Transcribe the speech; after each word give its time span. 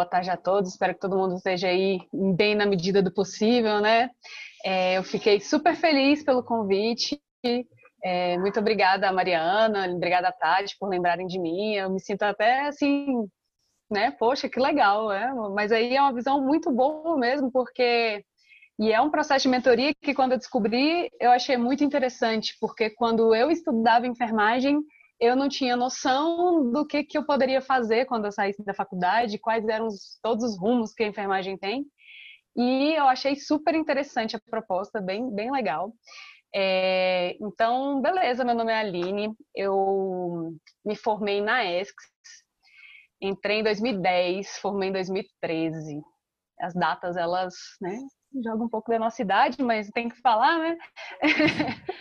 boa 0.00 0.08
tarde 0.08 0.30
a 0.30 0.36
todos. 0.36 0.70
Espero 0.70 0.94
que 0.94 1.00
todo 1.00 1.18
mundo 1.18 1.34
esteja 1.34 1.68
aí 1.68 2.00
bem 2.34 2.54
na 2.54 2.64
medida 2.64 3.02
do 3.02 3.12
possível, 3.12 3.80
né? 3.80 4.08
É, 4.64 4.96
eu 4.96 5.04
fiquei 5.04 5.40
super 5.40 5.76
feliz 5.76 6.24
pelo 6.24 6.42
convite. 6.42 7.20
É, 8.02 8.38
muito 8.38 8.58
obrigada, 8.58 9.12
Mariana, 9.12 9.86
obrigada, 9.94 10.32
Tati, 10.32 10.74
por 10.78 10.88
lembrarem 10.88 11.26
de 11.26 11.38
mim. 11.38 11.74
Eu 11.74 11.90
me 11.90 12.00
sinto 12.00 12.22
até 12.22 12.66
assim, 12.66 13.28
né? 13.90 14.10
Poxa, 14.12 14.48
que 14.48 14.58
legal, 14.58 15.10
né? 15.10 15.34
Mas 15.54 15.70
aí 15.70 15.94
é 15.94 16.00
uma 16.00 16.14
visão 16.14 16.40
muito 16.42 16.72
boa 16.72 17.18
mesmo, 17.18 17.52
porque 17.52 18.24
e 18.78 18.90
é 18.90 19.02
um 19.02 19.10
processo 19.10 19.42
de 19.42 19.50
mentoria 19.50 19.92
que 20.00 20.14
quando 20.14 20.32
eu 20.32 20.38
descobri, 20.38 21.10
eu 21.20 21.30
achei 21.30 21.58
muito 21.58 21.84
interessante, 21.84 22.56
porque 22.58 22.88
quando 22.88 23.34
eu 23.34 23.50
estudava 23.50 24.06
enfermagem, 24.06 24.80
eu 25.20 25.36
não 25.36 25.48
tinha 25.48 25.76
noção 25.76 26.70
do 26.72 26.86
que, 26.86 27.04
que 27.04 27.18
eu 27.18 27.26
poderia 27.26 27.60
fazer 27.60 28.06
quando 28.06 28.24
eu 28.24 28.32
saísse 28.32 28.64
da 28.64 28.72
faculdade, 28.72 29.38
quais 29.38 29.68
eram 29.68 29.86
os, 29.86 30.18
todos 30.22 30.42
os 30.42 30.58
rumos 30.58 30.94
que 30.94 31.02
a 31.02 31.08
enfermagem 31.08 31.58
tem. 31.58 31.84
E 32.56 32.94
eu 32.94 33.04
achei 33.04 33.36
super 33.36 33.74
interessante 33.74 34.34
a 34.34 34.40
proposta, 34.40 35.00
bem, 35.00 35.30
bem 35.32 35.52
legal. 35.52 35.92
É, 36.54 37.36
então, 37.40 38.00
beleza, 38.00 38.44
meu 38.44 38.54
nome 38.54 38.72
é 38.72 38.80
Aline, 38.80 39.32
eu 39.54 40.52
me 40.84 40.96
formei 40.96 41.40
na 41.40 41.64
ESCS, 41.64 41.94
entrei 43.20 43.60
em 43.60 43.62
2010, 43.62 44.58
formei 44.58 44.88
em 44.88 44.92
2013. 44.92 46.00
As 46.60 46.74
datas, 46.74 47.16
elas, 47.16 47.54
né, 47.80 47.96
jogam 48.42 48.66
um 48.66 48.68
pouco 48.68 48.90
da 48.90 48.98
nossa 48.98 49.22
idade, 49.22 49.62
mas 49.62 49.90
tem 49.90 50.08
que 50.08 50.20
falar, 50.20 50.58
né? 50.58 50.78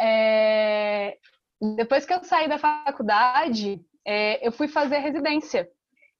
é, 0.00 1.18
depois 1.60 2.06
que 2.06 2.12
eu 2.12 2.22
saí 2.22 2.48
da 2.48 2.58
faculdade, 2.58 3.84
é, 4.04 4.46
eu 4.46 4.52
fui 4.52 4.68
fazer 4.68 4.98
residência. 4.98 5.68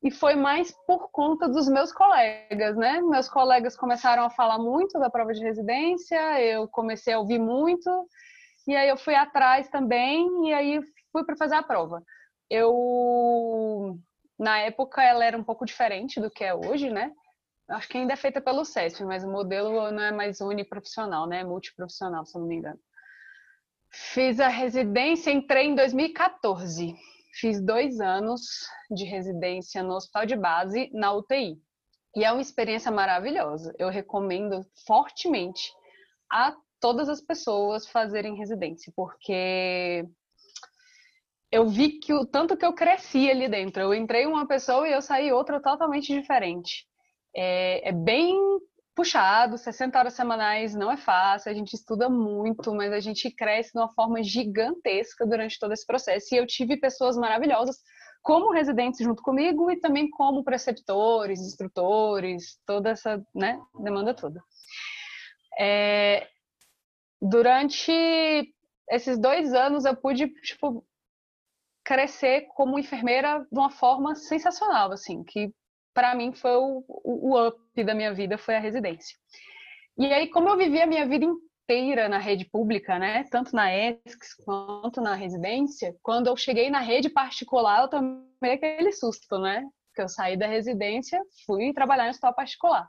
E 0.02 0.10
foi 0.10 0.36
mais 0.36 0.70
por 0.86 1.10
conta 1.10 1.48
dos 1.48 1.68
meus 1.68 1.92
colegas, 1.92 2.76
né? 2.76 3.00
Meus 3.00 3.28
colegas 3.28 3.76
começaram 3.76 4.22
a 4.22 4.30
falar 4.30 4.58
muito 4.58 4.98
da 4.98 5.10
prova 5.10 5.32
de 5.32 5.42
residência, 5.42 6.40
eu 6.40 6.68
comecei 6.68 7.14
a 7.14 7.18
ouvir 7.18 7.40
muito, 7.40 7.90
e 8.66 8.76
aí 8.76 8.88
eu 8.88 8.96
fui 8.96 9.14
atrás 9.14 9.68
também, 9.68 10.48
e 10.48 10.52
aí 10.52 10.80
fui 11.10 11.24
para 11.24 11.36
fazer 11.36 11.56
a 11.56 11.62
prova. 11.62 12.02
Eu, 12.48 13.98
na 14.38 14.58
época, 14.60 15.02
ela 15.02 15.24
era 15.24 15.36
um 15.36 15.42
pouco 15.42 15.66
diferente 15.66 16.20
do 16.20 16.30
que 16.30 16.44
é 16.44 16.54
hoje, 16.54 16.90
né? 16.90 17.12
Acho 17.68 17.88
que 17.88 17.98
ainda 17.98 18.12
é 18.12 18.16
feita 18.16 18.40
pelo 18.40 18.64
SESP, 18.64 19.04
mas 19.04 19.24
o 19.24 19.30
modelo 19.30 19.90
não 19.90 20.02
é 20.02 20.12
mais 20.12 20.40
uniprofissional, 20.40 21.26
né? 21.26 21.40
É 21.40 21.44
multiprofissional, 21.44 22.24
se 22.24 22.38
não 22.38 22.46
me 22.46 22.56
engano. 22.56 22.78
Fiz 23.90 24.38
a 24.40 24.48
residência, 24.48 25.30
entrei 25.30 25.66
em 25.66 25.74
2014. 25.74 26.94
Fiz 27.40 27.60
dois 27.60 28.00
anos 28.00 28.42
de 28.90 29.04
residência 29.04 29.82
no 29.82 29.94
hospital 29.94 30.26
de 30.26 30.36
base, 30.36 30.90
na 30.92 31.12
UTI. 31.12 31.56
E 32.16 32.24
é 32.24 32.32
uma 32.32 32.42
experiência 32.42 32.90
maravilhosa. 32.90 33.74
Eu 33.78 33.88
recomendo 33.88 34.64
fortemente 34.86 35.72
a 36.30 36.54
todas 36.80 37.08
as 37.08 37.20
pessoas 37.20 37.86
fazerem 37.86 38.36
residência, 38.36 38.92
porque 38.94 40.04
eu 41.50 41.66
vi 41.66 41.98
que 41.98 42.12
o 42.12 42.26
tanto 42.26 42.56
que 42.56 42.64
eu 42.64 42.72
cresci 42.72 43.30
ali 43.30 43.48
dentro. 43.48 43.82
Eu 43.82 43.94
entrei 43.94 44.26
uma 44.26 44.46
pessoa 44.46 44.88
e 44.88 44.92
eu 44.92 45.00
saí 45.00 45.32
outra 45.32 45.60
totalmente 45.60 46.12
diferente. 46.12 46.86
É, 47.34 47.88
é 47.88 47.92
bem 47.92 48.36
puxado, 48.98 49.56
60 49.56 49.96
horas 49.96 50.14
semanais 50.14 50.74
não 50.74 50.90
é 50.90 50.96
fácil, 50.96 51.52
a 51.52 51.54
gente 51.54 51.72
estuda 51.72 52.10
muito, 52.10 52.74
mas 52.74 52.92
a 52.92 52.98
gente 52.98 53.30
cresce 53.30 53.72
de 53.72 53.78
uma 53.78 53.88
forma 53.88 54.20
gigantesca 54.24 55.24
durante 55.24 55.56
todo 55.56 55.72
esse 55.72 55.86
processo. 55.86 56.34
E 56.34 56.38
eu 56.38 56.44
tive 56.44 56.76
pessoas 56.76 57.16
maravilhosas 57.16 57.76
como 58.20 58.50
residentes 58.50 58.98
junto 58.98 59.22
comigo 59.22 59.70
e 59.70 59.78
também 59.78 60.10
como 60.10 60.42
preceptores, 60.42 61.38
instrutores, 61.38 62.58
toda 62.66 62.90
essa 62.90 63.24
né, 63.32 63.60
demanda 63.78 64.12
toda. 64.12 64.42
É, 65.56 66.26
durante 67.22 67.92
esses 68.90 69.16
dois 69.16 69.54
anos 69.54 69.84
eu 69.84 69.94
pude 69.94 70.26
tipo, 70.42 70.84
crescer 71.84 72.48
como 72.56 72.80
enfermeira 72.80 73.46
de 73.48 73.56
uma 73.56 73.70
forma 73.70 74.16
sensacional, 74.16 74.90
assim, 74.90 75.22
que 75.22 75.54
para 75.98 76.14
mim 76.14 76.32
foi 76.32 76.54
o, 76.54 76.84
o, 76.86 77.32
o 77.32 77.48
up 77.48 77.58
da 77.82 77.92
minha 77.92 78.14
vida, 78.14 78.38
foi 78.38 78.54
a 78.54 78.60
residência. 78.60 79.18
E 79.98 80.06
aí, 80.12 80.28
como 80.28 80.48
eu 80.48 80.56
vivi 80.56 80.80
a 80.80 80.86
minha 80.86 81.04
vida 81.04 81.26
inteira 81.26 82.08
na 82.08 82.18
rede 82.18 82.44
pública, 82.44 83.00
né, 83.00 83.24
tanto 83.32 83.52
na 83.52 83.74
ESCS 83.74 84.36
quanto 84.44 85.00
na 85.00 85.16
residência, 85.16 85.92
quando 86.00 86.28
eu 86.28 86.36
cheguei 86.36 86.70
na 86.70 86.78
rede 86.78 87.10
particular, 87.10 87.82
eu 87.82 87.88
tomei 87.88 88.52
aquele 88.52 88.92
susto, 88.92 89.40
né? 89.40 89.66
Porque 89.88 90.02
eu 90.02 90.08
saí 90.08 90.36
da 90.36 90.46
residência, 90.46 91.20
fui 91.44 91.72
trabalhar 91.72 92.06
em 92.06 92.10
hospital 92.10 92.32
particular. 92.32 92.88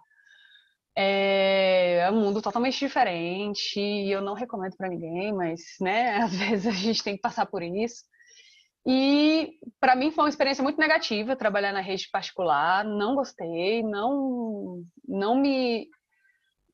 É, 0.96 2.02
é 2.06 2.12
um 2.12 2.22
mundo 2.22 2.44
totalmente 2.44 2.78
diferente 2.78 3.80
eu 3.80 4.22
não 4.22 4.36
recomendo 4.36 4.78
para 4.78 4.88
ninguém, 4.88 5.34
mas, 5.34 5.62
né, 5.82 6.18
às 6.22 6.36
vezes 6.36 6.68
a 6.68 6.78
gente 6.78 7.04
tem 7.04 7.16
que 7.16 7.22
passar 7.24 7.48
por 7.48 7.64
isso. 7.64 8.04
E 8.92 9.60
para 9.80 9.96
mim 9.96 10.10
foi 10.10 10.24
uma 10.24 10.30
experiência 10.30 10.64
muito 10.64 10.80
negativa 10.80 11.36
trabalhar 11.36 11.72
na 11.72 11.80
rede 11.80 12.10
particular, 12.12 12.84
não 12.84 13.14
gostei, 13.14 13.84
não 13.84 14.84
não 15.08 15.36
me 15.36 15.88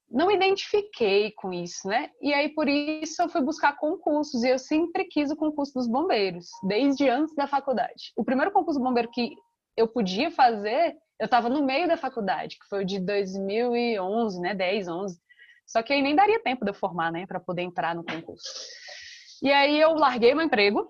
não 0.09 0.27
me 0.27 0.35
identifiquei 0.35 1.33
com 1.33 1.51
isso, 1.51 1.85
né? 1.89 2.09
E 2.21 2.33
aí 2.33 2.47
por 2.47 2.69
isso 2.69 3.21
eu 3.21 3.27
fui 3.27 3.41
buscar 3.41 3.75
concursos 3.75 4.45
e 4.45 4.49
eu 4.49 4.57
sempre 4.57 5.03
quis 5.03 5.29
o 5.29 5.35
concurso 5.35 5.73
dos 5.73 5.89
bombeiros, 5.89 6.47
desde 6.65 7.09
antes 7.09 7.35
da 7.35 7.47
faculdade. 7.47 8.13
O 8.15 8.23
primeiro 8.23 8.53
concurso 8.53 8.79
bombeiro 8.79 9.11
que 9.11 9.33
eu 9.75 9.85
podia 9.85 10.31
fazer, 10.31 10.95
eu 11.19 11.25
estava 11.25 11.49
no 11.49 11.65
meio 11.65 11.85
da 11.85 11.97
faculdade, 11.97 12.57
que 12.57 12.65
foi 12.69 12.83
o 12.83 12.85
de 12.85 12.97
2011, 12.97 14.39
né, 14.39 14.55
10, 14.55 14.87
11. 14.87 15.19
Só 15.67 15.83
que 15.83 15.91
aí 15.91 16.01
nem 16.01 16.15
daria 16.15 16.41
tempo 16.41 16.63
de 16.63 16.71
eu 16.71 16.75
formar, 16.75 17.11
né, 17.11 17.25
para 17.27 17.41
poder 17.41 17.63
entrar 17.63 17.93
no 17.93 18.05
concurso. 18.05 18.47
E 19.43 19.51
aí 19.51 19.81
eu 19.81 19.95
larguei 19.95 20.33
meu 20.33 20.45
emprego, 20.45 20.87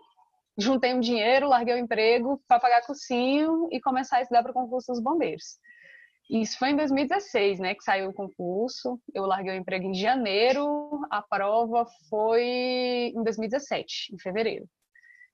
juntei 0.58 0.94
um 0.94 1.00
dinheiro, 1.00 1.50
larguei 1.50 1.76
o 1.76 1.78
emprego 1.78 2.42
para 2.48 2.60
pagar 2.60 2.86
cursinho 2.86 3.68
e 3.72 3.80
começar 3.82 4.18
a 4.18 4.22
estudar 4.22 4.42
para 4.42 4.52
o 4.52 4.56
concurso 4.56 4.92
dos 4.92 5.02
bombeiros. 5.02 5.60
Isso 6.30 6.58
foi 6.58 6.70
em 6.70 6.76
2016, 6.76 7.60
né, 7.60 7.76
que 7.76 7.84
saiu 7.84 8.10
o 8.10 8.14
concurso. 8.14 9.00
Eu 9.14 9.26
larguei 9.26 9.54
o 9.54 9.58
emprego 9.58 9.86
em 9.86 9.94
janeiro, 9.94 11.02
a 11.12 11.22
prova 11.22 11.86
foi 12.10 13.12
em 13.16 13.24
2017, 13.24 14.14
em 14.14 14.20
fevereiro. 14.20 14.68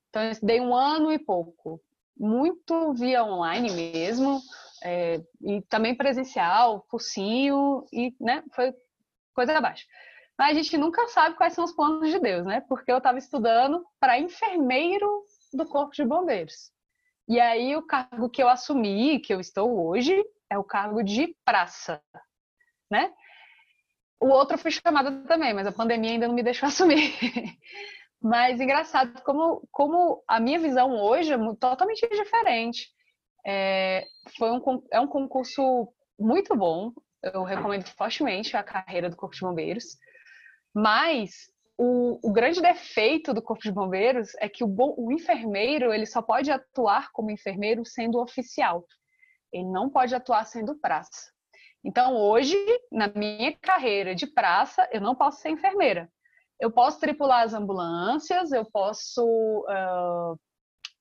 Então, 0.09 0.23
eu 0.23 0.31
estudei 0.31 0.59
um 0.59 0.75
ano 0.75 1.11
e 1.11 1.17
pouco. 1.17 1.79
Muito 2.17 2.93
via 2.93 3.23
online 3.23 3.71
mesmo, 3.71 4.41
é, 4.83 5.21
e 5.41 5.61
também 5.69 5.95
presencial, 5.95 6.85
cursinho, 6.89 7.85
e 7.93 8.13
né, 8.19 8.43
foi 8.53 8.73
coisa 9.33 9.57
abaixo. 9.57 9.85
Mas 10.41 10.57
a 10.57 10.63
gente 10.63 10.75
nunca 10.75 11.07
sabe 11.09 11.35
quais 11.35 11.53
são 11.53 11.63
os 11.63 11.71
planos 11.71 12.09
de 12.09 12.17
Deus, 12.17 12.47
né? 12.47 12.61
Porque 12.61 12.91
eu 12.91 12.97
estava 12.97 13.19
estudando 13.19 13.85
para 13.99 14.17
enfermeiro 14.17 15.23
do 15.53 15.67
Corpo 15.67 15.93
de 15.93 16.03
Bombeiros. 16.03 16.71
E 17.29 17.39
aí 17.39 17.75
o 17.75 17.85
cargo 17.85 18.27
que 18.27 18.41
eu 18.41 18.49
assumi, 18.49 19.19
que 19.19 19.31
eu 19.31 19.39
estou 19.39 19.87
hoje, 19.87 20.19
é 20.49 20.57
o 20.57 20.63
cargo 20.63 21.03
de 21.03 21.37
praça, 21.45 22.01
né? 22.89 23.13
O 24.19 24.29
outro 24.29 24.55
eu 24.55 24.57
fui 24.57 24.71
chamada 24.71 25.11
também, 25.27 25.53
mas 25.53 25.67
a 25.67 25.71
pandemia 25.71 26.09
ainda 26.09 26.27
não 26.27 26.33
me 26.33 26.41
deixou 26.41 26.65
assumir. 26.69 27.13
mas 28.19 28.59
engraçado 28.59 29.21
como, 29.21 29.61
como 29.71 30.23
a 30.27 30.39
minha 30.39 30.57
visão 30.57 30.99
hoje 30.99 31.33
é 31.33 31.37
totalmente 31.59 32.09
diferente. 32.09 32.89
É, 33.45 34.07
foi 34.35 34.49
um, 34.49 34.59
é 34.91 34.99
um 34.99 35.07
concurso 35.07 35.93
muito 36.17 36.57
bom. 36.57 36.91
Eu 37.21 37.43
recomendo 37.43 37.85
fortemente 37.89 38.57
a 38.57 38.63
carreira 38.63 39.07
do 39.07 39.15
Corpo 39.15 39.35
de 39.35 39.41
Bombeiros. 39.41 39.99
Mas 40.73 41.51
o, 41.77 42.19
o, 42.21 42.31
grande 42.31 42.61
defeito 42.61 43.33
do 43.33 43.41
corpo 43.41 43.63
de 43.63 43.71
bombeiros 43.71 44.29
é 44.39 44.47
que 44.47 44.63
o, 44.63 44.75
o, 44.97 45.11
enfermeiro 45.11 45.93
ele 45.93 46.05
só 46.05 46.21
pode 46.21 46.51
atuar 46.51 47.11
como 47.11 47.31
enfermeiro 47.31 47.85
sendo 47.85 48.19
oficial. 48.19 48.85
Ele 49.51 49.65
não 49.65 49.89
pode 49.89 50.13
atuar 50.15 50.45
sendo 50.45 50.79
praça. 50.79 51.31
Então, 51.83 52.15
hoje, 52.15 52.55
na 52.91 53.07
minha 53.07 53.57
carreira 53.59 54.13
de 54.13 54.27
praça, 54.27 54.87
eu 54.91 55.01
não 55.01 55.15
posso 55.15 55.41
ser 55.41 55.49
enfermeira. 55.49 56.09
Eu 56.59 56.71
posso 56.71 56.99
tripular 56.99 57.43
as 57.43 57.53
ambulâncias, 57.53 58.51
eu 58.51 58.63
posso, 58.63 59.25
uh, 59.25 60.39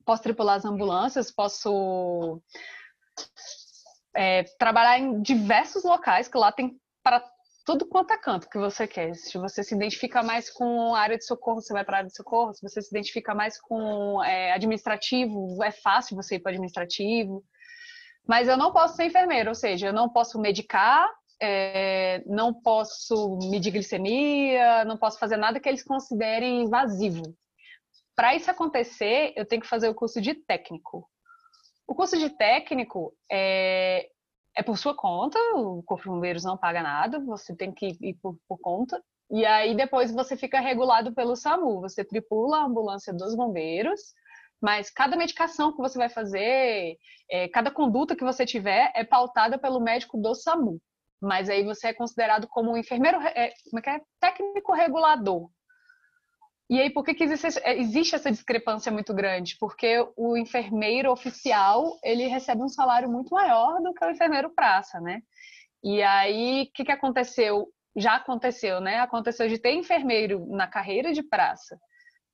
posso 0.06 0.22
tripular 0.22 0.56
as 0.56 0.64
ambulâncias, 0.64 1.30
posso 1.30 2.40
é, 4.16 4.44
trabalhar 4.58 4.98
em 4.98 5.20
diversos 5.20 5.84
locais, 5.84 6.28
que 6.28 6.38
lá 6.38 6.50
tem 6.50 6.80
para 7.02 7.22
tudo 7.70 7.86
quanto 7.86 8.12
é 8.12 8.18
canto 8.18 8.48
que 8.50 8.58
você 8.58 8.84
quer. 8.84 9.14
Se 9.14 9.38
você 9.38 9.62
se 9.62 9.76
identifica 9.76 10.24
mais 10.24 10.50
com 10.50 10.92
área 10.92 11.16
de 11.16 11.24
socorro, 11.24 11.60
você 11.60 11.72
vai 11.72 11.84
para 11.84 11.96
a 11.96 11.98
área 11.98 12.10
de 12.10 12.16
socorro. 12.16 12.52
Se 12.52 12.60
você 12.60 12.82
se 12.82 12.88
identifica 12.90 13.32
mais 13.32 13.60
com 13.60 14.22
é, 14.24 14.52
administrativo, 14.52 15.62
é 15.62 15.70
fácil 15.70 16.16
você 16.16 16.34
ir 16.34 16.40
para 16.40 16.50
administrativo. 16.50 17.44
Mas 18.26 18.48
eu 18.48 18.56
não 18.56 18.72
posso 18.72 18.96
ser 18.96 19.04
enfermeira, 19.04 19.48
ou 19.48 19.54
seja, 19.54 19.86
eu 19.86 19.92
não 19.92 20.08
posso 20.08 20.40
medicar, 20.40 21.08
é, 21.40 22.24
não 22.26 22.52
posso 22.52 23.38
medir 23.50 23.70
glicemia, 23.70 24.84
não 24.84 24.96
posso 24.96 25.18
fazer 25.20 25.36
nada 25.36 25.60
que 25.60 25.68
eles 25.68 25.84
considerem 25.84 26.62
invasivo. 26.62 27.22
Para 28.16 28.34
isso 28.34 28.50
acontecer, 28.50 29.32
eu 29.36 29.46
tenho 29.46 29.62
que 29.62 29.68
fazer 29.68 29.88
o 29.88 29.94
curso 29.94 30.20
de 30.20 30.34
técnico. 30.34 31.08
O 31.86 31.94
curso 31.94 32.18
de 32.18 32.30
técnico 32.30 33.14
é, 33.30 34.08
é 34.56 34.62
por 34.62 34.76
sua 34.76 34.94
conta, 34.94 35.38
o 35.54 35.82
Corpo 35.82 36.04
de 36.04 36.10
Bombeiros 36.10 36.44
não 36.44 36.56
paga 36.56 36.82
nada, 36.82 37.20
você 37.20 37.54
tem 37.54 37.72
que 37.72 37.96
ir 38.00 38.14
por, 38.22 38.36
por 38.48 38.58
conta. 38.58 39.02
E 39.30 39.46
aí 39.46 39.76
depois 39.76 40.12
você 40.12 40.36
fica 40.36 40.60
regulado 40.60 41.14
pelo 41.14 41.36
SAMU, 41.36 41.80
você 41.80 42.04
tripula 42.04 42.58
a 42.58 42.64
ambulância 42.64 43.12
dos 43.12 43.36
bombeiros, 43.36 44.00
mas 44.60 44.90
cada 44.90 45.16
medicação 45.16 45.72
que 45.72 45.78
você 45.78 45.96
vai 45.96 46.08
fazer, 46.08 46.96
é, 47.30 47.48
cada 47.48 47.70
conduta 47.70 48.16
que 48.16 48.24
você 48.24 48.44
tiver 48.44 48.92
é 48.94 49.04
pautada 49.04 49.56
pelo 49.56 49.80
médico 49.80 50.18
do 50.18 50.34
SAMU. 50.34 50.80
Mas 51.22 51.48
aí 51.48 51.62
você 51.62 51.88
é 51.88 51.94
considerado 51.94 52.48
como 52.48 52.72
um 52.72 52.76
enfermeiro, 52.76 53.18
é, 53.20 53.52
como 53.70 53.78
é 53.78 53.82
que 53.82 53.90
é? 53.90 54.00
Técnico 54.18 54.72
regulador. 54.72 55.48
E 56.70 56.80
aí, 56.80 56.88
por 56.88 57.04
que, 57.04 57.14
que 57.14 57.24
existe, 57.24 57.60
existe, 57.66 58.14
essa 58.14 58.30
discrepância 58.30 58.92
muito 58.92 59.12
grande? 59.12 59.56
Porque 59.58 60.06
o 60.16 60.36
enfermeiro 60.36 61.10
oficial, 61.10 61.98
ele 62.00 62.28
recebe 62.28 62.62
um 62.62 62.68
salário 62.68 63.10
muito 63.10 63.34
maior 63.34 63.82
do 63.82 63.92
que 63.92 64.04
o 64.04 64.10
enfermeiro 64.10 64.54
praça, 64.54 65.00
né? 65.00 65.20
E 65.82 66.00
aí, 66.00 66.62
o 66.62 66.72
que, 66.72 66.84
que 66.84 66.92
aconteceu? 66.92 67.66
Já 67.96 68.14
aconteceu, 68.14 68.80
né? 68.80 69.00
Aconteceu 69.00 69.48
de 69.48 69.58
ter 69.58 69.72
enfermeiro 69.72 70.46
na 70.46 70.68
carreira 70.68 71.12
de 71.12 71.24
praça, 71.24 71.76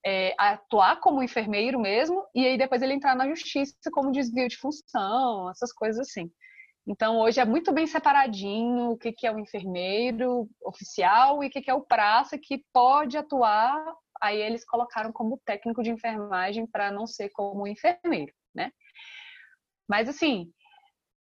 é, 0.04 0.34
atuar 0.38 1.00
como 1.00 1.22
enfermeiro 1.22 1.80
mesmo, 1.80 2.22
e 2.34 2.46
aí 2.46 2.58
depois 2.58 2.82
ele 2.82 2.92
entrar 2.92 3.16
na 3.16 3.26
justiça 3.26 3.90
como 3.90 4.12
desvio 4.12 4.48
de 4.48 4.58
função, 4.58 5.50
essas 5.50 5.72
coisas 5.72 6.06
assim. 6.06 6.30
Então, 6.86 7.20
hoje 7.20 7.40
é 7.40 7.44
muito 7.46 7.72
bem 7.72 7.86
separadinho 7.86 8.90
o 8.90 8.98
que, 8.98 9.12
que 9.12 9.26
é 9.26 9.32
o 9.32 9.38
enfermeiro 9.38 10.46
oficial 10.62 11.42
e 11.42 11.46
o 11.46 11.50
que, 11.50 11.62
que 11.62 11.70
é 11.70 11.74
o 11.74 11.86
praça 11.86 12.38
que 12.38 12.62
pode 12.70 13.16
atuar 13.16 13.82
aí 14.22 14.40
eles 14.40 14.64
colocaram 14.64 15.12
como 15.12 15.40
técnico 15.44 15.82
de 15.82 15.90
enfermagem 15.90 16.66
para 16.66 16.90
não 16.90 17.06
ser 17.06 17.30
como 17.30 17.66
enfermeiro, 17.66 18.32
né? 18.54 18.70
Mas 19.88 20.08
assim, 20.08 20.52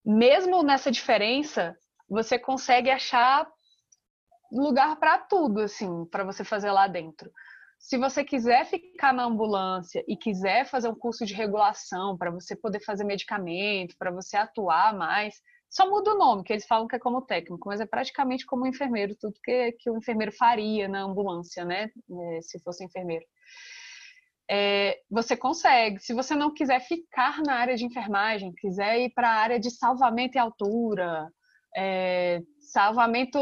mesmo 0.05 0.63
nessa 0.63 0.91
diferença, 0.91 1.77
você 2.09 2.39
consegue 2.39 2.91
achar 2.91 3.47
lugar 4.53 4.97
para 4.97 5.19
tudo, 5.19 5.61
assim, 5.61 6.05
para 6.07 6.25
você 6.25 6.45
fazer 6.45 6.71
lá 6.71 6.87
dentro. 6.87 7.31
Se 7.79 7.99
você 7.99 8.25
quiser 8.25 8.65
ficar 8.65 9.13
na 9.13 9.25
ambulância 9.25 10.05
e 10.09 10.17
quiser 10.17 10.65
fazer 10.65 10.89
um 10.89 10.95
curso 10.95 11.27
de 11.27 11.35
regulação 11.35 12.17
para 12.17 12.31
você 12.31 12.57
poder 12.57 12.81
fazer 12.81 13.05
medicamento, 13.05 13.97
para 13.99 14.11
você 14.11 14.37
atuar 14.37 14.95
mais, 14.95 15.41
só 15.77 15.91
muda 15.91 16.15
o 16.15 16.19
nome, 16.19 16.43
que 16.43 16.55
eles 16.55 16.67
falam 16.67 16.89
que 16.89 16.97
é 16.97 16.99
como 16.99 17.21
técnico, 17.21 17.69
mas 17.69 17.83
é 17.83 17.87
praticamente 17.87 18.47
como 18.47 18.67
enfermeiro, 18.67 19.15
tudo 19.15 19.35
que, 19.45 19.73
que 19.73 19.91
o 19.91 19.99
enfermeiro 19.99 20.33
faria 20.33 20.89
na 20.89 21.03
ambulância, 21.03 21.67
né? 21.67 21.91
É, 22.11 22.41
se 22.41 22.59
fosse 22.61 22.83
enfermeiro. 22.83 23.27
É, 24.51 24.99
você 25.11 25.37
consegue. 25.37 25.99
Se 26.01 26.15
você 26.15 26.35
não 26.35 26.55
quiser 26.55 26.81
ficar 26.81 27.43
na 27.43 27.57
área 27.57 27.77
de 27.77 27.85
enfermagem, 27.85 28.55
quiser 28.55 29.01
ir 29.01 29.13
para 29.13 29.29
a 29.29 29.35
área 29.35 29.61
de 29.61 29.71
salvamento 29.71 30.39
em 30.39 30.41
altura, 30.41 31.29
é, 31.77 32.41
salvamento, 32.59 33.39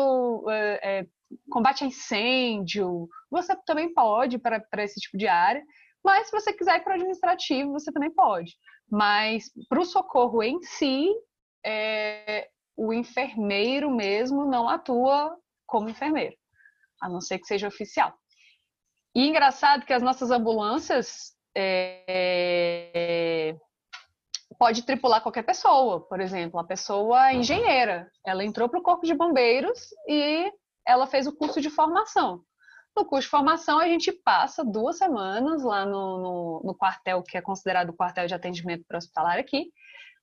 é, 0.50 0.80
é 0.82 1.06
combate 1.48 1.84
a 1.84 1.86
incêndio, 1.86 3.08
você 3.30 3.54
também 3.64 3.94
pode 3.94 4.38
para 4.38 4.82
esse 4.82 4.98
tipo 4.98 5.16
de 5.16 5.28
área. 5.28 5.62
Mas 6.02 6.26
se 6.26 6.32
você 6.32 6.52
quiser 6.52 6.78
ir 6.78 6.82
para 6.82 6.94
o 6.94 6.96
administrativo, 6.96 7.70
você 7.70 7.92
também 7.92 8.10
pode. 8.12 8.56
Mas 8.90 9.44
para 9.68 9.80
o 9.80 9.84
socorro 9.84 10.42
em 10.42 10.60
si, 10.62 11.08
é, 11.64 12.48
o 12.76 12.92
enfermeiro 12.92 13.90
mesmo 13.90 14.44
não 14.44 14.68
atua 14.68 15.36
como 15.66 15.88
enfermeiro, 15.88 16.36
a 17.00 17.08
não 17.08 17.20
ser 17.20 17.38
que 17.38 17.46
seja 17.46 17.68
oficial. 17.68 18.12
E 19.14 19.26
engraçado 19.26 19.86
que 19.86 19.92
as 19.92 20.02
nossas 20.02 20.30
ambulâncias 20.30 21.34
é, 21.56 23.56
pode 24.58 24.82
tripular 24.82 25.22
qualquer 25.22 25.44
pessoa, 25.44 26.06
por 26.06 26.20
exemplo, 26.20 26.58
a 26.58 26.64
pessoa 26.64 27.30
é 27.30 27.34
engenheira, 27.34 28.10
ela 28.26 28.44
entrou 28.44 28.68
para 28.68 28.80
o 28.80 28.82
corpo 28.82 29.06
de 29.06 29.14
bombeiros 29.14 29.78
e 30.08 30.52
ela 30.86 31.06
fez 31.06 31.26
o 31.26 31.36
curso 31.36 31.60
de 31.60 31.70
formação. 31.70 32.42
No 32.96 33.04
curso 33.04 33.26
de 33.26 33.30
formação, 33.30 33.78
a 33.78 33.88
gente 33.88 34.12
passa 34.12 34.64
duas 34.64 34.98
semanas 34.98 35.64
lá 35.64 35.84
no, 35.84 36.18
no, 36.18 36.62
no 36.64 36.74
quartel, 36.76 37.22
que 37.22 37.36
é 37.36 37.42
considerado 37.42 37.90
o 37.90 37.96
quartel 37.96 38.26
de 38.26 38.34
atendimento 38.34 38.84
para 38.86 38.98
hospitalar 38.98 39.38
aqui, 39.38 39.72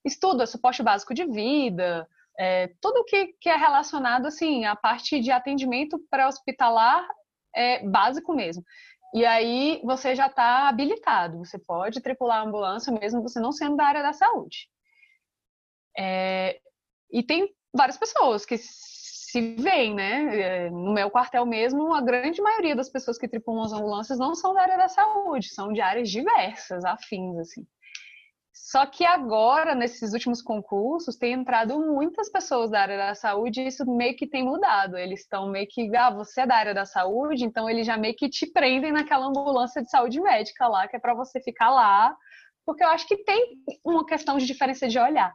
estudo, 0.03 0.44
é 0.44 0.45
suporte 0.45 0.81
básico 0.83 1.13
de 1.13 1.25
vida, 1.25 2.07
é, 2.39 2.68
tudo 2.81 3.03
que, 3.06 3.36
que 3.39 3.50
é 3.50 3.56
relacionado 3.56 4.25
assim 4.25 4.65
à 4.65 4.75
parte 4.75 5.19
de 5.19 5.31
atendimento 5.31 6.00
pré-hospitalar 6.09 7.07
é 7.56 7.86
básico 7.88 8.33
mesmo. 8.33 8.63
E 9.13 9.25
aí 9.25 9.81
você 9.83 10.15
já 10.15 10.27
está 10.27 10.69
habilitado, 10.69 11.38
você 11.39 11.59
pode 11.59 12.01
tripular 12.01 12.39
a 12.39 12.44
ambulância 12.44 12.92
mesmo 12.94 13.21
você 13.21 13.39
não 13.39 13.51
sendo 13.51 13.75
da 13.75 13.86
área 13.86 14.01
da 14.01 14.13
saúde. 14.13 14.69
É, 15.98 16.59
e 17.12 17.21
tem 17.21 17.53
várias 17.74 17.98
pessoas 17.98 18.45
que 18.45 18.57
se 18.57 19.56
veem, 19.56 19.94
né? 19.94 20.39
É, 20.39 20.69
no 20.69 20.94
meu 20.94 21.09
quartel 21.09 21.45
mesmo, 21.45 21.94
a 21.94 22.01
grande 22.01 22.42
maioria 22.42 22.75
das 22.75 22.89
pessoas 22.89 23.18
que 23.18 23.27
tripulam 23.27 23.63
as 23.63 23.74
ambulâncias 23.74 24.19
não 24.19 24.33
são 24.36 24.53
da 24.53 24.62
área 24.62 24.77
da 24.77 24.88
saúde, 24.88 25.53
são 25.53 25.71
de 25.71 25.81
áreas 25.81 26.09
diversas, 26.09 26.83
afins, 26.83 27.38
assim. 27.38 27.65
Só 28.53 28.86
que 28.86 29.06
agora, 29.06 29.74
nesses 29.74 30.13
últimos 30.13 30.42
concursos, 30.42 31.15
tem 31.15 31.33
entrado 31.33 31.80
muitas 31.80 32.30
pessoas 32.30 32.69
da 32.69 32.81
área 32.81 32.98
da 32.98 33.15
saúde 33.15 33.62
e 33.62 33.68
isso 33.68 33.86
meio 33.86 34.15
que 34.15 34.27
tem 34.27 34.44
mudado. 34.44 34.98
Eles 34.98 35.21
estão 35.21 35.50
meio 35.50 35.68
que, 35.69 35.95
ah, 35.95 36.09
você 36.09 36.42
é 36.42 36.48
da 36.48 36.56
área 36.56 36.74
da 36.74 36.86
saúde, 36.86 37.45
então 37.45 37.69
eles 37.69 37.88
já 37.88 37.98
meio 37.98 38.15
que 38.15 38.30
te 38.30 38.45
prendem 38.51 38.92
naquela 38.92 39.25
ambulância 39.25 39.81
de 39.81 39.89
saúde 39.89 40.19
médica 40.19 40.68
lá, 40.68 40.88
que 40.88 40.98
é 40.98 41.00
para 41.00 41.13
você 41.13 41.42
ficar 41.42 41.71
lá, 41.71 42.15
porque 42.65 42.83
eu 42.83 42.89
acho 42.89 43.07
que 43.07 43.24
tem 43.24 43.56
uma 43.86 44.06
questão 44.06 44.38
de 44.38 44.45
diferença 44.45 44.88
de 44.88 45.00
olhar. 45.00 45.33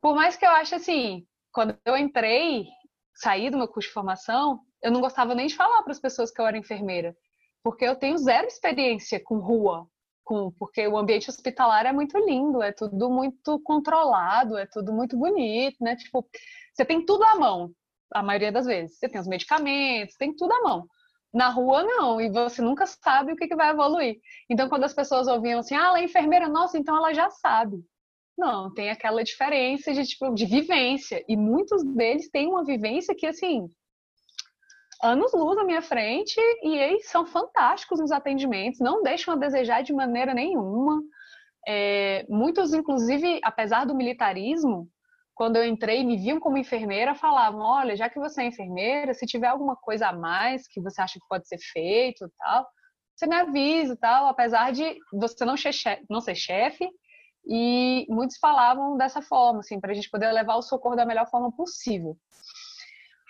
Por 0.00 0.14
mais 0.14 0.36
que 0.36 0.46
eu 0.46 0.50
ache 0.50 0.74
assim, 0.74 1.26
quando 1.52 1.76
eu 1.84 1.96
entrei, 1.96 2.66
saí 3.14 3.50
do 3.50 3.58
meu 3.58 3.68
curso 3.68 3.88
de 3.88 3.94
formação, 3.94 4.60
eu 4.82 4.90
não 4.90 5.00
gostava 5.00 5.34
nem 5.34 5.46
de 5.46 5.56
falar 5.56 5.82
para 5.82 5.92
as 5.92 6.00
pessoas 6.00 6.30
que 6.30 6.40
eu 6.40 6.46
era 6.46 6.58
enfermeira, 6.58 7.16
porque 7.62 7.84
eu 7.84 7.96
tenho 7.96 8.16
zero 8.18 8.46
experiência 8.46 9.20
com 9.22 9.38
rua, 9.38 9.86
com, 10.24 10.50
porque 10.52 10.86
o 10.86 10.96
ambiente 10.96 11.28
hospitalar 11.30 11.86
é 11.86 11.92
muito 11.92 12.18
lindo, 12.18 12.62
é 12.62 12.72
tudo 12.72 13.10
muito 13.10 13.60
controlado, 13.60 14.56
é 14.56 14.66
tudo 14.66 14.92
muito 14.92 15.16
bonito, 15.16 15.76
né? 15.80 15.96
Tipo, 15.96 16.26
você 16.72 16.84
tem 16.84 17.04
tudo 17.04 17.24
à 17.24 17.34
mão, 17.36 17.72
a 18.12 18.22
maioria 18.22 18.52
das 18.52 18.66
vezes. 18.66 18.98
Você 18.98 19.08
tem 19.08 19.20
os 19.20 19.26
medicamentos, 19.26 20.16
tem 20.16 20.34
tudo 20.34 20.52
à 20.52 20.62
mão. 20.62 20.86
Na 21.32 21.48
rua, 21.48 21.82
não, 21.82 22.20
e 22.20 22.30
você 22.30 22.60
nunca 22.60 22.86
sabe 22.86 23.32
o 23.32 23.36
que, 23.36 23.48
que 23.48 23.56
vai 23.56 23.70
evoluir. 23.70 24.18
Então, 24.50 24.68
quando 24.68 24.84
as 24.84 24.92
pessoas 24.92 25.26
ouviam 25.26 25.60
assim, 25.60 25.74
ah, 25.74 25.86
ela 25.86 26.00
é 26.00 26.04
enfermeira, 26.04 26.48
nossa, 26.48 26.78
então 26.78 26.96
ela 26.96 27.14
já 27.14 27.30
sabe. 27.30 27.82
Não, 28.36 28.72
tem 28.72 28.90
aquela 28.90 29.22
diferença 29.22 29.92
de, 29.92 30.04
tipo, 30.04 30.34
de 30.34 30.46
vivência. 30.46 31.24
E 31.28 31.36
muitos 31.36 31.82
deles 31.84 32.30
têm 32.30 32.48
uma 32.48 32.64
vivência 32.64 33.14
que, 33.14 33.26
assim, 33.26 33.68
anos 35.02 35.32
luz 35.32 35.58
à 35.58 35.64
minha 35.64 35.82
frente 35.82 36.40
e 36.62 36.76
eles 36.76 37.08
são 37.08 37.26
fantásticos 37.26 37.98
nos 37.98 38.12
atendimentos, 38.12 38.80
não 38.80 39.02
deixam 39.02 39.34
a 39.34 39.36
desejar 39.36 39.82
de 39.82 39.92
maneira 39.92 40.32
nenhuma. 40.32 41.02
É, 41.66 42.24
muitos, 42.28 42.72
inclusive, 42.72 43.40
apesar 43.42 43.84
do 43.84 43.94
militarismo, 43.94 44.88
quando 45.34 45.56
eu 45.56 45.64
entrei 45.64 46.04
me 46.04 46.16
viam 46.16 46.38
como 46.38 46.58
enfermeira, 46.58 47.14
falavam: 47.14 47.60
olha, 47.60 47.96
já 47.96 48.08
que 48.08 48.18
você 48.18 48.42
é 48.42 48.46
enfermeira, 48.46 49.14
se 49.14 49.26
tiver 49.26 49.48
alguma 49.48 49.76
coisa 49.76 50.08
a 50.08 50.12
mais 50.12 50.68
que 50.68 50.80
você 50.80 51.00
acha 51.00 51.18
que 51.18 51.26
pode 51.28 51.48
ser 51.48 51.58
feito, 51.58 52.30
tal, 52.38 52.66
você 53.16 53.26
me 53.26 53.36
avisa, 53.36 53.96
tal. 53.96 54.26
Apesar 54.26 54.72
de 54.72 54.96
você 55.12 55.44
não 55.44 55.56
ser 55.56 55.72
chefe, 55.72 56.04
não 56.08 56.20
ser 56.20 56.34
chefe 56.34 56.88
e 57.44 58.06
muitos 58.08 58.38
falavam 58.38 58.96
dessa 58.96 59.20
forma, 59.20 59.60
assim, 59.60 59.80
para 59.80 59.90
a 59.90 59.94
gente 59.94 60.10
poder 60.10 60.30
levar 60.30 60.56
o 60.56 60.62
socorro 60.62 60.96
da 60.96 61.06
melhor 61.06 61.28
forma 61.28 61.50
possível. 61.50 62.16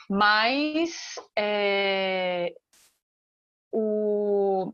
Mas 0.08 1.14
é, 1.36 2.52
o, 3.72 4.72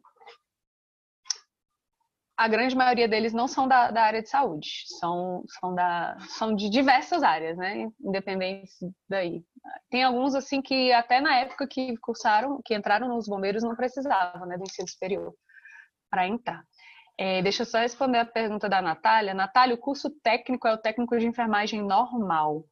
a 2.37 2.47
grande 2.47 2.77
maioria 2.77 3.09
deles 3.09 3.33
não 3.33 3.49
são 3.49 3.67
da, 3.67 3.91
da, 3.91 4.03
área 4.03 4.23
de 4.23 4.29
saúde, 4.29 4.85
são, 4.99 5.45
são, 5.59 5.75
da, 5.75 6.17
são 6.29 6.55
de 6.55 6.71
diversas 6.71 7.23
áreas, 7.23 7.57
né? 7.57 7.89
Independente 8.01 8.71
daí. 9.09 9.43
Tem 9.91 10.05
alguns, 10.05 10.35
assim, 10.35 10.63
que 10.63 10.93
até 10.93 11.21
na 11.21 11.37
época 11.37 11.67
que 11.67 11.97
cursaram, 11.99 12.61
que 12.65 12.75
entraram 12.75 13.09
nos 13.09 13.27
bombeiros, 13.27 13.63
não 13.63 13.75
precisavam 13.75 14.47
né, 14.47 14.57
do 14.57 14.63
ensino 14.63 14.89
superior 14.89 15.35
para 16.09 16.29
entrar. 16.29 16.63
É, 17.19 17.43
deixa 17.43 17.63
eu 17.63 17.67
só 17.67 17.79
responder 17.79 18.19
a 18.19 18.25
pergunta 18.25 18.69
da 18.69 18.81
Natália. 18.81 19.35
Natália, 19.35 19.75
o 19.75 19.79
curso 19.79 20.09
técnico 20.23 20.69
é 20.69 20.73
o 20.73 20.79
técnico 20.79 21.19
de 21.19 21.27
enfermagem 21.27 21.83
normal. 21.83 22.65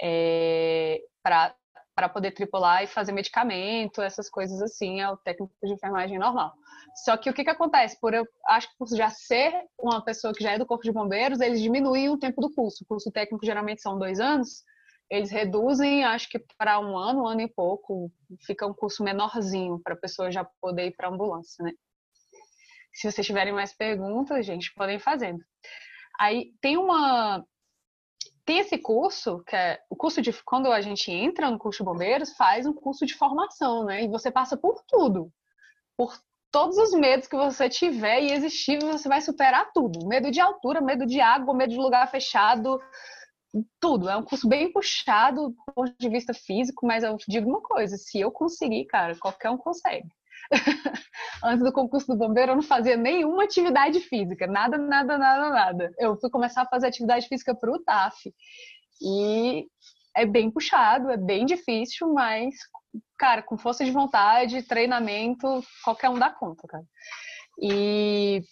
É, 0.00 1.00
para 1.20 1.52
para 1.94 2.08
poder 2.08 2.32
tripular 2.32 2.82
e 2.82 2.88
fazer 2.88 3.12
medicamento, 3.12 4.02
essas 4.02 4.28
coisas 4.28 4.60
assim, 4.60 5.00
é 5.00 5.08
o 5.08 5.16
técnico 5.16 5.54
de 5.62 5.72
enfermagem 5.72 6.18
normal. 6.18 6.52
Só 7.04 7.16
que 7.16 7.30
o 7.30 7.34
que, 7.34 7.44
que 7.44 7.50
acontece? 7.50 7.98
Por 8.00 8.12
eu 8.14 8.26
acho 8.48 8.68
que 8.70 8.76
por 8.76 8.88
já 8.88 9.10
ser 9.10 9.52
uma 9.78 10.04
pessoa 10.04 10.34
que 10.34 10.42
já 10.42 10.52
é 10.52 10.58
do 10.58 10.66
corpo 10.66 10.82
de 10.82 10.92
bombeiros, 10.92 11.40
eles 11.40 11.60
diminuem 11.60 12.08
o 12.08 12.18
tempo 12.18 12.40
do 12.40 12.52
curso. 12.52 12.82
O 12.82 12.86
curso 12.86 13.10
técnico 13.12 13.46
geralmente 13.46 13.80
são 13.80 13.98
dois 13.98 14.18
anos, 14.18 14.64
eles 15.10 15.30
reduzem, 15.30 16.04
acho 16.04 16.28
que 16.28 16.44
para 16.58 16.80
um 16.80 16.96
ano, 16.96 17.22
um 17.22 17.26
ano 17.26 17.42
e 17.42 17.48
pouco, 17.48 18.10
fica 18.44 18.66
um 18.66 18.74
curso 18.74 19.04
menorzinho 19.04 19.80
para 19.82 19.94
a 19.94 19.98
pessoa 19.98 20.30
já 20.30 20.44
poder 20.60 20.86
ir 20.86 20.96
para 20.96 21.08
a 21.08 21.12
ambulância, 21.12 21.62
né? 21.62 21.72
Se 22.92 23.10
vocês 23.10 23.26
tiverem 23.26 23.52
mais 23.52 23.72
perguntas, 23.76 24.46
gente, 24.46 24.72
podem 24.74 24.98
fazendo. 24.98 25.40
Aí 26.18 26.52
tem 26.60 26.76
uma 26.76 27.44
tem 28.44 28.58
esse 28.58 28.78
curso, 28.78 29.42
que 29.46 29.56
é 29.56 29.80
o 29.88 29.96
curso 29.96 30.20
de 30.20 30.32
quando 30.44 30.70
a 30.70 30.80
gente 30.80 31.10
entra 31.10 31.50
no 31.50 31.58
curso 31.58 31.78
de 31.78 31.84
bombeiros, 31.84 32.34
faz 32.34 32.66
um 32.66 32.72
curso 32.72 33.06
de 33.06 33.14
formação, 33.14 33.84
né? 33.84 34.04
E 34.04 34.08
você 34.08 34.30
passa 34.30 34.56
por 34.56 34.82
tudo. 34.86 35.32
Por 35.96 36.14
todos 36.50 36.76
os 36.76 36.92
medos 36.92 37.26
que 37.26 37.36
você 37.36 37.68
tiver 37.68 38.22
e 38.22 38.32
existir, 38.32 38.78
você 38.78 39.08
vai 39.08 39.20
superar 39.20 39.72
tudo. 39.72 40.06
Medo 40.06 40.30
de 40.30 40.40
altura, 40.40 40.80
medo 40.80 41.06
de 41.06 41.20
água, 41.20 41.54
medo 41.54 41.70
de 41.70 41.78
lugar 41.78 42.08
fechado, 42.10 42.78
tudo. 43.80 44.08
É 44.08 44.16
um 44.16 44.24
curso 44.24 44.48
bem 44.48 44.72
puxado 44.72 45.48
do 45.48 45.74
ponto 45.74 45.94
de 45.98 46.08
vista 46.08 46.34
físico, 46.34 46.86
mas 46.86 47.02
eu 47.02 47.16
digo 47.28 47.48
uma 47.48 47.62
coisa: 47.62 47.96
se 47.96 48.20
eu 48.20 48.30
conseguir, 48.30 48.84
cara, 48.86 49.16
qualquer 49.18 49.50
um 49.50 49.56
consegue. 49.56 50.08
Antes 51.42 51.64
do 51.64 51.72
concurso 51.72 52.06
do 52.06 52.16
bombeiro, 52.16 52.52
eu 52.52 52.56
não 52.56 52.62
fazia 52.62 52.96
nenhuma 52.96 53.44
atividade 53.44 54.00
física, 54.00 54.46
nada, 54.46 54.78
nada, 54.78 55.18
nada, 55.18 55.50
nada. 55.50 55.94
Eu 55.98 56.16
fui 56.18 56.30
começar 56.30 56.62
a 56.62 56.68
fazer 56.68 56.86
atividade 56.86 57.28
física 57.28 57.54
para 57.54 57.70
o 57.70 57.78
TAF. 57.78 58.34
E 59.02 59.66
é 60.16 60.24
bem 60.24 60.50
puxado, 60.50 61.10
é 61.10 61.16
bem 61.16 61.44
difícil, 61.44 62.12
mas, 62.12 62.54
cara, 63.18 63.42
com 63.42 63.58
força 63.58 63.84
de 63.84 63.90
vontade, 63.90 64.62
treinamento, 64.62 65.62
qualquer 65.82 66.08
um 66.08 66.18
dá 66.18 66.30
conta, 66.30 66.66
cara. 66.68 66.84
E 67.60 68.42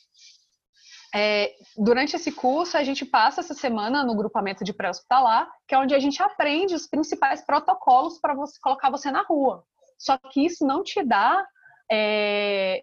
é, 1.15 1.53
durante 1.77 2.17
esse 2.17 2.33
curso, 2.33 2.77
a 2.77 2.83
gente 2.83 3.05
passa 3.05 3.41
essa 3.41 3.55
semana 3.55 4.05
no 4.05 4.17
grupamento 4.17 4.65
de 4.65 4.73
pré-hospitalar, 4.73 5.49
que 5.69 5.75
é 5.75 5.79
onde 5.79 5.95
a 5.95 5.99
gente 5.99 6.23
aprende 6.23 6.75
os 6.75 6.87
principais 6.87 7.45
protocolos 7.45 8.19
para 8.19 8.35
você 8.35 8.59
colocar 8.61 8.91
você 8.91 9.11
na 9.11 9.23
rua. 9.23 9.65
Só 9.99 10.17
que 10.19 10.45
isso 10.45 10.67
não 10.67 10.83
te 10.83 11.03
dá 11.05 11.47
é, 11.91 12.83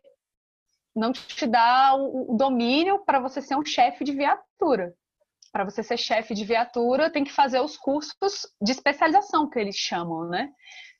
não 0.95 1.11
te 1.11 1.47
dá 1.47 1.95
o, 1.95 2.33
o 2.33 2.37
domínio 2.37 2.99
para 3.05 3.19
você 3.19 3.41
ser 3.41 3.55
um 3.55 3.65
chefe 3.65 4.03
de 4.03 4.11
viatura. 4.11 4.93
Para 5.51 5.63
você 5.63 5.81
ser 5.81 5.97
chefe 5.97 6.33
de 6.33 6.45
viatura, 6.45 7.09
tem 7.09 7.23
que 7.23 7.31
fazer 7.31 7.59
os 7.59 7.75
cursos 7.77 8.47
de 8.61 8.71
especialização 8.71 9.49
que 9.49 9.57
eles 9.57 9.75
chamam, 9.75 10.27
né? 10.29 10.49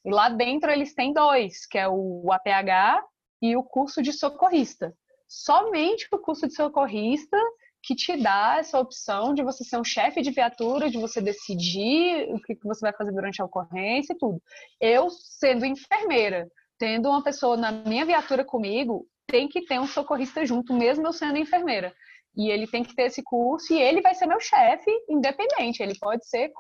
E 0.04 0.12
lá 0.12 0.30
dentro 0.30 0.72
eles 0.72 0.94
têm 0.94 1.14
dois, 1.14 1.66
que 1.68 1.78
é 1.78 1.88
o 1.88 2.32
APH 2.32 3.04
e 3.42 3.56
o 3.56 3.64
curso 3.64 4.02
de 4.02 4.12
socorrista. 4.12 4.94
Somente 5.28 6.08
o 6.12 6.18
curso 6.18 6.48
de 6.48 6.56
socorrista 6.56 7.38
que 7.84 7.96
te 7.96 8.18
dá 8.18 8.58
essa 8.60 8.80
opção 8.80 9.34
de 9.34 9.44
você 9.44 9.64
ser 9.64 9.78
um 9.78 9.84
chefe 9.84 10.22
de 10.22 10.32
viatura, 10.32 10.90
de 10.90 10.98
você 10.98 11.22
decidir 11.22 12.28
o 12.30 12.40
que 12.42 12.58
você 12.64 12.82
vai 12.82 12.94
fazer 12.94 13.12
durante 13.12 13.42
a 13.42 13.46
ocorrência 13.46 14.14
e 14.14 14.18
tudo. 14.18 14.42
Eu, 14.82 15.10
sendo 15.10 15.66
enfermeira, 15.66 16.50
tendo 16.80 17.10
uma 17.10 17.22
pessoa 17.22 17.58
na 17.58 17.72
minha 17.72 18.06
viatura 18.06 18.44
comigo, 18.44 19.06
tem 19.28 19.48
que 19.48 19.66
ter 19.66 19.80
um 19.80 19.86
socorrista 19.86 20.46
junto, 20.46 20.74
mesmo 20.74 21.06
eu 21.06 21.14
sendo 21.14 21.38
enfermeira. 21.38 21.94
E 22.36 22.50
ele 22.50 22.66
tem 22.66 22.84
que 22.84 22.96
ter 22.96 23.04
esse 23.04 23.22
curso 23.22 23.74
e 23.74 23.82
ele 23.82 24.02
vai 24.02 24.16
ser 24.16 24.26
meu 24.26 24.40
chefe, 24.40 24.90
independente. 25.10 25.84
Ele 25.84 25.94
pode 26.00 26.26
ser 26.26 26.52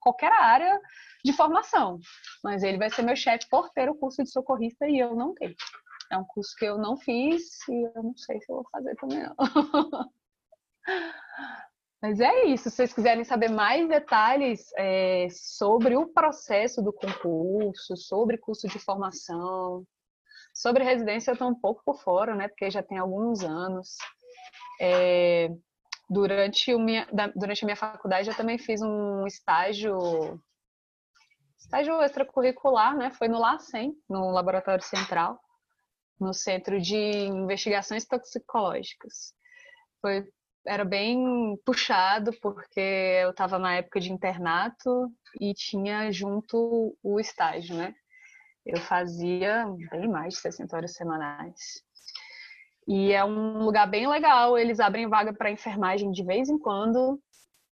qualquer 0.00 0.32
área 0.32 0.80
de 1.24 1.32
formação, 1.32 1.98
mas 2.44 2.62
ele 2.62 2.78
vai 2.78 2.88
ser 2.88 3.02
meu 3.02 3.16
chefe 3.16 3.46
por 3.50 3.68
ter 3.70 3.90
o 3.90 3.96
curso 3.96 4.22
de 4.22 4.30
socorrista 4.30 4.88
e 4.88 4.98
eu 4.98 5.16
não 5.16 5.34
tenho. 5.34 5.54
É 6.12 6.16
um 6.16 6.24
curso 6.24 6.54
que 6.56 6.64
eu 6.64 6.78
não 6.78 6.96
fiz 6.96 7.68
e 7.68 7.82
eu 7.96 8.02
não 8.02 8.16
sei 8.16 8.40
se 8.40 8.50
eu 8.50 8.56
vou 8.56 8.68
fazer 8.70 8.94
também 8.94 9.18
não. 9.18 9.34
Mas 12.06 12.20
é 12.20 12.44
isso. 12.44 12.70
Se 12.70 12.76
vocês 12.76 12.94
quiserem 12.94 13.24
saber 13.24 13.50
mais 13.50 13.88
detalhes 13.88 14.72
é, 14.76 15.26
sobre 15.28 15.96
o 15.96 16.06
processo 16.06 16.80
do 16.80 16.92
concurso, 16.92 17.96
sobre 17.96 18.38
curso 18.38 18.68
de 18.68 18.78
formação, 18.78 19.84
sobre 20.54 20.84
residência, 20.84 21.30
eu 21.30 21.32
estou 21.32 21.48
um 21.48 21.60
pouco 21.60 21.82
por 21.84 22.00
fora, 22.00 22.32
né? 22.36 22.46
Porque 22.46 22.70
já 22.70 22.80
tem 22.80 22.96
alguns 22.96 23.42
anos. 23.42 23.96
É, 24.80 25.48
durante, 26.08 26.72
o 26.72 26.78
minha, 26.78 27.08
durante 27.34 27.64
a 27.64 27.66
minha 27.66 27.76
faculdade, 27.76 28.28
eu 28.28 28.36
também 28.36 28.56
fiz 28.56 28.80
um 28.82 29.26
estágio 29.26 30.40
estágio 31.58 32.00
extracurricular, 32.02 32.96
né? 32.96 33.10
Foi 33.10 33.26
no 33.26 33.40
LACEN, 33.40 33.94
no 34.08 34.30
Laboratório 34.30 34.84
Central, 34.84 35.40
no 36.20 36.32
Centro 36.32 36.80
de 36.80 36.96
Investigações 36.96 38.06
Toxicológicas. 38.06 39.34
Foi 40.00 40.24
era 40.66 40.84
bem 40.84 41.56
puxado, 41.64 42.32
porque 42.40 42.80
eu 43.22 43.30
estava 43.30 43.58
na 43.58 43.74
época 43.76 44.00
de 44.00 44.12
internato 44.12 45.10
e 45.40 45.54
tinha 45.54 46.10
junto 46.10 46.96
o 47.02 47.20
estágio, 47.20 47.76
né? 47.76 47.94
Eu 48.64 48.78
fazia 48.80 49.64
bem 49.90 50.08
mais 50.08 50.34
de 50.34 50.40
60 50.40 50.76
horas 50.76 50.92
semanais. 50.92 51.82
E 52.86 53.12
é 53.12 53.24
um 53.24 53.64
lugar 53.64 53.88
bem 53.88 54.08
legal, 54.08 54.56
eles 54.56 54.80
abrem 54.80 55.08
vaga 55.08 55.32
para 55.32 55.50
enfermagem 55.50 56.10
de 56.10 56.24
vez 56.24 56.48
em 56.48 56.58
quando 56.58 57.20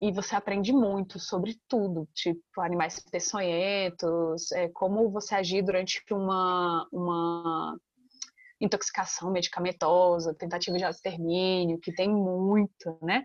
e 0.01 0.13
você 0.13 0.37
aprende 0.37 0.73
muito 0.73 1.19
sobre 1.19 1.59
tudo, 1.67 2.09
tipo 2.15 2.41
animais 2.59 3.01
peçonhentos, 3.11 4.53
é, 4.53 4.69
como 4.69 5.11
você 5.11 5.35
agir 5.35 5.63
durante 5.63 6.03
uma, 6.13 6.87
uma 6.93 7.77
intoxicação 8.61 9.31
medicamentosa, 9.31 10.35
tentativa 10.35 10.77
de 10.77 10.85
extermínio, 10.85 11.79
que 11.79 11.93
tem 11.93 12.09
muito, 12.09 12.99
né? 13.03 13.25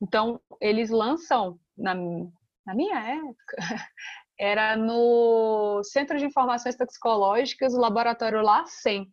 Então, 0.00 0.40
eles 0.60 0.90
lançam, 0.90 1.58
na, 1.76 1.94
na 1.94 2.74
minha 2.74 2.98
época, 2.98 3.56
era 4.38 4.76
no 4.76 5.82
Centro 5.84 6.18
de 6.18 6.26
Informações 6.26 6.76
Toxicológicas, 6.76 7.74
o 7.74 7.80
laboratório 7.80 8.42
LACEN. 8.42 9.06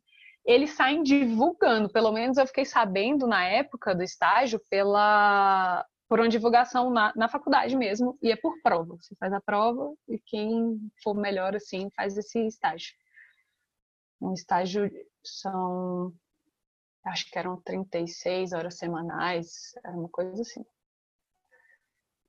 Eles 0.46 0.72
saem 0.72 1.04
divulgando, 1.04 1.90
pelo 1.90 2.12
menos 2.12 2.38
eu 2.38 2.48
fiquei 2.48 2.66
sabendo 2.66 3.28
na 3.28 3.46
época 3.46 3.94
do 3.94 4.04
estágio, 4.04 4.60
pela 4.70 5.86
por 6.10 6.20
uma 6.20 6.28
divulgação 6.28 6.90
na, 6.90 7.14
na 7.16 7.30
faculdade 7.30 7.78
mesmo, 7.78 8.18
e 8.20 8.32
é 8.32 8.36
por 8.36 8.60
prova. 8.64 8.98
Você 9.00 9.16
faz 9.20 9.32
a 9.32 9.40
prova 9.40 9.94
e 10.08 10.18
quem 10.18 10.80
for 11.04 11.14
melhor 11.14 11.56
assim 11.56 11.92
faz 11.96 12.18
esse 12.18 12.48
estágio. 12.48 12.96
Um 14.20 14.34
estágio 14.34 14.90
são, 15.24 16.14
acho 17.06 17.30
que 17.30 17.38
eram 17.38 17.62
36 17.62 18.54
horas 18.54 18.78
semanais, 18.78 19.74
era 19.84 19.96
uma 19.96 20.10
coisa 20.10 20.42
assim. 20.42 20.66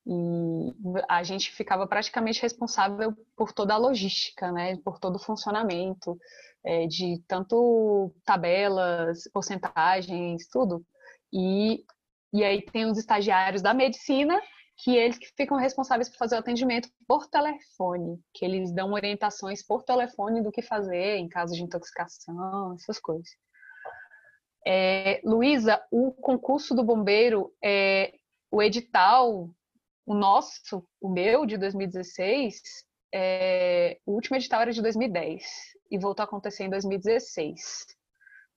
E 0.07 0.75
a 1.09 1.23
gente 1.23 1.53
ficava 1.53 1.87
praticamente 1.87 2.41
responsável 2.41 3.15
por 3.37 3.53
toda 3.53 3.75
a 3.75 3.79
logística, 3.79 4.51
né? 4.51 4.77
Por 4.79 4.99
todo 4.99 5.17
o 5.17 5.23
funcionamento, 5.23 6.19
é, 6.65 6.87
de 6.87 7.23
tanto 7.29 8.13
tabelas, 8.25 9.29
porcentagens, 9.33 10.49
tudo. 10.49 10.85
E, 11.33 11.85
e 12.33 12.43
aí 12.43 12.63
tem 12.63 12.87
os 12.87 12.99
estagiários 12.99 13.63
da 13.63 13.75
medicina 13.75 14.41
que 14.83 14.97
eles 14.97 15.19
que 15.19 15.27
ficam 15.37 15.59
responsáveis 15.59 16.09
por 16.09 16.17
fazer 16.17 16.37
o 16.37 16.39
atendimento 16.39 16.89
por 17.07 17.27
telefone, 17.27 18.19
que 18.33 18.45
eles 18.45 18.73
dão 18.73 18.93
orientações 18.93 19.63
por 19.63 19.83
telefone 19.83 20.43
do 20.43 20.51
que 20.51 20.63
fazer 20.63 21.17
em 21.17 21.29
caso 21.29 21.55
de 21.55 21.63
intoxicação, 21.63 22.75
essas 22.75 22.99
coisas. 22.99 23.29
É, 24.67 25.21
Luísa, 25.23 25.83
o 25.91 26.13
concurso 26.13 26.75
do 26.75 26.83
bombeiro, 26.83 27.53
é, 27.63 28.15
o 28.51 28.63
edital, 28.63 29.51
o 30.07 30.15
nosso, 30.15 30.87
o 31.01 31.11
meu, 31.11 31.45
de 31.45 31.59
2016, 31.59 32.63
é, 33.13 33.99
o 34.07 34.13
último 34.13 34.37
edital 34.37 34.63
era 34.63 34.73
de 34.73 34.81
2010 34.81 35.45
e 35.91 35.99
voltou 35.99 36.23
a 36.23 36.27
acontecer 36.27 36.65
em 36.65 36.71
2016. 36.71 37.87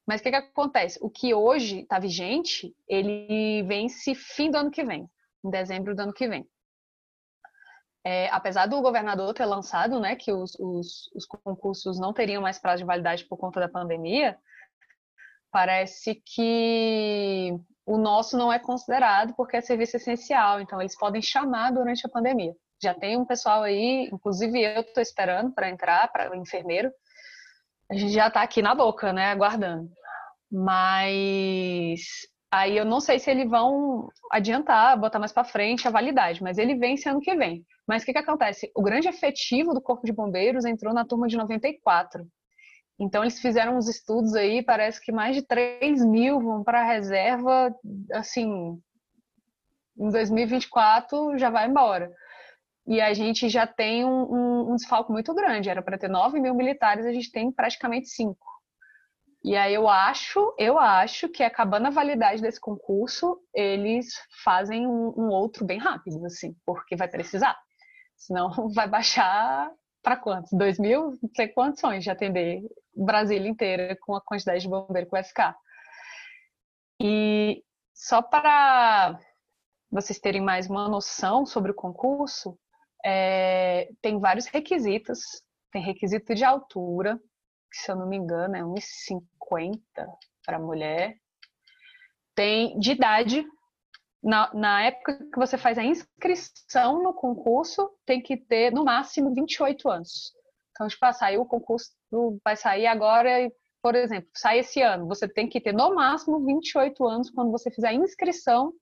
Mas 0.07 0.21
o 0.21 0.23
que, 0.23 0.29
que 0.29 0.35
acontece? 0.37 0.99
O 1.01 1.09
que 1.09 1.33
hoje 1.33 1.81
está 1.81 1.99
vigente, 1.99 2.73
ele 2.87 3.63
vence 3.63 4.15
fim 4.15 4.49
do 4.49 4.57
ano 4.57 4.71
que 4.71 4.83
vem 4.85 5.09
em 5.43 5.49
dezembro 5.49 5.95
do 5.95 6.01
ano 6.01 6.13
que 6.13 6.27
vem. 6.27 6.47
É, 8.05 8.27
apesar 8.29 8.65
do 8.65 8.81
governador 8.81 9.33
ter 9.33 9.45
lançado 9.45 9.99
né, 9.99 10.15
que 10.15 10.31
os, 10.31 10.55
os, 10.59 11.09
os, 11.15 11.25
concursos 11.25 11.97
não 11.97 12.11
teriam 12.11 12.41
mais 12.41 12.59
prazo 12.59 12.79
de 12.79 12.87
validade 12.87 13.25
por 13.25 13.37
conta 13.37 13.61
da 13.61 13.69
pandemia, 13.69 14.37
parece 15.49 16.15
que 16.15 17.57
o 17.85 17.97
nosso 17.97 18.37
não 18.37 18.51
é 18.51 18.59
considerado 18.59 19.33
porque 19.35 19.55
é 19.55 19.61
serviço 19.61 19.95
essencial, 19.95 20.59
então 20.59 20.81
eles 20.81 20.97
podem 20.97 21.21
chamar 21.21 21.71
durante 21.71 22.05
a 22.05 22.09
pandemia. 22.09 22.53
Já 22.81 22.93
tem 22.93 23.17
um 23.17 23.25
pessoal 23.25 23.63
aí, 23.63 24.09
inclusive 24.11 24.61
eu 24.61 24.81
estou 24.81 25.01
esperando 25.01 25.53
para 25.53 25.69
entrar, 25.69 26.11
para 26.11 26.35
enfermeiro. 26.35 26.91
A 27.89 27.93
gente 27.93 28.11
já 28.11 28.27
está 28.27 28.41
aqui 28.41 28.61
na 28.61 28.75
boca, 28.75 29.13
né, 29.13 29.27
aguardando. 29.27 29.89
Mas 30.51 32.01
Aí 32.53 32.77
eu 32.77 32.85
não 32.85 32.99
sei 32.99 33.17
se 33.17 33.31
eles 33.31 33.49
vão 33.49 34.09
adiantar, 34.31 34.95
botar 34.99 35.17
mais 35.17 35.31
para 35.31 35.43
frente 35.43 35.87
a 35.87 35.91
validade, 35.91 36.43
mas 36.43 36.59
ele 36.59 36.75
vence 36.75 37.09
ano 37.09 37.19
que 37.19 37.35
vem. 37.35 37.65
Mas 37.87 38.03
o 38.03 38.05
que, 38.05 38.13
que 38.13 38.19
acontece? 38.19 38.71
O 38.75 38.83
grande 38.83 39.07
efetivo 39.07 39.73
do 39.73 39.81
Corpo 39.81 40.05
de 40.05 40.13
Bombeiros 40.13 40.63
entrou 40.63 40.93
na 40.93 41.03
turma 41.03 41.27
de 41.27 41.35
94. 41.35 42.23
Então 42.99 43.23
eles 43.23 43.39
fizeram 43.39 43.75
uns 43.75 43.89
estudos 43.89 44.35
aí, 44.35 44.61
parece 44.61 45.03
que 45.03 45.11
mais 45.11 45.35
de 45.35 45.41
3 45.41 46.05
mil 46.05 46.39
vão 46.39 46.63
para 46.63 46.81
a 46.81 46.85
reserva, 46.85 47.75
assim, 48.11 48.79
em 49.97 50.09
2024 50.11 51.35
já 51.39 51.49
vai 51.49 51.67
embora. 51.67 52.11
E 52.85 53.01
a 53.01 53.15
gente 53.15 53.49
já 53.49 53.65
tem 53.65 54.05
um, 54.05 54.31
um, 54.31 54.73
um 54.73 54.75
desfalco 54.75 55.11
muito 55.11 55.33
grande, 55.33 55.71
era 55.71 55.81
para 55.81 55.97
ter 55.97 56.07
9 56.07 56.39
mil 56.39 56.53
militares, 56.53 57.07
a 57.07 57.11
gente 57.11 57.31
tem 57.31 57.51
praticamente 57.51 58.09
5. 58.09 58.37
E 59.43 59.57
aí 59.57 59.73
eu 59.73 59.89
acho, 59.89 60.55
eu 60.57 60.79
acho 60.79 61.27
que 61.27 61.43
acabando 61.43 61.87
a 61.87 61.91
validade 61.91 62.41
desse 62.41 62.61
concurso, 62.61 63.37
eles 63.53 64.13
fazem 64.43 64.87
um, 64.87 65.13
um 65.17 65.27
outro 65.29 65.65
bem 65.65 65.77
rápido, 65.77 66.25
assim, 66.25 66.55
porque 66.65 66.95
vai 66.95 67.09
precisar. 67.09 67.57
Senão 68.15 68.49
vai 68.73 68.87
baixar 68.87 69.69
para 70.01 70.15
quantos? 70.15 70.51
2 70.53 70.79
mil? 70.79 71.11
Não 71.21 71.29
sei 71.35 71.49
condições 71.49 72.03
de 72.03 72.09
atender 72.09 72.61
Brasília 72.95 73.49
inteira 73.49 73.97
com 74.01 74.15
a 74.15 74.21
quantidade 74.21 74.61
de 74.61 74.69
bombeiro 74.69 75.07
que 75.07 75.11
vai 75.11 75.23
ficar. 75.23 75.57
E 77.01 77.61
só 77.93 78.21
para 78.21 79.19
vocês 79.91 80.19
terem 80.19 80.41
mais 80.41 80.69
uma 80.69 80.87
noção 80.87 81.45
sobre 81.45 81.71
o 81.71 81.75
concurso, 81.75 82.57
é, 83.05 83.89
tem 84.01 84.19
vários 84.19 84.45
requisitos. 84.45 85.19
Tem 85.71 85.83
requisito 85.83 86.33
de 86.33 86.45
altura, 86.45 87.19
que 87.73 87.79
se 87.79 87.91
eu 87.91 87.95
não 87.95 88.07
me 88.07 88.15
engano 88.15 88.55
é 88.55 88.61
1,50 88.61 89.23
para 90.45 90.59
mulher. 90.59 91.17
Tem 92.35 92.77
de 92.79 92.91
idade. 92.91 93.45
Na, 94.23 94.53
na 94.53 94.83
época 94.83 95.19
que 95.31 95.37
você 95.37 95.57
faz 95.57 95.77
a 95.77 95.83
inscrição 95.83 97.03
no 97.03 97.13
concurso, 97.13 97.89
tem 98.05 98.21
que 98.21 98.37
ter 98.37 98.71
no 98.71 98.85
máximo 98.85 99.33
28 99.33 99.89
anos. 99.89 100.31
Então, 100.71 100.87
tipo, 100.87 101.05
ah, 101.05 101.11
saiu 101.11 101.41
o 101.41 101.45
concurso, 101.45 101.91
vai 102.43 102.55
sair 102.55 102.87
agora, 102.87 103.51
por 103.81 103.95
exemplo, 103.95 104.29
sai 104.33 104.59
esse 104.59 104.81
ano. 104.81 105.07
Você 105.07 105.27
tem 105.27 105.47
que 105.47 105.59
ter 105.59 105.73
no 105.73 105.93
máximo 105.93 106.43
28 106.45 107.05
anos 107.05 107.29
quando 107.29 107.51
você 107.51 107.69
fizer 107.69 107.89
a 107.89 107.93
inscrição 107.93 108.73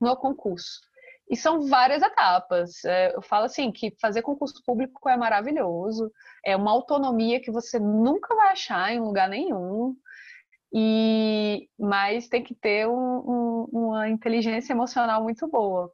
no 0.00 0.16
concurso. 0.16 0.80
E 1.32 1.36
são 1.36 1.66
várias 1.66 2.02
etapas. 2.02 2.84
É, 2.84 3.16
eu 3.16 3.22
falo 3.22 3.46
assim 3.46 3.72
que 3.72 3.96
fazer 3.98 4.20
concurso 4.20 4.62
público 4.66 5.08
é 5.08 5.16
maravilhoso, 5.16 6.12
é 6.44 6.54
uma 6.54 6.70
autonomia 6.70 7.40
que 7.40 7.50
você 7.50 7.78
nunca 7.78 8.36
vai 8.36 8.52
achar 8.52 8.92
em 8.92 9.00
lugar 9.00 9.30
nenhum. 9.30 9.96
E 10.74 11.68
mas 11.78 12.28
tem 12.28 12.42
que 12.42 12.54
ter 12.54 12.86
um, 12.86 12.92
um, 12.92 13.68
uma 13.72 14.08
inteligência 14.10 14.74
emocional 14.74 15.22
muito 15.22 15.48
boa, 15.48 15.90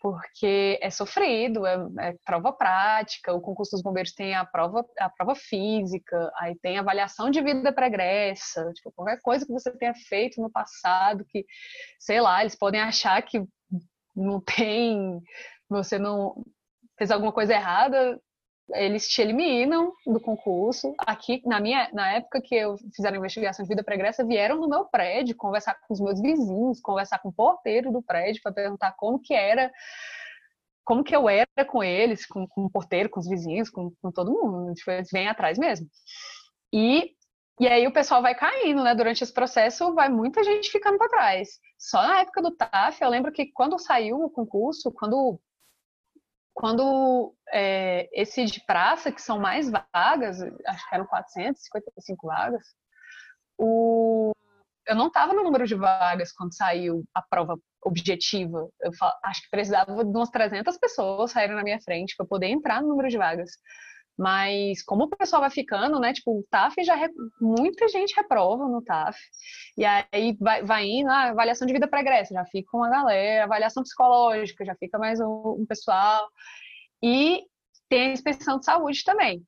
porque 0.00 0.78
é 0.82 0.90
sofrido, 0.90 1.64
é, 1.64 1.76
é, 2.00 2.14
prova 2.24 2.52
prática. 2.52 3.32
O 3.32 3.40
concurso 3.40 3.72
dos 3.76 3.82
bombeiros 3.82 4.12
tem 4.12 4.34
a 4.34 4.44
prova, 4.44 4.84
a 4.98 5.08
prova 5.08 5.36
física, 5.36 6.32
aí 6.38 6.56
tem 6.60 6.78
avaliação 6.78 7.30
de 7.30 7.40
vida 7.40 7.72
pregressa, 7.72 8.72
tipo, 8.74 8.92
qualquer 8.92 9.20
coisa 9.22 9.46
que 9.46 9.52
você 9.52 9.70
tenha 9.76 9.94
feito 9.94 10.40
no 10.42 10.50
passado 10.50 11.24
que, 11.28 11.44
sei 12.00 12.20
lá, 12.20 12.40
eles 12.40 12.56
podem 12.56 12.80
achar 12.80 13.22
que 13.22 13.44
não 14.14 14.40
tem, 14.40 15.20
você 15.68 15.98
não 15.98 16.44
fez 16.98 17.10
alguma 17.10 17.32
coisa 17.32 17.54
errada, 17.54 18.20
eles 18.74 19.08
te 19.08 19.20
eliminam 19.20 19.92
do 20.06 20.20
concurso. 20.20 20.94
Aqui, 20.98 21.42
na 21.44 21.60
minha, 21.60 21.90
na 21.92 22.12
época 22.12 22.40
que 22.40 22.54
eu 22.54 22.76
fizeram 22.94 23.18
investigação 23.18 23.64
de 23.64 23.68
vida 23.68 23.82
pregressa, 23.82 24.24
vieram 24.24 24.56
no 24.58 24.68
meu 24.68 24.84
prédio 24.84 25.36
conversar 25.36 25.76
com 25.86 25.92
os 25.92 26.00
meus 26.00 26.20
vizinhos, 26.20 26.80
conversar 26.80 27.18
com 27.18 27.28
o 27.28 27.32
porteiro 27.32 27.92
do 27.92 28.02
prédio 28.02 28.40
para 28.42 28.52
perguntar 28.52 28.92
como 28.92 29.20
que 29.20 29.34
era, 29.34 29.70
como 30.84 31.04
que 31.04 31.14
eu 31.14 31.28
era 31.28 31.46
com 31.66 31.82
eles, 31.82 32.26
com, 32.26 32.46
com 32.46 32.64
o 32.64 32.70
porteiro, 32.70 33.10
com 33.10 33.20
os 33.20 33.28
vizinhos, 33.28 33.68
com, 33.68 33.92
com 34.00 34.10
todo 34.10 34.32
mundo. 34.32 34.74
Tipo, 34.74 34.90
eles 34.92 35.10
vêm 35.12 35.28
atrás 35.28 35.58
mesmo. 35.58 35.86
E 36.72 37.10
e 37.60 37.68
aí 37.68 37.86
o 37.86 37.92
pessoal 37.92 38.22
vai 38.22 38.34
caindo, 38.34 38.82
né? 38.82 38.94
Durante 38.94 39.22
esse 39.22 39.32
processo, 39.32 39.94
vai 39.94 40.08
muita 40.08 40.42
gente 40.42 40.70
ficando 40.70 40.98
para 40.98 41.08
trás. 41.08 41.60
Só 41.78 42.02
na 42.02 42.20
época 42.20 42.42
do 42.42 42.50
TAF, 42.50 43.00
eu 43.02 43.08
lembro 43.08 43.32
que 43.32 43.52
quando 43.52 43.78
saiu 43.78 44.20
o 44.22 44.30
concurso, 44.30 44.90
quando 44.92 45.40
quando 46.54 47.34
é, 47.50 48.08
esse 48.12 48.44
de 48.44 48.64
praça, 48.66 49.10
que 49.10 49.22
são 49.22 49.38
mais 49.38 49.70
vagas, 49.70 50.42
acho 50.42 50.88
que 50.88 50.94
eram 50.94 51.06
455 51.06 52.26
vagas, 52.26 52.62
o, 53.58 54.32
eu 54.86 54.94
não 54.94 55.06
estava 55.06 55.32
no 55.32 55.42
número 55.42 55.66
de 55.66 55.74
vagas 55.74 56.32
quando 56.32 56.54
saiu 56.54 57.04
a 57.14 57.22
prova 57.22 57.56
objetiva. 57.82 58.68
Eu 58.80 58.92
falo, 58.94 59.14
acho 59.24 59.42
que 59.42 59.50
precisava 59.50 60.04
de 60.04 60.10
umas 60.10 60.30
300 60.30 60.76
pessoas 60.78 61.30
saírem 61.30 61.56
na 61.56 61.62
minha 61.62 61.80
frente 61.80 62.14
para 62.16 62.26
poder 62.26 62.48
entrar 62.48 62.82
no 62.82 62.88
número 62.88 63.08
de 63.08 63.16
vagas. 63.16 63.50
Mas 64.22 64.84
como 64.84 65.02
o 65.04 65.08
pessoal 65.08 65.40
vai 65.40 65.50
ficando, 65.50 65.98
né? 65.98 66.12
Tipo, 66.12 66.38
o 66.38 66.44
TAF 66.48 66.76
já 66.84 66.94
muita 67.40 67.88
gente 67.88 68.14
reprova 68.14 68.68
no 68.68 68.80
TAF. 68.80 69.18
E 69.76 69.84
aí 69.84 70.36
vai, 70.40 70.62
vai 70.62 70.86
indo, 70.86 71.10
a 71.10 71.14
ah, 71.14 71.30
avaliação 71.30 71.66
de 71.66 71.72
vida 71.72 71.88
pregressa, 71.88 72.32
já 72.32 72.44
fica 72.44 72.76
uma 72.76 72.88
galera, 72.88 73.42
avaliação 73.42 73.82
psicológica, 73.82 74.64
já 74.64 74.76
fica 74.76 74.96
mais 74.96 75.18
um, 75.18 75.62
um 75.62 75.66
pessoal. 75.66 76.28
E 77.02 77.42
tem 77.88 78.10
a 78.10 78.12
inspeção 78.12 78.60
de 78.60 78.64
saúde 78.64 79.02
também. 79.02 79.44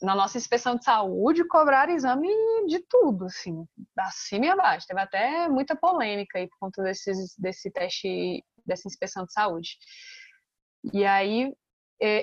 Na 0.00 0.14
nossa 0.14 0.38
inspeção 0.38 0.76
de 0.76 0.84
saúde, 0.84 1.44
cobrar 1.48 1.88
exame 1.88 2.28
de 2.68 2.78
tudo, 2.88 3.24
assim, 3.24 3.66
acima 3.98 4.46
e 4.46 4.48
abaixo. 4.48 4.86
Teve 4.86 5.00
até 5.00 5.48
muita 5.48 5.74
polêmica 5.74 6.38
aí 6.38 6.46
por 6.46 6.58
conta 6.60 6.84
desses, 6.84 7.34
desse 7.36 7.68
teste, 7.68 8.44
dessa 8.64 8.86
inspeção 8.86 9.24
de 9.24 9.32
saúde. 9.32 9.70
E 10.92 11.04
aí 11.04 11.52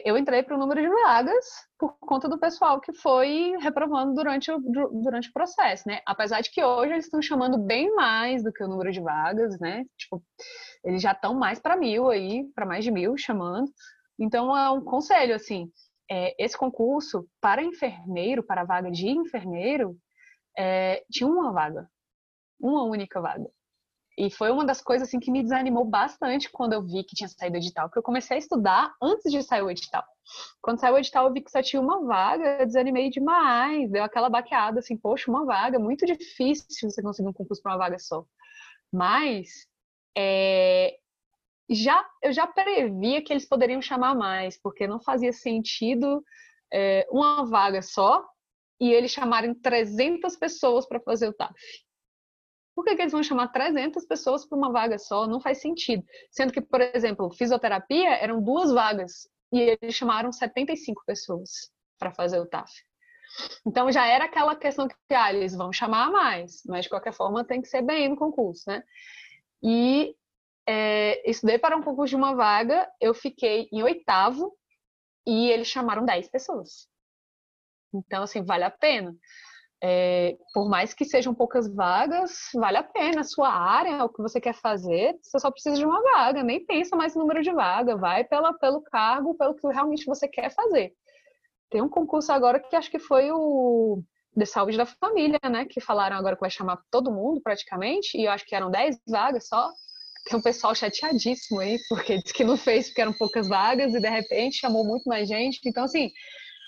eu 0.03 0.17
entrei 0.17 0.43
para 0.43 0.55
o 0.55 0.59
número 0.59 0.81
de 0.81 0.89
vagas 0.89 1.45
por 1.77 1.97
conta 1.99 2.27
do 2.27 2.39
pessoal 2.39 2.81
que 2.81 2.91
foi 2.91 3.55
reprovando 3.61 4.13
durante 4.13 4.51
o, 4.51 4.59
durante 4.59 5.29
o 5.29 5.33
processo, 5.33 5.87
né? 5.87 6.01
Apesar 6.05 6.41
de 6.41 6.51
que 6.51 6.63
hoje 6.63 6.93
eles 6.93 7.05
estão 7.05 7.21
chamando 7.21 7.57
bem 7.57 7.93
mais 7.95 8.43
do 8.43 8.51
que 8.51 8.63
o 8.63 8.67
número 8.67 8.91
de 8.91 8.99
vagas, 8.99 9.57
né? 9.59 9.85
Tipo, 9.97 10.21
eles 10.83 11.01
já 11.01 11.13
estão 11.13 11.33
mais 11.33 11.59
para 11.59 11.77
mil 11.77 12.09
aí, 12.09 12.43
para 12.53 12.65
mais 12.65 12.83
de 12.83 12.91
mil 12.91 13.17
chamando. 13.17 13.71
Então, 14.19 14.55
é 14.55 14.69
um 14.69 14.83
conselho, 14.83 15.33
assim, 15.33 15.71
é, 16.11 16.35
esse 16.43 16.57
concurso 16.57 17.25
para 17.39 17.63
enfermeiro, 17.63 18.43
para 18.43 18.65
vaga 18.65 18.91
de 18.91 19.07
enfermeiro, 19.07 19.95
é, 20.57 21.03
tinha 21.09 21.29
uma 21.29 21.53
vaga, 21.53 21.89
uma 22.59 22.83
única 22.83 23.21
vaga. 23.21 23.49
E 24.19 24.29
foi 24.29 24.51
uma 24.51 24.65
das 24.65 24.81
coisas 24.81 25.07
assim 25.07 25.17
que 25.17 25.31
me 25.31 25.41
desanimou 25.41 25.85
bastante 25.85 26.51
quando 26.51 26.73
eu 26.73 26.83
vi 26.83 27.05
que 27.05 27.15
tinha 27.15 27.29
saído 27.29 27.55
o 27.55 27.57
edital, 27.57 27.87
porque 27.87 27.99
eu 27.99 28.03
comecei 28.03 28.35
a 28.35 28.37
estudar 28.37 28.93
antes 29.01 29.31
de 29.31 29.41
sair 29.41 29.61
o 29.61 29.71
edital. 29.71 30.03
Quando 30.61 30.77
saiu 30.77 30.95
o 30.95 30.97
edital, 30.97 31.25
eu 31.25 31.31
vi 31.31 31.39
que 31.39 31.49
só 31.49 31.61
tinha 31.61 31.81
uma 31.81 32.05
vaga, 32.05 32.57
eu 32.59 32.65
desanimei 32.65 33.09
demais, 33.09 33.89
deu 33.89 34.03
aquela 34.03 34.29
baqueada 34.29 34.79
assim, 34.79 34.97
poxa, 34.97 35.31
uma 35.31 35.45
vaga, 35.45 35.79
muito 35.79 36.05
difícil 36.05 36.91
você 36.91 37.01
conseguir 37.01 37.29
um 37.29 37.33
concurso 37.33 37.63
para 37.63 37.71
uma 37.71 37.77
vaga 37.77 37.97
só. 37.97 38.25
Mas 38.91 39.65
é, 40.17 40.97
já 41.69 42.05
eu 42.21 42.33
já 42.33 42.45
previa 42.45 43.23
que 43.23 43.31
eles 43.31 43.47
poderiam 43.47 43.81
chamar 43.81 44.15
mais, 44.15 44.61
porque 44.61 44.85
não 44.85 44.99
fazia 44.99 45.31
sentido 45.31 46.21
é, 46.73 47.07
uma 47.09 47.45
vaga 47.45 47.81
só 47.81 48.27
e 48.81 48.91
eles 48.91 49.11
chamarem 49.11 49.53
300 49.53 50.35
pessoas 50.35 50.85
para 50.85 50.99
fazer 50.99 51.29
o 51.29 51.33
TAF. 51.33 51.55
Por 52.79 52.85
que, 52.85 52.95
que 52.95 53.01
eles 53.01 53.11
vão 53.11 53.21
chamar 53.21 53.49
300 53.49 54.05
pessoas 54.05 54.45
para 54.45 54.57
uma 54.57 54.71
vaga 54.71 54.97
só? 54.97 55.27
Não 55.27 55.41
faz 55.41 55.59
sentido. 55.59 56.01
Sendo 56.31 56.53
que, 56.53 56.61
por 56.61 56.79
exemplo, 56.79 57.29
fisioterapia 57.29 58.11
eram 58.11 58.41
duas 58.41 58.71
vagas 58.71 59.27
e 59.51 59.59
eles 59.81 59.93
chamaram 59.93 60.31
75 60.31 61.03
pessoas 61.05 61.73
para 61.97 62.13
fazer 62.13 62.39
o 62.39 62.45
TAF. 62.45 62.71
Então 63.67 63.91
já 63.91 64.07
era 64.07 64.23
aquela 64.23 64.55
questão 64.55 64.87
que 64.87 64.95
ah, 65.13 65.33
eles 65.33 65.53
vão 65.53 65.73
chamar 65.73 66.09
mais, 66.09 66.63
mas 66.65 66.85
de 66.85 66.89
qualquer 66.89 67.11
forma 67.11 67.43
tem 67.43 67.61
que 67.61 67.67
ser 67.67 67.81
bem 67.81 68.07
no 68.07 68.15
concurso, 68.15 68.63
né? 68.65 68.81
E 69.61 70.15
é, 70.65 71.29
estudei 71.29 71.59
para 71.59 71.75
um 71.75 71.83
concurso 71.83 72.11
de 72.11 72.15
uma 72.15 72.33
vaga, 72.33 72.89
eu 73.01 73.13
fiquei 73.13 73.67
em 73.73 73.83
oitavo 73.83 74.57
e 75.27 75.51
eles 75.51 75.67
chamaram 75.67 76.05
10 76.05 76.29
pessoas. 76.29 76.87
Então, 77.93 78.23
assim, 78.23 78.41
vale 78.41 78.63
a 78.63 78.71
pena 78.71 79.13
é, 79.81 80.37
por 80.53 80.67
mais 80.67 80.93
que 80.93 81.05
sejam 81.05 81.33
poucas 81.33 81.73
vagas, 81.73 82.49
vale 82.53 82.77
a 82.77 82.83
pena. 82.83 83.21
A 83.21 83.23
sua 83.23 83.49
área, 83.49 84.03
o 84.03 84.09
que 84.09 84.21
você 84.21 84.39
quer 84.41 84.53
fazer, 84.53 85.17
você 85.21 85.39
só 85.39 85.49
precisa 85.49 85.77
de 85.77 85.85
uma 85.85 86.01
vaga. 86.01 86.43
Nem 86.43 86.65
pensa 86.65 86.95
mais 86.95 87.15
no 87.15 87.21
número 87.21 87.41
de 87.41 87.51
vaga, 87.51 87.95
vai 87.95 88.23
pela, 88.23 88.53
pelo 88.53 88.81
cargo, 88.81 89.35
pelo 89.35 89.55
que 89.55 89.67
realmente 89.67 90.05
você 90.05 90.27
quer 90.27 90.49
fazer. 90.51 90.93
Tem 91.69 91.81
um 91.81 91.89
concurso 91.89 92.31
agora 92.31 92.59
que 92.59 92.75
acho 92.75 92.91
que 92.91 92.99
foi 92.99 93.31
o 93.31 94.03
de 94.35 94.45
saúde 94.45 94.77
da 94.77 94.85
família, 94.85 95.39
né? 95.49 95.65
Que 95.65 95.81
falaram 95.81 96.17
agora 96.17 96.35
que 96.35 96.41
vai 96.41 96.49
chamar 96.49 96.81
todo 96.91 97.11
mundo 97.11 97.41
praticamente, 97.41 98.17
e 98.17 98.25
eu 98.25 98.31
acho 98.31 98.45
que 98.45 98.55
eram 98.55 98.69
10 98.69 98.97
vagas 99.07 99.47
só. 99.47 99.69
Tem 100.25 100.37
um 100.37 100.41
pessoal 100.41 100.75
chateadíssimo 100.75 101.59
aí, 101.59 101.77
porque 101.87 102.17
disse 102.17 102.33
que 102.33 102.43
não 102.43 102.57
fez 102.57 102.87
porque 102.87 103.01
eram 103.01 103.13
poucas 103.13 103.47
vagas 103.47 103.93
e 103.93 103.99
de 103.99 104.09
repente 104.09 104.59
chamou 104.59 104.85
muito 104.85 105.07
mais 105.07 105.27
gente. 105.27 105.59
Então, 105.65 105.85
assim, 105.85 106.11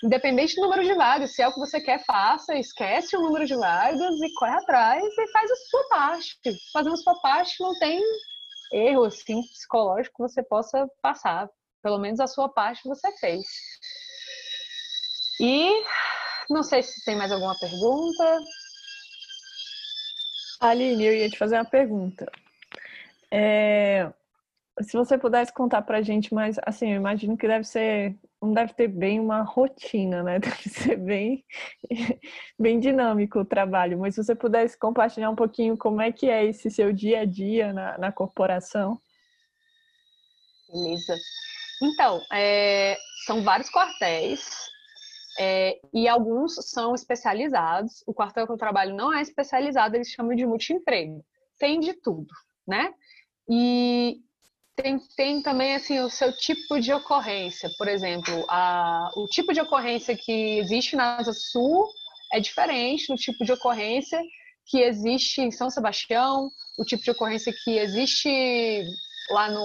independente 0.02 0.56
do 0.56 0.62
número 0.62 0.82
de 0.82 0.94
vagas, 0.94 1.34
se 1.34 1.42
é 1.42 1.48
o 1.48 1.52
que 1.52 1.60
você 1.60 1.80
quer, 1.80 2.04
faça, 2.04 2.54
esquece 2.54 3.16
o 3.16 3.22
número 3.22 3.46
de 3.46 3.54
vagas 3.54 4.20
e 4.20 4.34
corre 4.34 4.54
atrás 4.54 5.04
e 5.04 5.28
faz 5.30 5.50
a 5.50 5.56
sua 5.56 5.88
parte. 5.88 6.36
Fazendo 6.72 6.94
a 6.94 6.96
sua 6.96 7.14
parte 7.20 7.60
não 7.60 7.78
tem 7.78 8.02
erro 8.72 9.04
assim, 9.04 9.40
psicológico 9.42 10.16
que 10.16 10.22
você 10.22 10.42
possa 10.42 10.88
passar. 11.00 11.48
Pelo 11.82 11.98
menos 11.98 12.20
a 12.20 12.26
sua 12.26 12.48
parte 12.48 12.88
você 12.88 13.10
fez. 13.18 13.46
E 15.40 15.70
não 16.50 16.62
sei 16.62 16.82
se 16.82 17.04
tem 17.04 17.16
mais 17.16 17.30
alguma 17.30 17.58
pergunta. 17.58 18.40
Aline, 20.60 21.04
eu 21.04 21.14
ia 21.14 21.30
te 21.30 21.38
fazer 21.38 21.56
uma 21.56 21.64
pergunta. 21.64 22.30
É, 23.30 24.12
se 24.80 24.96
você 24.96 25.18
pudesse 25.18 25.52
contar 25.52 25.82
pra 25.82 26.02
gente 26.02 26.32
mais, 26.32 26.56
assim, 26.64 26.90
eu 26.90 26.96
imagino 26.96 27.36
que 27.36 27.48
deve 27.48 27.64
ser 27.64 28.16
não 28.42 28.52
deve 28.52 28.74
ter 28.74 28.88
bem 28.88 29.20
uma 29.20 29.42
rotina, 29.42 30.22
né? 30.22 30.40
Deve 30.40 30.68
ser 30.68 30.96
bem, 30.96 31.44
bem 32.58 32.80
dinâmico 32.80 33.38
o 33.38 33.44
trabalho. 33.44 33.98
Mas 34.00 34.16
se 34.16 34.24
você 34.24 34.34
pudesse 34.34 34.76
compartilhar 34.76 35.30
um 35.30 35.36
pouquinho 35.36 35.78
como 35.78 36.02
é 36.02 36.10
que 36.10 36.28
é 36.28 36.44
esse 36.44 36.68
seu 36.68 36.92
dia 36.92 37.20
a 37.20 37.24
dia 37.24 37.72
na, 37.72 37.96
na 37.96 38.12
corporação. 38.12 39.00
Beleza. 40.68 41.14
Então, 41.80 42.20
é, 42.32 42.96
são 43.26 43.42
vários 43.42 43.70
quartéis 43.70 44.72
é, 45.38 45.78
e 45.94 46.08
alguns 46.08 46.54
são 46.70 46.94
especializados. 46.94 48.02
O 48.06 48.12
quartel 48.12 48.46
que 48.46 48.52
eu 48.52 48.58
trabalho 48.58 48.94
não 48.94 49.12
é 49.12 49.22
especializado, 49.22 49.96
eles 49.96 50.08
chamam 50.08 50.34
de 50.34 50.46
multiemprego. 50.46 51.24
Tem 51.58 51.78
de 51.78 51.94
tudo, 51.94 52.34
né? 52.66 52.92
E 53.48 54.20
tem, 54.76 54.98
tem 55.16 55.42
também 55.42 55.74
assim 55.74 55.98
o 56.00 56.10
seu 56.10 56.32
tipo 56.32 56.80
de 56.80 56.92
ocorrência. 56.92 57.70
Por 57.76 57.88
exemplo, 57.88 58.44
a, 58.48 59.10
o 59.16 59.26
tipo 59.26 59.52
de 59.52 59.60
ocorrência 59.60 60.16
que 60.16 60.58
existe 60.58 60.96
na 60.96 61.16
Asa 61.16 61.32
Sul 61.32 61.86
é 62.32 62.40
diferente 62.40 63.08
do 63.08 63.16
tipo 63.16 63.44
de 63.44 63.52
ocorrência 63.52 64.20
que 64.66 64.80
existe 64.80 65.40
em 65.40 65.50
São 65.50 65.68
Sebastião, 65.68 66.48
o 66.78 66.84
tipo 66.84 67.02
de 67.02 67.10
ocorrência 67.10 67.52
que 67.64 67.78
existe 67.78 68.84
lá 69.30 69.50
no 69.50 69.64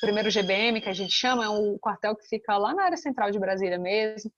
primeiro 0.00 0.30
GBM, 0.30 0.80
que 0.80 0.88
a 0.88 0.94
gente 0.94 1.12
chama, 1.12 1.44
é 1.44 1.48
um 1.48 1.78
quartel 1.78 2.16
que 2.16 2.26
fica 2.26 2.56
lá 2.56 2.74
na 2.74 2.84
área 2.84 2.96
central 2.96 3.30
de 3.30 3.38
Brasília 3.38 3.78
mesmo. 3.78 4.30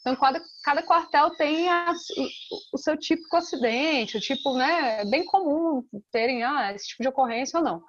Então, 0.00 0.14
cada, 0.16 0.40
cada 0.64 0.82
quartel 0.82 1.30
tem 1.30 1.68
a, 1.68 1.92
o, 1.92 2.76
o, 2.76 2.78
seu 2.78 2.96
típico 2.96 3.36
acidente, 3.36 4.16
o 4.16 4.20
tipo, 4.20 4.54
né, 4.56 5.00
é 5.00 5.04
bem 5.04 5.24
comum 5.24 5.82
terem 6.10 6.44
ah, 6.44 6.72
esse 6.72 6.88
tipo 6.88 7.02
de 7.02 7.08
ocorrência 7.08 7.58
ou 7.58 7.64
não. 7.64 7.82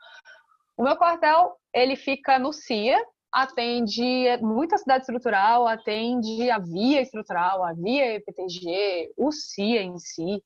O 0.80 0.84
meu 0.84 0.96
quartel, 0.96 1.58
ele 1.74 1.98
fica 1.98 2.40
no 2.40 2.54
CIA, 2.54 2.98
atende 3.34 4.38
muita 4.42 4.78
cidade 4.78 5.02
estrutural, 5.02 5.68
atende 5.68 6.50
a 6.50 6.58
via 6.58 7.02
estrutural, 7.02 7.66
a 7.66 7.74
via 7.74 8.16
EPTG, 8.16 9.12
o 9.18 9.30
CIA 9.30 9.82
em 9.82 10.00
si. 10.00 10.42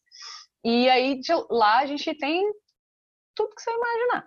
E 0.64 0.90
aí, 0.90 1.20
de 1.20 1.32
lá, 1.52 1.82
a 1.82 1.86
gente 1.86 2.16
tem 2.16 2.52
tudo 3.36 3.54
que 3.54 3.62
você 3.62 3.70
imaginar. 3.72 4.26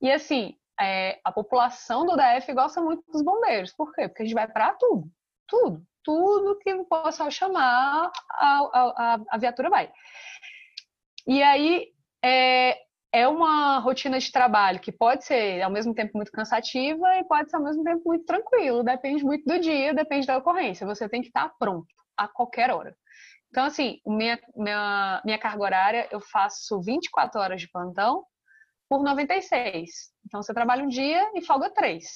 E 0.00 0.12
assim, 0.12 0.54
é, 0.80 1.18
a 1.24 1.32
população 1.32 2.06
do 2.06 2.14
DF 2.14 2.52
gosta 2.52 2.80
muito 2.80 3.02
dos 3.10 3.22
bombeiros. 3.22 3.72
Por 3.72 3.92
quê? 3.92 4.06
Porque 4.06 4.22
a 4.22 4.26
gente 4.26 4.34
vai 4.34 4.46
para 4.46 4.72
tudo. 4.74 5.10
Tudo. 5.48 5.84
Tudo 6.04 6.58
que 6.60 6.84
possa 6.84 7.28
chamar, 7.28 8.12
a, 8.30 8.58
a, 8.72 9.20
a 9.30 9.38
viatura 9.38 9.68
vai. 9.68 9.90
E 11.26 11.42
aí, 11.42 11.92
é, 12.24 12.83
é 13.14 13.28
uma 13.28 13.78
rotina 13.78 14.18
de 14.18 14.32
trabalho 14.32 14.80
que 14.80 14.90
pode 14.90 15.24
ser 15.24 15.62
ao 15.62 15.70
mesmo 15.70 15.94
tempo 15.94 16.10
muito 16.16 16.32
cansativa 16.32 17.16
e 17.16 17.22
pode 17.22 17.48
ser 17.48 17.56
ao 17.56 17.62
mesmo 17.62 17.84
tempo 17.84 18.02
muito 18.04 18.24
tranquilo. 18.24 18.82
Depende 18.82 19.24
muito 19.24 19.44
do 19.44 19.60
dia, 19.60 19.94
depende 19.94 20.26
da 20.26 20.36
ocorrência. 20.36 20.84
Você 20.84 21.08
tem 21.08 21.20
que 21.22 21.28
estar 21.28 21.48
pronto 21.56 21.86
a 22.16 22.26
qualquer 22.26 22.72
hora. 22.72 22.92
Então, 23.50 23.66
assim, 23.66 24.00
minha, 24.04 24.36
minha, 24.56 25.22
minha 25.24 25.38
carga 25.38 25.62
horária, 25.62 26.08
eu 26.10 26.20
faço 26.20 26.80
24 26.82 27.40
horas 27.40 27.60
de 27.60 27.70
plantão 27.70 28.24
por 28.88 29.04
96. 29.04 29.88
Então 30.26 30.42
você 30.42 30.52
trabalha 30.52 30.82
um 30.82 30.88
dia 30.88 31.30
e 31.36 31.40
folga 31.40 31.70
três. 31.70 32.08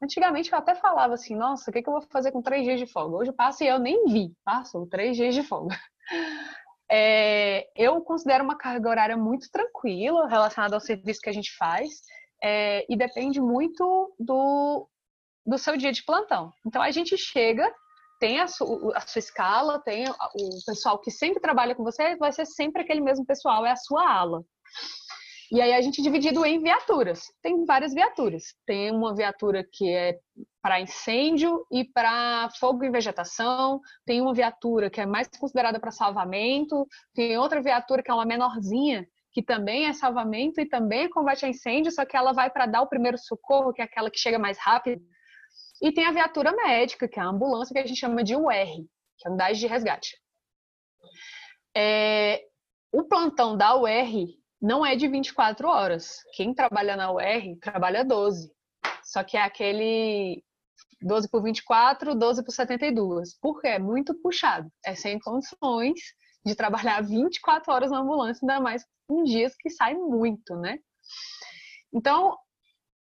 Antigamente 0.00 0.52
eu 0.52 0.58
até 0.58 0.76
falava 0.76 1.14
assim, 1.14 1.34
nossa, 1.34 1.72
o 1.72 1.74
que, 1.74 1.82
que 1.82 1.88
eu 1.88 1.92
vou 1.92 2.02
fazer 2.02 2.30
com 2.30 2.40
três 2.40 2.62
dias 2.62 2.78
de 2.78 2.86
folga? 2.86 3.16
Hoje 3.16 3.32
passo 3.32 3.64
e 3.64 3.66
eu 3.66 3.80
nem 3.80 4.04
vi, 4.04 4.32
passo 4.44 4.86
três 4.86 5.16
dias 5.16 5.34
de 5.34 5.42
folga. 5.42 5.76
É, 6.96 7.66
eu 7.74 8.00
considero 8.02 8.44
uma 8.44 8.56
carga 8.56 8.88
horária 8.88 9.16
muito 9.16 9.50
tranquila 9.50 10.28
relacionada 10.28 10.76
ao 10.76 10.80
serviço 10.80 11.20
que 11.20 11.28
a 11.28 11.32
gente 11.32 11.50
faz 11.56 11.90
é, 12.40 12.86
e 12.88 12.96
depende 12.96 13.40
muito 13.40 14.14
do, 14.16 14.88
do 15.44 15.58
seu 15.58 15.76
dia 15.76 15.90
de 15.90 16.04
plantão. 16.04 16.52
Então 16.64 16.80
a 16.80 16.92
gente 16.92 17.16
chega, 17.18 17.68
tem 18.20 18.38
a, 18.38 18.46
su, 18.46 18.92
a 18.94 19.00
sua 19.00 19.18
escala, 19.18 19.80
tem 19.80 20.08
o 20.08 20.64
pessoal 20.64 21.00
que 21.00 21.10
sempre 21.10 21.40
trabalha 21.40 21.74
com 21.74 21.82
você, 21.82 22.14
vai 22.14 22.30
ser 22.30 22.46
sempre 22.46 22.82
aquele 22.82 23.00
mesmo 23.00 23.26
pessoal, 23.26 23.66
é 23.66 23.72
a 23.72 23.76
sua 23.76 24.08
ala. 24.08 24.44
E 25.54 25.62
aí 25.62 25.72
a 25.72 25.80
gente 25.80 26.02
dividido 26.02 26.44
em 26.44 26.58
viaturas. 26.58 27.32
Tem 27.40 27.64
várias 27.64 27.94
viaturas. 27.94 28.56
Tem 28.66 28.90
uma 28.90 29.14
viatura 29.14 29.64
que 29.72 29.88
é 29.88 30.18
para 30.60 30.80
incêndio 30.80 31.64
e 31.70 31.84
para 31.84 32.50
fogo 32.58 32.82
e 32.82 32.90
vegetação. 32.90 33.80
Tem 34.04 34.20
uma 34.20 34.34
viatura 34.34 34.90
que 34.90 35.00
é 35.00 35.06
mais 35.06 35.28
considerada 35.28 35.78
para 35.78 35.92
salvamento. 35.92 36.84
Tem 37.14 37.38
outra 37.38 37.62
viatura 37.62 38.02
que 38.02 38.10
é 38.10 38.14
uma 38.14 38.26
menorzinha, 38.26 39.06
que 39.30 39.44
também 39.44 39.86
é 39.86 39.92
salvamento 39.92 40.60
e 40.60 40.68
também 40.68 41.08
combate 41.08 41.46
a 41.46 41.48
incêndio, 41.48 41.92
só 41.92 42.04
que 42.04 42.16
ela 42.16 42.32
vai 42.32 42.50
para 42.50 42.66
dar 42.66 42.82
o 42.82 42.88
primeiro 42.88 43.16
socorro, 43.16 43.72
que 43.72 43.80
é 43.80 43.84
aquela 43.84 44.10
que 44.10 44.18
chega 44.18 44.40
mais 44.40 44.58
rápido. 44.58 45.00
E 45.80 45.92
tem 45.92 46.04
a 46.04 46.10
viatura 46.10 46.50
médica, 46.50 47.06
que 47.06 47.20
é 47.20 47.22
a 47.22 47.28
ambulância 47.28 47.72
que 47.72 47.78
a 47.78 47.86
gente 47.86 48.00
chama 48.00 48.24
de 48.24 48.34
UR, 48.34 48.66
que 49.18 49.24
é 49.24 49.28
unidade 49.28 49.60
de 49.60 49.68
resgate. 49.68 50.18
É, 51.76 52.42
o 52.92 53.04
plantão 53.04 53.56
da 53.56 53.76
UR 53.76 54.43
não 54.64 54.84
é 54.84 54.96
de 54.96 55.06
24 55.06 55.68
horas. 55.68 56.24
Quem 56.32 56.54
trabalha 56.54 56.96
na 56.96 57.12
UR 57.12 57.58
trabalha 57.60 58.02
12. 58.02 58.50
Só 59.02 59.22
que 59.22 59.36
é 59.36 59.42
aquele 59.42 60.42
12 61.02 61.28
por 61.28 61.42
24, 61.42 62.14
12 62.14 62.42
por 62.42 62.50
72. 62.50 63.38
Porque 63.42 63.68
é 63.68 63.78
muito 63.78 64.14
puxado. 64.22 64.66
É 64.82 64.94
sem 64.94 65.18
condições 65.18 66.00
de 66.46 66.54
trabalhar 66.54 67.02
24 67.02 67.70
horas 67.70 67.90
na 67.90 67.98
ambulância, 67.98 68.40
ainda 68.42 68.58
mais 68.58 68.82
em 69.10 69.22
dias 69.24 69.54
que 69.54 69.68
sai 69.68 69.94
muito, 69.94 70.56
né? 70.56 70.78
Então, 71.92 72.34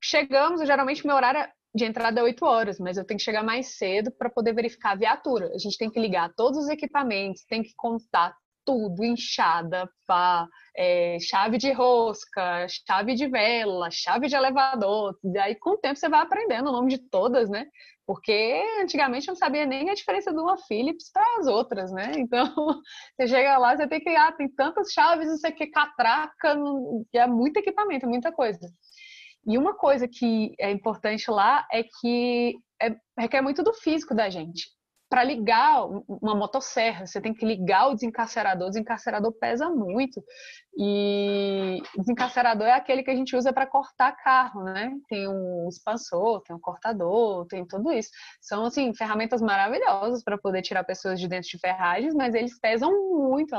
chegamos, 0.03 0.61
geralmente 0.61 1.07
meu 1.07 1.16
horário 1.16 1.51
de 1.75 1.87
entrada 1.87 2.21
é 2.21 2.23
8 2.23 2.45
horas, 2.45 2.79
mas 2.79 2.99
eu 2.99 3.05
tenho 3.05 3.16
que 3.16 3.25
chegar 3.25 3.42
mais 3.42 3.79
cedo 3.79 4.11
para 4.11 4.29
poder 4.29 4.55
verificar 4.55 4.92
a 4.92 4.97
viatura. 4.97 5.51
A 5.55 5.59
gente 5.59 5.79
tem 5.79 5.90
que 5.90 6.01
ligar 6.01 6.35
todos 6.35 6.59
os 6.64 6.69
equipamentos, 6.69 7.45
tem 7.45 7.62
que 7.62 7.75
contar 7.77 8.37
tudo, 8.67 9.05
enxada, 9.05 9.89
pá, 10.07 10.49
é, 10.77 11.19
chave 11.21 11.57
de 11.57 11.71
rosca, 11.73 12.67
chave 12.69 13.15
de 13.15 13.29
vela, 13.29 13.89
chave 13.91 14.27
de 14.27 14.35
elevador. 14.35 15.17
Aí, 15.41 15.55
com 15.55 15.71
o 15.71 15.79
tempo, 15.79 15.97
você 15.97 16.09
vai 16.09 16.21
aprendendo 16.21 16.69
o 16.69 16.73
nome 16.73 16.91
de 16.91 16.99
todas, 16.99 17.49
né? 17.49 17.67
Porque 18.05 18.63
antigamente 18.81 19.29
eu 19.29 19.33
não 19.33 19.39
sabia 19.39 19.65
nem 19.65 19.89
a 19.89 19.95
diferença 19.95 20.33
de 20.33 20.39
uma 20.39 20.59
Philips 20.59 21.11
para 21.13 21.39
as 21.39 21.47
outras, 21.47 21.93
né? 21.93 22.13
Então, 22.19 22.53
você 23.17 23.29
chega 23.29 23.57
lá, 23.57 23.77
você 23.77 23.87
tem 23.87 24.01
que, 24.01 24.11
ah, 24.11 24.33
tem 24.33 24.49
tantas 24.49 24.93
chaves, 24.93 25.29
isso 25.31 25.47
aqui, 25.47 25.69
catraca, 25.69 26.57
que 27.11 27.19
é 27.19 27.27
muito 27.27 27.57
equipamento, 27.59 28.07
muita 28.07 28.33
coisa. 28.33 28.59
E 29.47 29.57
uma 29.57 29.75
coisa 29.75 30.09
que 30.09 30.55
é 30.59 30.71
importante 30.73 31.31
lá 31.31 31.65
é 31.73 31.85
que 31.85 32.57
é, 32.83 32.97
requer 33.17 33.41
muito 33.41 33.63
do 33.63 33.73
físico 33.73 34.15
da 34.15 34.29
gente 34.29 34.76
para 35.09 35.23
ligar 35.23 35.87
uma 36.09 36.35
motosserra, 36.35 37.07
você 37.07 37.21
tem 37.21 37.33
que 37.33 37.47
ligar 37.47 37.88
o 37.88 37.95
desencarcerador. 37.95 38.66
O 38.66 38.71
desencarcerador 38.71 39.33
pesa 39.33 39.71
muito. 39.71 40.23
E 40.77 41.81
desencarcerador 41.97 42.66
é 42.66 42.73
aquele 42.73 43.03
que 43.03 43.11
a 43.11 43.14
gente 43.14 43.37
usa 43.37 43.53
para 43.53 43.66
cortar 43.66 44.12
carro, 44.16 44.64
né? 44.64 44.92
Tem 45.09 45.29
um 45.29 45.69
expansor, 45.69 46.42
tem 46.42 46.57
um 46.57 46.61
cortador, 46.61 47.47
tem 47.47 47.64
tudo 47.64 47.92
isso. 47.92 48.11
São, 48.40 48.64
assim, 48.66 48.92
ferramentas 48.95 49.40
maravilhosas 49.40 50.25
para 50.25 50.37
poder 50.37 50.62
tirar 50.62 50.83
pessoas 50.85 51.21
de 51.21 51.29
dentro 51.29 51.49
de 51.49 51.59
ferragens, 51.59 52.14
mas 52.14 52.35
eles 52.35 52.59
pesam 52.59 52.90
muito, 52.90 53.55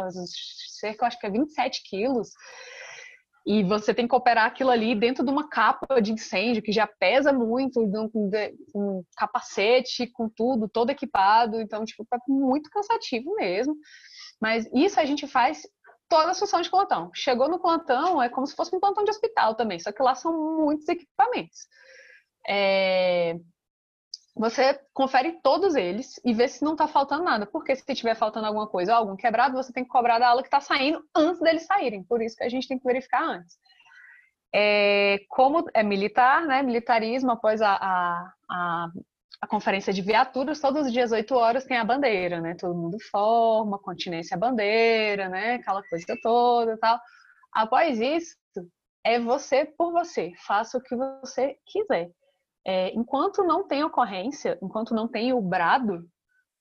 cerca, 0.79 1.07
acho 1.07 1.19
que 1.19 1.27
é 1.27 1.31
27 1.31 1.81
quilos. 1.89 2.29
E 3.47 3.63
você 3.63 3.93
tem 3.93 4.05
que 4.05 4.13
operar 4.13 4.45
aquilo 4.45 4.69
ali 4.69 4.93
dentro 4.93 5.23
de 5.23 5.31
uma 5.31 5.47
capa 5.47 6.01
de 6.01 6.11
incêndio 6.11 6.61
que 6.61 6.73
já 6.73 6.85
pesa 6.85 7.31
muito, 7.31 7.79
com 8.11 8.29
um 8.75 9.03
capacete, 9.15 10.05
com 10.07 10.27
tudo, 10.27 10.67
todo 10.67 10.89
equipado. 10.89 11.61
Então, 11.61 11.85
tipo, 11.85 12.05
é 12.13 12.17
muito 12.27 12.69
cansativo 12.69 13.33
mesmo. 13.35 13.73
Mas 14.41 14.69
isso 14.73 14.99
a 14.99 15.05
gente 15.05 15.25
faz 15.25 15.61
toda 16.09 16.31
a 16.31 16.35
função 16.35 16.59
de 16.59 16.69
plantão. 16.69 17.09
Chegou 17.15 17.47
no 17.47 17.57
plantão, 17.57 18.21
é 18.21 18.27
como 18.27 18.45
se 18.45 18.53
fosse 18.53 18.75
um 18.75 18.81
plantão 18.81 19.05
de 19.05 19.11
hospital 19.11 19.55
também, 19.55 19.79
só 19.79 19.93
que 19.93 20.03
lá 20.03 20.13
são 20.13 20.57
muitos 20.57 20.85
equipamentos. 20.89 21.67
É 22.45 23.35
você 24.37 24.79
confere 24.93 25.39
todos 25.41 25.75
eles 25.75 26.19
e 26.23 26.33
vê 26.33 26.47
se 26.47 26.63
não 26.63 26.73
está 26.73 26.87
faltando 26.87 27.23
nada. 27.23 27.45
Porque 27.45 27.75
se 27.75 27.83
estiver 27.87 28.15
faltando 28.15 28.45
alguma 28.45 28.67
coisa 28.67 28.93
ou 28.93 28.99
algum 28.99 29.15
quebrado, 29.15 29.55
você 29.55 29.73
tem 29.73 29.83
que 29.83 29.89
cobrar 29.89 30.19
da 30.19 30.29
aula 30.29 30.41
que 30.41 30.47
está 30.47 30.61
saindo 30.61 31.03
antes 31.15 31.41
deles 31.41 31.65
saírem. 31.65 32.03
Por 32.03 32.21
isso 32.21 32.35
que 32.35 32.43
a 32.43 32.49
gente 32.49 32.67
tem 32.67 32.77
que 32.77 32.85
verificar 32.85 33.23
antes. 33.23 33.57
É, 34.53 35.19
como 35.29 35.65
é 35.73 35.83
militar, 35.83 36.45
né? 36.45 36.61
Militarismo, 36.61 37.31
após 37.31 37.61
a, 37.61 37.73
a, 37.73 38.33
a, 38.49 38.87
a, 39.41 39.47
conferência 39.47 39.91
de 39.91 40.01
viaturas, 40.01 40.61
todos 40.61 40.87
os 40.87 40.93
dias, 40.93 41.11
8 41.11 41.35
horas, 41.35 41.65
tem 41.65 41.77
a 41.77 41.83
bandeira, 41.83 42.39
né? 42.39 42.55
Todo 42.55 42.77
mundo 42.77 42.97
forma, 43.11 43.79
continência 43.79 44.35
a 44.35 44.39
bandeira, 44.39 45.29
né? 45.29 45.55
Aquela 45.55 45.83
coisa 45.83 46.05
toda 46.21 46.77
tal. 46.77 46.99
Após 47.51 47.99
isso, 47.99 48.35
é 49.03 49.19
você 49.19 49.65
por 49.65 49.91
você. 49.91 50.31
Faça 50.45 50.77
o 50.77 50.81
que 50.81 50.95
você 50.95 51.57
quiser. 51.65 52.11
É, 52.69 52.93
enquanto 52.93 53.45
não 53.45 53.65
tem 53.65 53.81
ocorrência, 53.85 54.59
enquanto 54.61 54.93
não 54.93 55.07
tem 55.07 55.31
o 55.31 55.39
brado, 55.39 56.05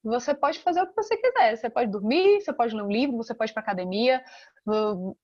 você 0.04 0.32
pode 0.32 0.60
fazer 0.60 0.80
o 0.80 0.86
que 0.86 0.94
você 0.94 1.16
quiser. 1.16 1.56
Você 1.56 1.68
pode 1.68 1.90
dormir, 1.90 2.40
você 2.40 2.52
pode 2.52 2.76
ler 2.76 2.82
um 2.82 2.88
livro, 2.88 3.16
você 3.16 3.34
pode 3.34 3.50
ir 3.50 3.54
para 3.54 3.62
academia, 3.64 4.22
o 4.64 5.16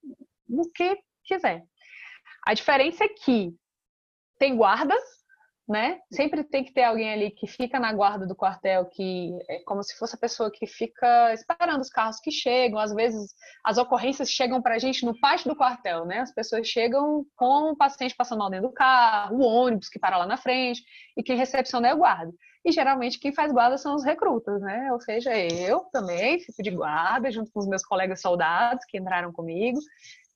que 0.75 0.99
quiser. 1.25 1.65
A 2.45 2.53
diferença 2.53 3.05
é 3.05 3.09
que 3.09 3.55
tem 4.41 4.57
guardas, 4.57 5.01
né? 5.73 5.99
Sempre 6.13 6.45
tem 6.45 6.63
que 6.63 6.73
ter 6.73 6.85
alguém 6.85 7.11
ali 7.11 7.31
que 7.31 7.47
fica 7.47 7.81
na 7.81 7.93
guarda 7.93 8.27
do 8.27 8.37
quartel, 8.37 8.85
que 8.85 9.31
é 9.49 9.61
como 9.65 9.83
se 9.83 9.97
fosse 9.97 10.15
a 10.15 10.19
pessoa 10.19 10.51
que 10.53 10.67
fica 10.67 11.33
esperando 11.33 11.81
os 11.81 11.89
carros 11.89 12.21
que 12.21 12.31
chegam. 12.31 12.79
Às 12.79 12.95
vezes 12.95 13.35
as 13.65 13.79
ocorrências 13.79 14.31
chegam 14.31 14.61
para 14.61 14.75
a 14.75 14.79
gente 14.79 15.05
no 15.05 15.19
pátio 15.19 15.49
do 15.49 15.57
quartel, 15.57 16.05
né? 16.05 16.19
As 16.19 16.33
pessoas 16.33 16.67
chegam 16.69 17.25
com 17.35 17.73
o 17.73 17.77
paciente 17.77 18.15
passando 18.15 18.41
mal 18.41 18.51
dentro 18.51 18.69
do 18.69 18.75
carro, 18.75 19.39
o 19.39 19.43
ônibus 19.43 19.89
que 19.89 19.99
para 19.99 20.19
lá 20.19 20.27
na 20.27 20.37
frente, 20.37 20.83
e 21.17 21.23
quem 21.23 21.37
recepciona 21.37 21.89
é 21.89 21.95
o 21.95 21.99
guarda. 21.99 22.33
E 22.65 22.71
geralmente 22.71 23.19
quem 23.19 23.35
faz 23.35 23.51
guarda 23.51 23.79
são 23.79 23.95
os 23.95 24.05
recrutas, 24.05 24.61
né? 24.61 24.93
Ou 24.93 25.01
seja, 25.01 25.37
eu 25.37 25.81
também 25.91 26.39
fico 26.39 26.63
de 26.63 26.71
guarda 26.71 27.31
junto 27.33 27.51
com 27.51 27.61
os 27.61 27.67
meus 27.67 27.83
colegas 27.83 28.21
soldados 28.21 28.85
que 28.85 28.99
entraram 28.99 29.33
comigo 29.33 29.81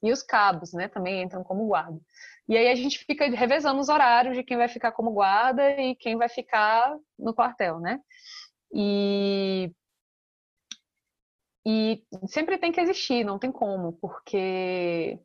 e 0.02 0.10
os 0.10 0.22
cabos, 0.22 0.72
né? 0.72 0.88
Também 0.88 1.22
entram 1.22 1.44
como 1.44 1.66
guarda. 1.66 1.98
E 2.48 2.56
aí 2.56 2.68
a 2.68 2.74
gente 2.74 2.98
fica 3.04 3.26
revezando 3.28 3.80
os 3.80 3.88
horários 3.88 4.36
de 4.36 4.44
quem 4.44 4.56
vai 4.56 4.68
ficar 4.68 4.92
como 4.92 5.10
guarda 5.12 5.68
e 5.80 5.96
quem 5.96 6.16
vai 6.16 6.28
ficar 6.28 6.96
no 7.18 7.34
quartel, 7.34 7.80
né? 7.80 8.00
E 8.72 9.72
e 11.68 12.04
sempre 12.28 12.58
tem 12.58 12.70
que 12.70 12.80
existir, 12.80 13.24
não 13.24 13.40
tem 13.40 13.50
como, 13.50 13.92
porque 13.94 15.18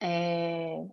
é, 0.00 0.86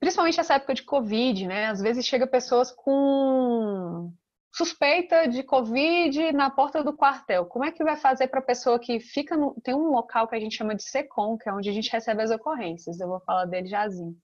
principalmente 0.00 0.40
essa 0.40 0.54
época 0.54 0.74
de 0.74 0.82
Covid, 0.82 1.46
né? 1.46 1.66
Às 1.66 1.80
vezes 1.80 2.06
chega 2.06 2.26
pessoas 2.26 2.70
com 2.72 4.12
suspeita 4.54 5.26
de 5.26 5.42
Covid 5.42 6.32
na 6.32 6.48
porta 6.48 6.82
do 6.82 6.96
quartel. 6.96 7.44
Como 7.46 7.64
é 7.64 7.72
que 7.72 7.82
vai 7.82 7.96
fazer 7.96 8.28
para 8.28 8.38
a 8.38 8.44
pessoa 8.44 8.78
que 8.78 9.00
fica 9.00 9.36
no... 9.36 9.60
Tem 9.62 9.74
um 9.74 9.90
local 9.90 10.28
que 10.28 10.36
a 10.36 10.40
gente 10.40 10.56
chama 10.56 10.76
de 10.76 10.84
SECOM, 10.84 11.36
que 11.36 11.48
é 11.48 11.52
onde 11.52 11.68
a 11.68 11.72
gente 11.72 11.90
recebe 11.90 12.22
as 12.22 12.30
ocorrências. 12.30 13.00
Eu 13.00 13.08
vou 13.08 13.20
falar 13.20 13.46
dele 13.46 13.66
jazinho. 13.66 14.14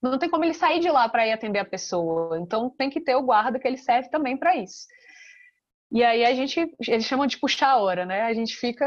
Não 0.00 0.16
tem 0.16 0.30
como 0.30 0.44
ele 0.44 0.54
sair 0.54 0.78
de 0.78 0.88
lá 0.88 1.08
para 1.08 1.26
ir 1.26 1.32
atender 1.32 1.58
a 1.58 1.64
pessoa. 1.64 2.38
Então 2.38 2.70
tem 2.70 2.88
que 2.88 3.00
ter 3.00 3.16
o 3.16 3.22
guarda 3.22 3.58
que 3.58 3.66
ele 3.66 3.76
serve 3.76 4.08
também 4.10 4.36
para 4.36 4.56
isso. 4.56 4.86
E 5.90 6.04
aí 6.04 6.24
a 6.24 6.32
gente, 6.34 6.72
eles 6.86 7.04
chamam 7.04 7.26
de 7.26 7.38
puxar 7.38 7.70
a 7.70 7.78
hora, 7.78 8.06
né? 8.06 8.22
A 8.22 8.32
gente 8.32 8.54
fica 8.56 8.86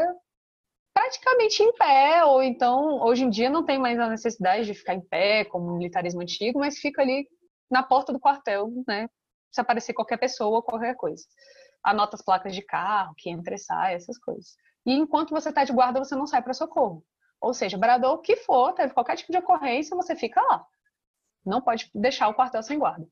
praticamente 0.93 1.61
em 1.61 1.73
pé, 1.73 2.23
ou 2.23 2.41
então, 2.41 3.01
hoje 3.03 3.25
em 3.25 3.29
dia 3.29 3.49
não 3.49 3.65
tem 3.65 3.77
mais 3.77 3.99
a 3.99 4.09
necessidade 4.09 4.65
de 4.65 4.73
ficar 4.73 4.93
em 4.93 5.01
pé, 5.01 5.43
como 5.45 5.67
o 5.67 5.77
militarismo 5.77 6.21
antigo, 6.21 6.59
mas 6.59 6.79
fica 6.79 7.01
ali 7.01 7.27
na 7.69 7.83
porta 7.83 8.13
do 8.13 8.19
quartel, 8.19 8.69
né? 8.87 9.07
Se 9.57 9.61
aparecer 9.61 9.93
qualquer 9.93 10.17
pessoa 10.17 10.57
ou 10.57 10.61
qualquer 10.61 10.95
coisa. 10.95 11.23
Anota 11.83 12.15
as 12.15 12.21
placas 12.21 12.53
de 12.53 12.61
carro, 12.61 13.15
que 13.17 13.27
entra 13.27 13.55
e 13.55 13.57
sai, 13.57 13.95
essas 13.95 14.15
coisas. 14.19 14.55
E 14.85 14.93
enquanto 14.93 15.31
você 15.31 15.49
está 15.49 15.63
de 15.63 15.73
guarda, 15.73 15.97
você 15.97 16.15
não 16.15 16.27
sai 16.27 16.43
para 16.43 16.53
socorro. 16.53 17.03
Ou 17.41 17.55
seja, 17.55 17.75
bradou 17.75 18.13
o 18.13 18.17
que 18.19 18.35
for, 18.35 18.73
teve 18.73 18.93
qualquer 18.93 19.15
tipo 19.15 19.31
de 19.31 19.39
ocorrência, 19.39 19.97
você 19.97 20.15
fica 20.15 20.39
lá. 20.39 20.63
Não 21.43 21.59
pode 21.59 21.89
deixar 21.95 22.27
o 22.27 22.35
quartel 22.35 22.61
sem 22.61 22.77
guarda. 22.77 23.07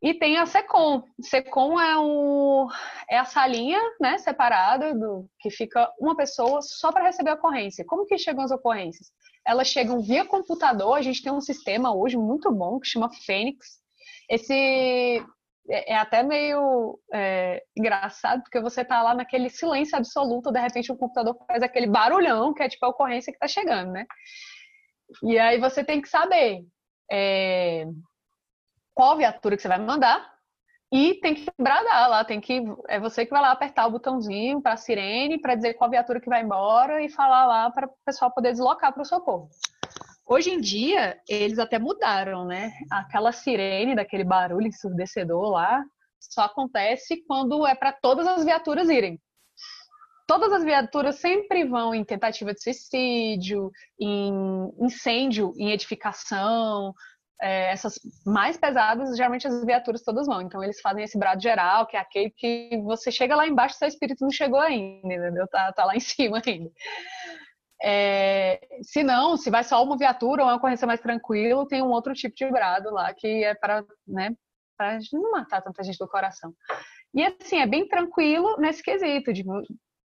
E 0.00 0.14
tem 0.14 0.38
a 0.38 0.46
SECOM. 0.46 1.02
SECOM 1.20 1.80
é, 1.80 3.16
é 3.16 3.18
a 3.18 3.24
salinha 3.24 3.80
né, 4.00 4.18
separada 4.18 4.94
do 4.94 5.28
que 5.40 5.50
fica 5.50 5.92
uma 5.98 6.16
pessoa 6.16 6.62
só 6.62 6.92
para 6.92 7.06
receber 7.06 7.30
a 7.30 7.34
ocorrência. 7.34 7.84
Como 7.84 8.06
que 8.06 8.16
chegam 8.16 8.44
as 8.44 8.52
ocorrências? 8.52 9.08
Elas 9.44 9.66
chegam 9.66 10.00
via 10.00 10.24
computador. 10.24 10.96
A 10.96 11.02
gente 11.02 11.24
tem 11.24 11.32
um 11.32 11.40
sistema 11.40 11.92
hoje 11.92 12.16
muito 12.16 12.52
bom 12.52 12.78
que 12.78 12.86
chama 12.86 13.10
Fênix. 13.26 13.80
Esse 14.28 15.26
é, 15.70 15.92
é 15.92 15.96
até 15.96 16.22
meio 16.22 16.98
é, 17.12 17.62
engraçado, 17.76 18.42
porque 18.42 18.60
você 18.60 18.84
tá 18.84 19.02
lá 19.02 19.14
naquele 19.14 19.48
silêncio 19.48 19.96
absoluto, 19.96 20.52
de 20.52 20.60
repente 20.60 20.92
o 20.92 20.96
computador 20.96 21.36
faz 21.46 21.62
aquele 21.62 21.86
barulhão, 21.86 22.52
que 22.52 22.62
é 22.62 22.68
tipo 22.68 22.84
a 22.84 22.88
ocorrência 22.88 23.32
que 23.32 23.38
tá 23.38 23.48
chegando, 23.48 23.92
né? 23.92 24.06
E 25.22 25.38
aí 25.38 25.58
você 25.58 25.82
tem 25.84 26.00
que 26.00 26.08
saber 26.08 26.64
é, 27.10 27.84
qual 28.94 29.16
viatura 29.16 29.56
que 29.56 29.62
você 29.62 29.68
vai 29.68 29.78
mandar 29.78 30.30
e 30.92 31.14
tem 31.14 31.34
que 31.34 31.46
bradar 31.58 32.10
lá, 32.10 32.24
tem 32.24 32.40
que 32.40 32.62
é 32.88 32.98
você 32.98 33.24
que 33.24 33.30
vai 33.30 33.40
lá 33.40 33.52
apertar 33.52 33.86
o 33.86 33.92
botãozinho 33.92 34.60
para 34.60 34.76
sirene 34.76 35.40
para 35.40 35.54
dizer 35.54 35.74
qual 35.74 35.88
viatura 35.88 36.20
que 36.20 36.28
vai 36.28 36.42
embora 36.42 37.02
e 37.02 37.08
falar 37.08 37.46
lá 37.46 37.70
para 37.70 37.86
o 37.86 37.94
pessoal 38.04 38.32
poder 38.32 38.52
deslocar 38.52 38.92
para 38.92 39.02
o 39.02 39.06
socorro. 39.06 39.48
Hoje 40.32 40.50
em 40.50 40.60
dia, 40.60 41.20
eles 41.28 41.58
até 41.58 41.76
mudaram, 41.76 42.44
né? 42.44 42.72
Aquela 42.88 43.32
sirene, 43.32 43.96
daquele 43.96 44.22
barulho 44.22 44.68
ensurdecedor 44.68 45.50
lá, 45.50 45.82
só 46.20 46.42
acontece 46.42 47.24
quando 47.26 47.66
é 47.66 47.74
para 47.74 47.92
todas 47.92 48.28
as 48.28 48.44
viaturas 48.44 48.88
irem. 48.88 49.20
Todas 50.28 50.52
as 50.52 50.62
viaturas 50.62 51.16
sempre 51.16 51.64
vão 51.64 51.92
em 51.92 52.04
tentativa 52.04 52.54
de 52.54 52.62
suicídio, 52.62 53.72
em 53.98 54.32
incêndio 54.78 55.52
em 55.58 55.72
edificação, 55.72 56.94
é, 57.42 57.72
essas 57.72 57.98
mais 58.24 58.56
pesadas, 58.56 59.16
geralmente 59.16 59.48
as 59.48 59.64
viaturas 59.64 60.04
todas 60.04 60.28
vão. 60.28 60.40
Então 60.42 60.62
eles 60.62 60.80
fazem 60.80 61.02
esse 61.02 61.18
brado 61.18 61.42
geral, 61.42 61.88
que 61.88 61.96
é 61.96 62.00
aquele 62.00 62.30
que 62.30 62.80
você 62.84 63.10
chega 63.10 63.34
lá 63.34 63.48
embaixo, 63.48 63.74
seu 63.74 63.88
espírito 63.88 64.22
não 64.22 64.30
chegou 64.30 64.60
ainda, 64.60 65.12
entendeu? 65.12 65.48
Tá, 65.48 65.72
tá 65.72 65.84
lá 65.84 65.96
em 65.96 65.98
cima 66.00 66.40
ainda. 66.46 66.70
É, 67.82 68.60
se 68.82 69.02
não, 69.02 69.36
se 69.36 69.50
vai 69.50 69.64
só 69.64 69.82
uma 69.82 69.96
viatura 69.96 70.42
ou 70.42 70.48
uma 70.48 70.56
ocorrência 70.56 70.86
mais 70.86 71.00
tranquilo, 71.00 71.66
tem 71.66 71.82
um 71.82 71.90
outro 71.90 72.12
tipo 72.12 72.36
de 72.36 72.50
brado 72.50 72.90
lá 72.90 73.12
que 73.14 73.44
é 73.44 73.54
para, 73.54 73.84
né, 74.06 74.34
não 75.12 75.30
matar 75.32 75.62
tanta 75.62 75.82
gente 75.82 75.98
do 75.98 76.08
coração. 76.08 76.52
E 77.14 77.24
assim, 77.24 77.58
é 77.58 77.66
bem 77.66 77.88
tranquilo 77.88 78.56
nesse 78.58 78.82
quesito 78.82 79.32
de 79.32 79.44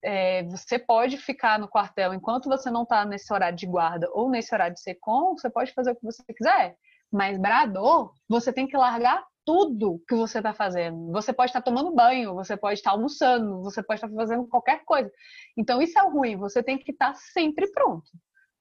é, 0.04 0.44
você 0.44 0.80
pode 0.80 1.18
ficar 1.18 1.60
no 1.60 1.68
quartel 1.68 2.14
enquanto 2.14 2.50
você 2.50 2.72
não 2.72 2.84
está 2.84 3.06
nesse 3.06 3.32
horário 3.32 3.58
de 3.58 3.68
guarda 3.68 4.10
ou 4.12 4.30
nesse 4.30 4.54
horário 4.54 4.74
de 4.74 4.82
secom, 4.82 5.38
você 5.38 5.50
pode 5.50 5.72
fazer 5.74 5.92
o 5.92 5.96
que 5.96 6.04
você 6.04 6.24
quiser. 6.34 6.76
Mas 7.12 7.38
brador, 7.38 8.12
você 8.28 8.52
tem 8.52 8.68
que 8.68 8.76
largar 8.76 9.24
tudo 9.46 10.02
que 10.08 10.16
você 10.16 10.40
está 10.40 10.54
fazendo. 10.54 11.12
Você 11.12 11.34
pode 11.34 11.50
estar 11.50 11.62
tá 11.62 11.66
tomando 11.66 11.94
banho, 11.94 12.34
você 12.36 12.56
pode 12.56 12.76
estar 12.76 12.92
tá 12.92 12.96
almoçando, 12.96 13.62
você 13.62 13.84
pode 13.84 13.98
estar 13.98 14.10
tá 14.10 14.16
fazendo 14.16 14.48
qualquer 14.48 14.84
coisa. 14.86 15.12
Então, 15.58 15.82
isso 15.82 15.98
é 15.98 16.04
o 16.04 16.10
ruim, 16.10 16.38
você 16.38 16.64
tem 16.64 16.78
que 16.78 16.92
estar 16.92 17.14
tá 17.14 17.14
sempre 17.16 17.70
pronto. 17.72 18.10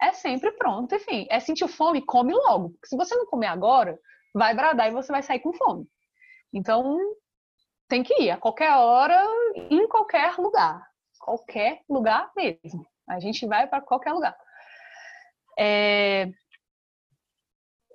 É 0.01 0.13
sempre 0.13 0.53
pronto, 0.53 0.95
enfim. 0.95 1.27
É 1.31 1.39
sentir 1.41 1.69
fome, 1.69 2.05
come 2.05 2.33
logo. 2.33 2.71
Porque 2.71 2.89
se 2.89 2.97
você 2.97 3.15
não 3.15 3.27
comer 3.27 3.49
agora, 3.49 3.99
vai 4.35 4.55
bradar 4.55 4.89
e 4.89 4.93
você 4.93 5.13
vai 5.13 5.23
sair 5.23 5.41
com 5.41 5.53
fome. 5.53 5.87
Então, 6.53 6.99
tem 7.89 8.03
que 8.03 8.15
ir 8.23 8.31
a 8.31 8.39
qualquer 8.39 8.75
hora, 8.77 9.23
em 9.71 9.87
qualquer 9.89 10.37
lugar. 10.39 10.83
Qualquer 11.19 11.81
lugar 11.89 12.31
mesmo. 12.35 12.87
A 13.09 13.21
gente 13.21 13.47
vai 13.47 13.67
para 13.67 13.83
qualquer 13.83 14.13
lugar. 14.13 14.37
É, 15.59 16.31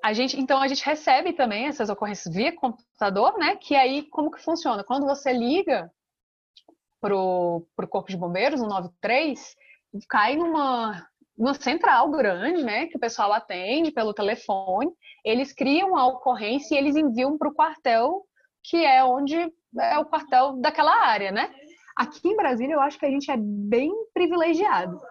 a 0.06 0.14
gente, 0.14 0.40
então 0.40 0.62
a 0.62 0.68
gente 0.68 0.86
recebe 0.86 1.34
também 1.34 1.66
essas 1.66 1.90
ocorrências 1.90 2.32
via 2.32 2.56
computador, 2.56 3.40
né? 3.40 3.56
Que 3.56 3.74
aí 3.76 4.04
como 4.04 4.30
que 4.30 4.40
funciona? 4.40 4.84
Quando 4.84 5.08
você 5.08 5.34
liga 5.34 5.92
pro, 7.02 7.66
pro 7.76 7.88
Corpo 7.88 8.12
de 8.12 8.16
Bombeiros, 8.16 8.62
no 8.62 8.68
93, 8.68 9.56
cai 10.08 10.36
numa, 10.36 11.08
numa 11.36 11.56
central 11.56 12.12
grande, 12.12 12.64
né? 12.64 12.86
Que 12.86 12.98
o 12.98 13.00
pessoal 13.00 13.34
atende 13.34 13.90
pelo 13.90 14.14
telefone. 14.14 14.92
Eles 15.24 15.52
criam 15.52 15.98
a 15.98 16.06
ocorrência 16.06 16.76
e 16.76 16.78
eles 16.78 16.96
enviam 16.96 17.36
para 17.36 17.50
o 17.50 17.56
quartel, 17.56 18.28
que 18.64 18.86
é 18.86 19.04
onde 19.04 19.52
é 19.80 19.98
o 19.98 20.06
quartel 20.06 20.62
daquela 20.62 20.96
área, 21.04 21.32
né? 21.32 21.52
Aqui 21.98 22.28
em 22.28 22.36
Brasília, 22.36 22.76
eu 22.76 22.82
acho 22.82 23.00
que 23.00 23.08
a 23.08 23.10
gente 23.10 23.32
é 23.32 23.38
bem 23.38 23.92
privilegiado 24.14 25.02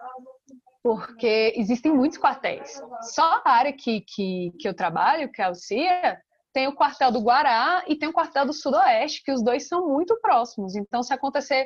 porque 0.85 1.51
existem 1.55 1.91
muitos 1.91 2.19
quartéis. 2.19 2.79
Só 3.01 3.41
a 3.43 3.49
área 3.53 3.73
que, 3.73 4.01
que, 4.01 4.51
que 4.59 4.67
eu 4.69 4.73
trabalho, 4.75 5.31
que 5.31 5.41
é 5.41 5.49
o 5.49 5.55
CIA, 5.55 6.21
tem 6.53 6.67
o 6.67 6.75
quartel 6.75 7.11
do 7.11 7.23
Guará 7.23 7.83
e 7.87 7.95
tem 7.95 8.07
o 8.07 8.13
quartel 8.13 8.45
do 8.45 8.53
Sudoeste, 8.53 9.23
que 9.23 9.31
os 9.31 9.43
dois 9.43 9.67
são 9.67 9.87
muito 9.87 10.15
próximos. 10.21 10.75
Então, 10.75 11.01
se 11.01 11.11
acontecer 11.11 11.65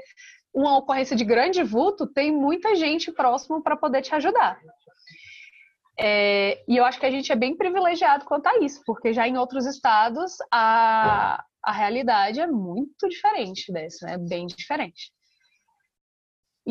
uma 0.53 0.77
ocorrência 0.77 1.17
de 1.17 1.25
grande 1.25 1.61
vulto, 1.63 2.07
tem 2.07 2.31
muita 2.31 2.73
gente 2.77 3.11
próximo 3.11 3.61
para 3.61 3.75
poder 3.75 4.03
te 4.03 4.15
ajudar. 4.15 4.57
É, 5.99 6.63
e 6.65 6.77
eu 6.77 6.85
acho 6.85 6.97
que 6.97 7.05
a 7.05 7.11
gente 7.11 7.29
é 7.29 7.35
bem 7.35 7.57
privilegiado 7.57 8.23
quanto 8.23 8.47
a 8.47 8.59
isso, 8.59 8.81
porque 8.85 9.11
já 9.11 9.27
em 9.27 9.37
outros 9.37 9.65
estados 9.65 10.37
a, 10.49 11.43
a 11.61 11.71
realidade 11.73 12.39
é 12.39 12.47
muito 12.47 13.09
diferente 13.09 13.69
dessa, 13.73 14.09
é 14.11 14.17
bem 14.17 14.47
diferente. 14.47 15.11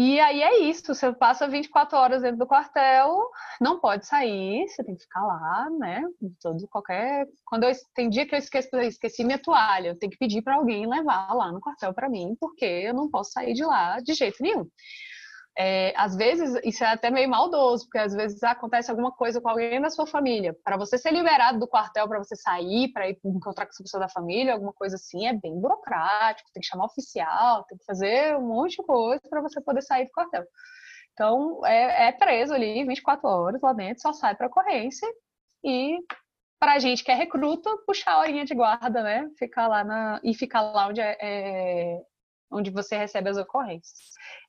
E 0.00 0.20
aí 0.20 0.40
é 0.40 0.60
isso, 0.60 0.94
você 0.94 1.12
passa 1.12 1.48
24 1.48 1.98
horas 1.98 2.22
dentro 2.22 2.38
do 2.38 2.46
quartel, 2.46 3.28
não 3.60 3.80
pode 3.80 4.06
sair, 4.06 4.64
você 4.68 4.84
tem 4.84 4.94
que 4.94 5.02
ficar 5.02 5.26
lá, 5.26 5.68
né? 5.70 6.04
Todo 6.40 6.68
qualquer. 6.68 7.26
Quando 7.44 7.64
eu 7.64 7.72
tem 7.96 8.08
dia 8.08 8.24
que 8.24 8.32
eu 8.32 8.38
esqueço, 8.38 8.68
eu 8.74 8.82
esqueci 8.82 9.24
minha 9.24 9.42
toalha, 9.42 9.88
eu 9.88 9.98
tenho 9.98 10.12
que 10.12 10.16
pedir 10.16 10.40
para 10.40 10.54
alguém 10.54 10.88
levar 10.88 11.34
lá 11.34 11.50
no 11.50 11.60
quartel 11.60 11.92
para 11.92 12.08
mim, 12.08 12.36
porque 12.38 12.64
eu 12.64 12.94
não 12.94 13.10
posso 13.10 13.32
sair 13.32 13.54
de 13.54 13.64
lá 13.64 13.98
de 13.98 14.14
jeito 14.14 14.40
nenhum. 14.40 14.68
É, 15.60 15.92
às 15.96 16.14
vezes, 16.14 16.54
isso 16.62 16.84
é 16.84 16.86
até 16.86 17.10
meio 17.10 17.28
maldoso, 17.28 17.84
porque 17.86 17.98
às 17.98 18.14
vezes 18.14 18.40
acontece 18.44 18.92
alguma 18.92 19.10
coisa 19.10 19.40
com 19.40 19.48
alguém 19.48 19.80
da 19.80 19.90
sua 19.90 20.06
família. 20.06 20.56
Para 20.62 20.76
você 20.76 20.96
ser 20.96 21.10
liberado 21.10 21.58
do 21.58 21.66
quartel, 21.66 22.06
para 22.06 22.18
você 22.18 22.36
sair, 22.36 22.92
para 22.92 23.10
ir 23.10 23.18
encontrar 23.24 23.66
com 23.66 23.70
essa 23.70 23.82
pessoa 23.82 24.00
da 24.00 24.08
família, 24.08 24.52
alguma 24.52 24.72
coisa 24.72 24.94
assim, 24.94 25.26
é 25.26 25.32
bem 25.32 25.60
burocrático, 25.60 26.48
tem 26.52 26.60
que 26.60 26.68
chamar 26.68 26.84
oficial, 26.84 27.64
tem 27.64 27.76
que 27.76 27.84
fazer 27.84 28.36
um 28.36 28.46
monte 28.46 28.76
de 28.76 28.86
coisa 28.86 29.20
para 29.28 29.42
você 29.42 29.60
poder 29.60 29.82
sair 29.82 30.04
do 30.04 30.12
quartel. 30.12 30.44
Então, 31.12 31.66
é, 31.66 32.06
é, 32.06 32.12
preso 32.12 32.54
ali 32.54 32.84
24 32.84 33.28
horas 33.28 33.60
lá 33.60 33.72
dentro, 33.72 34.00
só 34.00 34.12
sai 34.12 34.36
para 34.36 34.46
ocorrência 34.46 35.08
e 35.64 35.98
para 36.60 36.74
a 36.74 36.78
gente 36.78 37.02
que 37.02 37.10
é 37.10 37.14
recruta, 37.14 37.68
puxar 37.84 38.12
a 38.12 38.20
horinha 38.20 38.44
de 38.44 38.54
guarda, 38.54 39.02
né? 39.02 39.28
Ficar 39.36 39.66
lá 39.66 39.82
na 39.82 40.20
e 40.22 40.34
ficar 40.34 40.62
lá 40.62 40.86
onde 40.86 41.00
é, 41.00 41.16
é, 41.20 42.00
onde 42.50 42.70
você 42.70 42.96
recebe 42.96 43.30
as 43.30 43.36
ocorrências. 43.36 43.98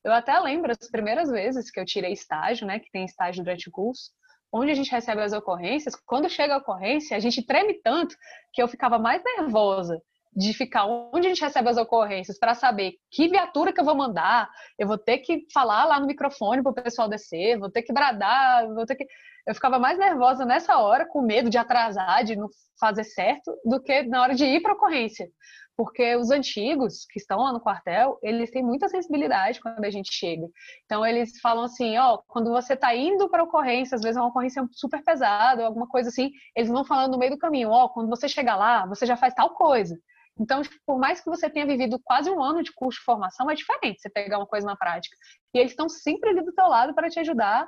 Eu 0.04 0.14
até 0.14 0.38
lembro 0.40 0.72
as 0.72 0.90
primeiras 0.90 1.30
vezes 1.30 1.70
que 1.72 1.80
eu 1.80 1.86
tirei 1.86 2.14
estágio, 2.14 2.66
né? 2.66 2.80
Que 2.80 2.92
tem 2.92 3.06
estágio 3.06 3.44
durante 3.44 3.70
o 3.70 3.72
curso, 3.72 4.12
onde 4.52 4.72
a 4.72 4.76
gente 4.76 4.92
recebe 4.92 5.22
as 5.22 5.34
ocorrências. 5.34 5.96
Quando 6.06 6.30
chega 6.30 6.56
a 6.56 6.58
ocorrência, 6.58 7.16
a 7.16 7.20
gente 7.20 7.46
treme 7.46 7.76
tanto 7.82 8.16
que 8.54 8.62
eu 8.62 8.68
ficava 8.68 8.98
mais 8.98 9.22
nervosa 9.24 10.02
de 10.36 10.54
ficar 10.54 10.86
onde 10.86 11.28
a 11.28 11.30
gente 11.30 11.42
recebe 11.44 11.70
as 11.70 11.78
ocorrências 11.78 12.38
para 12.38 12.54
saber 12.54 12.94
que 13.12 13.28
viatura 13.28 13.74
que 13.74 13.80
eu 13.80 13.86
vou 13.86 13.96
mandar, 13.96 14.50
eu 14.78 14.88
vou 14.88 14.98
ter 14.98 15.20
que 15.20 15.46
falar 15.52 15.86
lá 15.86 16.00
no 16.00 16.08
microfone 16.08 16.62
para 16.62 16.72
o 16.72 16.76
pessoal 16.76 17.10
descer, 17.10 17.58
vou 17.58 17.70
ter 17.70 17.82
que 17.82 17.94
bradar, 17.94 18.68
vou 18.68 18.86
ter 18.86 18.96
que. 18.96 19.06
Eu 19.50 19.56
ficava 19.56 19.80
mais 19.80 19.98
nervosa 19.98 20.46
nessa 20.46 20.78
hora, 20.78 21.08
com 21.08 21.24
medo 21.24 21.50
de 21.50 21.58
atrasar, 21.58 22.24
de 22.24 22.36
não 22.36 22.50
fazer 22.80 23.04
certo, 23.04 23.52
do 23.66 23.82
que 23.82 24.04
na 24.04 24.22
hora 24.22 24.36
de 24.36 24.46
ir 24.46 24.62
para 24.62 24.74
a 24.74 24.76
ocorrência. 24.76 25.28
Porque 25.76 26.16
os 26.16 26.30
antigos 26.30 27.04
que 27.10 27.20
estão 27.20 27.40
lá 27.40 27.52
no 27.52 27.60
quartel, 27.60 28.20
eles 28.22 28.52
têm 28.52 28.62
muita 28.62 28.88
sensibilidade 28.88 29.60
quando 29.60 29.84
a 29.84 29.90
gente 29.90 30.14
chega. 30.14 30.46
Então 30.86 31.04
eles 31.04 31.40
falam 31.42 31.64
assim, 31.64 31.98
ó, 31.98 32.20
quando 32.28 32.52
você 32.52 32.76
está 32.76 32.94
indo 32.94 33.28
para 33.28 33.42
a 33.42 33.44
ocorrência, 33.44 33.96
às 33.96 34.04
vezes 34.04 34.18
é 34.18 34.22
uma 34.22 34.30
ocorrência 34.30 34.64
super 34.72 35.04
pesada, 35.04 35.66
alguma 35.66 35.88
coisa 35.88 36.10
assim, 36.10 36.30
eles 36.56 36.70
vão 36.70 36.86
falando 36.86 37.14
no 37.14 37.18
meio 37.18 37.32
do 37.32 37.40
caminho, 37.40 37.72
ó, 37.72 37.90
quando 37.90 38.08
você 38.08 38.30
chegar 38.30 38.56
lá, 38.56 38.86
você 38.86 39.04
já 39.04 39.18
faz 39.18 39.34
tal 39.34 39.56
coisa. 39.56 39.98
Então, 40.40 40.62
tipo, 40.62 40.76
por 40.86 41.00
mais 41.00 41.22
que 41.22 41.30
você 41.30 41.50
tenha 41.50 41.66
vivido 41.66 42.00
quase 42.04 42.30
um 42.30 42.40
ano 42.40 42.62
de 42.62 42.72
curso 42.72 43.00
de 43.00 43.06
formação, 43.06 43.50
é 43.50 43.56
diferente 43.56 44.00
você 44.00 44.12
pegar 44.12 44.38
uma 44.38 44.46
coisa 44.46 44.68
na 44.68 44.76
prática. 44.76 45.18
E 45.56 45.58
eles 45.58 45.72
estão 45.72 45.90
sempre 45.90 46.30
ali 46.30 46.46
do 46.46 46.54
teu 46.54 46.68
lado 46.68 46.94
para 46.94 47.10
te 47.10 47.20
ajudar 47.20 47.68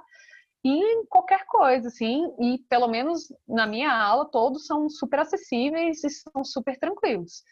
em 0.63 1.05
qualquer 1.07 1.45
coisa, 1.45 1.87
assim. 1.87 2.23
E 2.39 2.59
pelo 2.69 2.87
menos 2.87 3.27
na 3.47 3.65
minha 3.65 3.91
aula, 3.91 4.29
todos 4.29 4.65
são 4.65 4.89
super 4.89 5.19
acessíveis 5.19 6.03
e 6.03 6.09
são 6.09 6.43
super 6.43 6.77
tranquilos. 6.77 7.43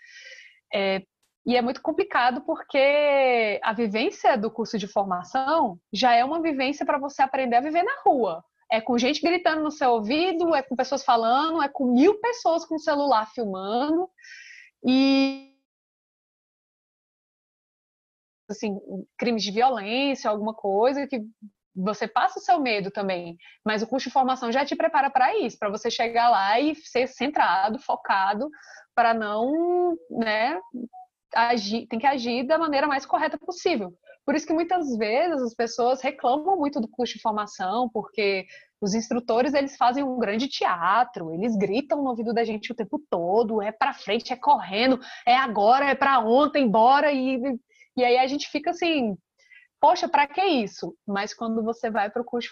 É, 0.73 1.01
e 1.45 1.55
é 1.55 1.61
muito 1.61 1.81
complicado 1.81 2.41
porque 2.41 3.59
a 3.63 3.73
vivência 3.73 4.37
do 4.37 4.51
curso 4.51 4.77
de 4.77 4.87
formação 4.87 5.79
já 5.91 6.13
é 6.13 6.23
uma 6.23 6.41
vivência 6.41 6.85
para 6.85 6.99
você 6.99 7.21
aprender 7.21 7.55
a 7.55 7.61
viver 7.61 7.83
na 7.83 8.01
rua. 8.05 8.43
É 8.71 8.79
com 8.79 8.97
gente 8.99 9.21
gritando 9.21 9.63
no 9.63 9.71
seu 9.71 9.91
ouvido, 9.93 10.53
é 10.53 10.61
com 10.61 10.75
pessoas 10.75 11.03
falando, 11.03 11.63
é 11.63 11.67
com 11.67 11.91
mil 11.91 12.19
pessoas 12.19 12.65
com 12.65 12.77
celular 12.77 13.25
filmando. 13.33 14.07
E 14.85 15.55
assim, 18.47 18.79
crimes 19.17 19.43
de 19.43 19.51
violência, 19.51 20.29
alguma 20.29 20.53
coisa 20.53 21.07
que 21.07 21.23
você 21.79 22.07
passa 22.07 22.39
o 22.39 22.41
seu 22.41 22.59
medo 22.59 22.91
também, 22.91 23.37
mas 23.65 23.81
o 23.81 23.87
curso 23.87 24.07
de 24.09 24.13
formação 24.13 24.51
já 24.51 24.65
te 24.65 24.75
prepara 24.75 25.09
para 25.09 25.37
isso, 25.37 25.57
para 25.57 25.69
você 25.69 25.89
chegar 25.89 26.29
lá 26.29 26.59
e 26.59 26.75
ser 26.75 27.07
centrado, 27.07 27.79
focado, 27.79 28.49
para 28.93 29.13
não, 29.13 29.97
né, 30.09 30.59
agir, 31.33 31.87
tem 31.87 31.99
que 31.99 32.07
agir 32.07 32.45
da 32.45 32.57
maneira 32.57 32.87
mais 32.87 33.05
correta 33.05 33.37
possível. 33.37 33.93
Por 34.25 34.35
isso 34.35 34.45
que 34.45 34.53
muitas 34.53 34.95
vezes 34.97 35.41
as 35.41 35.55
pessoas 35.55 36.01
reclamam 36.01 36.57
muito 36.57 36.79
do 36.79 36.87
curso 36.87 37.15
de 37.15 37.21
formação, 37.21 37.89
porque 37.91 38.45
os 38.81 38.93
instrutores, 38.93 39.53
eles 39.53 39.75
fazem 39.75 40.03
um 40.03 40.19
grande 40.19 40.47
teatro, 40.47 41.33
eles 41.33 41.55
gritam 41.57 42.03
no 42.03 42.09
ouvido 42.09 42.33
da 42.33 42.43
gente 42.43 42.71
o 42.71 42.75
tempo 42.75 43.01
todo, 43.09 43.61
é 43.61 43.71
para 43.71 43.93
frente, 43.93 44.31
é 44.31 44.35
correndo, 44.35 44.99
é 45.25 45.35
agora, 45.35 45.85
é 45.85 45.95
para 45.95 46.19
ontem, 46.19 46.69
bora 46.69 47.11
e 47.11 47.41
e 47.97 48.03
aí 48.03 48.17
a 48.17 48.27
gente 48.27 48.47
fica 48.49 48.69
assim, 48.69 49.17
poxa, 49.79 50.07
para 50.07 50.27
que 50.27 50.41
isso? 50.43 50.95
Mas 51.07 51.33
quando 51.33 51.63
você 51.63 51.89
vai 51.89 52.09
para 52.09 52.21
o 52.21 52.25
curso 52.25 52.51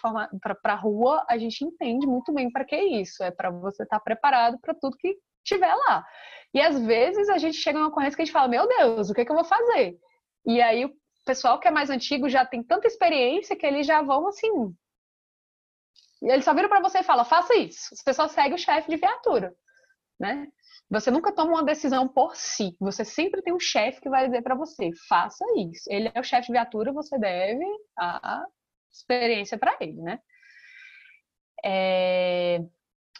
para 0.61 0.73
a 0.73 0.75
rua, 0.75 1.25
a 1.29 1.37
gente 1.37 1.63
entende 1.63 2.07
muito 2.07 2.33
bem 2.33 2.51
para 2.51 2.65
que 2.65 2.75
isso. 2.75 3.23
É 3.23 3.31
para 3.31 3.49
você 3.49 3.83
estar 3.83 3.97
tá 3.97 4.03
preparado 4.03 4.59
para 4.59 4.73
tudo 4.73 4.97
que 4.97 5.17
tiver 5.43 5.73
lá. 5.73 6.05
E 6.53 6.61
às 6.61 6.79
vezes 6.79 7.29
a 7.29 7.37
gente 7.37 7.57
chega 7.57 7.77
numa 7.77 7.89
ocorrência 7.89 8.15
que 8.15 8.21
a 8.21 8.25
gente 8.25 8.33
fala, 8.33 8.47
meu 8.47 8.67
Deus, 8.67 9.09
o 9.09 9.13
que, 9.13 9.21
é 9.21 9.25
que 9.25 9.31
eu 9.31 9.35
vou 9.35 9.45
fazer? 9.45 9.97
E 10.45 10.61
aí 10.61 10.85
o 10.85 10.93
pessoal 11.25 11.59
que 11.59 11.67
é 11.67 11.71
mais 11.71 11.89
antigo 11.89 12.29
já 12.29 12.45
tem 12.45 12.63
tanta 12.63 12.87
experiência 12.87 13.55
que 13.55 13.65
eles 13.65 13.85
já 13.85 14.01
vão 14.01 14.27
assim, 14.27 14.73
e 16.21 16.31
eles 16.31 16.45
só 16.45 16.53
viram 16.53 16.69
para 16.69 16.81
você 16.81 16.99
e 16.99 17.03
falam, 17.03 17.25
faça 17.25 17.55
isso. 17.55 17.93
As 17.93 18.01
pessoas 18.01 18.31
seguem 18.31 18.55
o 18.55 18.57
chefe 18.57 18.89
de 18.89 18.97
viatura, 18.97 19.53
né? 20.19 20.47
Você 20.89 21.11
nunca 21.11 21.33
toma 21.33 21.51
uma 21.51 21.63
decisão 21.63 22.07
por 22.07 22.35
si. 22.35 22.75
Você 22.79 23.03
sempre 23.03 23.41
tem 23.41 23.53
um 23.53 23.59
chefe 23.59 23.99
que 24.01 24.09
vai 24.09 24.25
dizer 24.25 24.41
para 24.41 24.55
você, 24.55 24.91
faça 25.09 25.43
isso. 25.57 25.83
Ele 25.89 26.09
é 26.13 26.19
o 26.19 26.23
chefe 26.23 26.47
de 26.47 26.53
viatura, 26.53 26.93
você 26.93 27.17
deve 27.19 27.65
a 27.97 28.45
experiência 28.89 29.57
para 29.57 29.75
ele, 29.81 30.01
né? 30.01 30.19
É... 31.63 32.59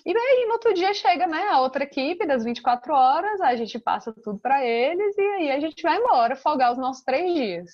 E 0.06 0.14
daí, 0.14 0.46
no 0.48 0.54
outro 0.54 0.74
dia, 0.74 0.94
chega 0.94 1.28
né, 1.28 1.50
a 1.50 1.60
outra 1.60 1.84
equipe 1.84 2.26
das 2.26 2.46
24 2.46 2.94
horas, 2.94 3.42
a 3.42 3.56
gente 3.58 3.78
passa 3.78 4.14
tudo 4.24 4.40
para 4.40 4.66
eles 4.66 5.18
e 5.18 5.22
aí 5.22 5.52
a 5.52 5.60
gente 5.60 5.82
vai 5.84 5.98
embora, 5.98 6.36
folgar 6.36 6.72
os 6.72 6.78
nossos 6.78 7.04
três 7.04 7.34
dias. 7.34 7.72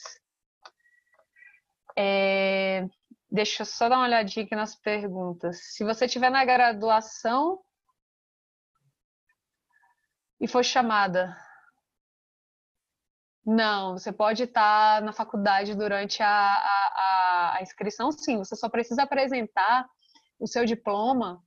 É... 1.95 2.87
Deixa 3.29 3.61
eu 3.61 3.65
só 3.65 3.89
dar 3.89 3.97
uma 3.97 4.05
olhadinha 4.05 4.45
aqui 4.45 4.55
nas 4.55 4.75
perguntas. 4.75 5.59
Se 5.75 5.83
você 5.83 6.05
estiver 6.05 6.29
na 6.29 6.45
graduação 6.45 7.59
e 10.43 10.47
for 10.47 10.61
chamada. 10.61 11.33
Não, 13.45 13.97
você 13.97 14.11
pode 14.11 14.43
estar 14.43 15.01
na 15.01 15.13
faculdade 15.13 15.73
durante 15.73 16.21
a, 16.21 16.27
a, 16.27 17.55
a 17.55 17.61
inscrição, 17.61 18.11
sim. 18.11 18.39
Você 18.39 18.53
só 18.57 18.67
precisa 18.67 19.03
apresentar 19.03 19.87
o 20.37 20.45
seu 20.45 20.65
diploma 20.65 21.41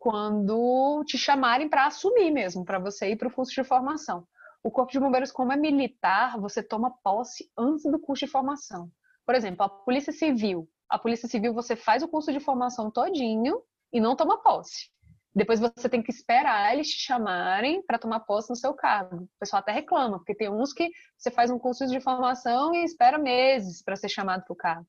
quando 0.00 1.04
te 1.06 1.16
chamarem 1.16 1.68
para 1.68 1.86
assumir 1.86 2.32
mesmo, 2.32 2.64
para 2.64 2.80
você 2.80 3.12
ir 3.12 3.16
para 3.16 3.28
o 3.28 3.32
curso 3.32 3.54
de 3.54 3.62
formação. 3.62 4.26
O 4.64 4.70
Corpo 4.70 4.90
de 4.90 4.98
Bombeiros, 4.98 5.30
como 5.30 5.52
é 5.52 5.56
militar, 5.56 6.36
você 6.40 6.60
toma 6.60 6.90
posse 7.04 7.48
antes 7.56 7.84
do 7.84 8.00
curso 8.00 8.26
de 8.26 8.32
formação. 8.32 8.90
Por 9.24 9.36
exemplo, 9.36 9.64
a 9.64 9.68
Polícia 9.68 10.12
Civil, 10.12 10.68
a 10.88 10.98
Polícia 10.98 11.28
Civil 11.28 11.54
você 11.54 11.76
faz 11.76 12.02
o 12.02 12.08
curso 12.08 12.32
de 12.32 12.40
formação 12.40 12.90
todinho 12.90 13.62
e 13.92 14.00
não 14.00 14.16
toma 14.16 14.42
posse. 14.42 14.90
Depois 15.34 15.60
você 15.60 15.88
tem 15.88 16.02
que 16.02 16.10
esperar 16.10 16.72
eles 16.72 16.88
te 16.88 16.98
chamarem 16.98 17.82
para 17.82 17.98
tomar 17.98 18.20
posse 18.20 18.50
no 18.50 18.56
seu 18.56 18.74
cargo. 18.74 19.24
O 19.24 19.28
pessoal 19.38 19.60
até 19.60 19.70
reclama, 19.70 20.18
porque 20.18 20.34
tem 20.34 20.50
uns 20.50 20.72
que 20.72 20.90
você 21.16 21.30
faz 21.30 21.50
um 21.50 21.58
curso 21.58 21.86
de 21.86 22.00
formação 22.00 22.74
e 22.74 22.82
espera 22.82 23.16
meses 23.16 23.82
para 23.82 23.94
ser 23.94 24.08
chamado 24.08 24.44
para 24.44 24.52
o 24.52 24.56
cargo. 24.56 24.86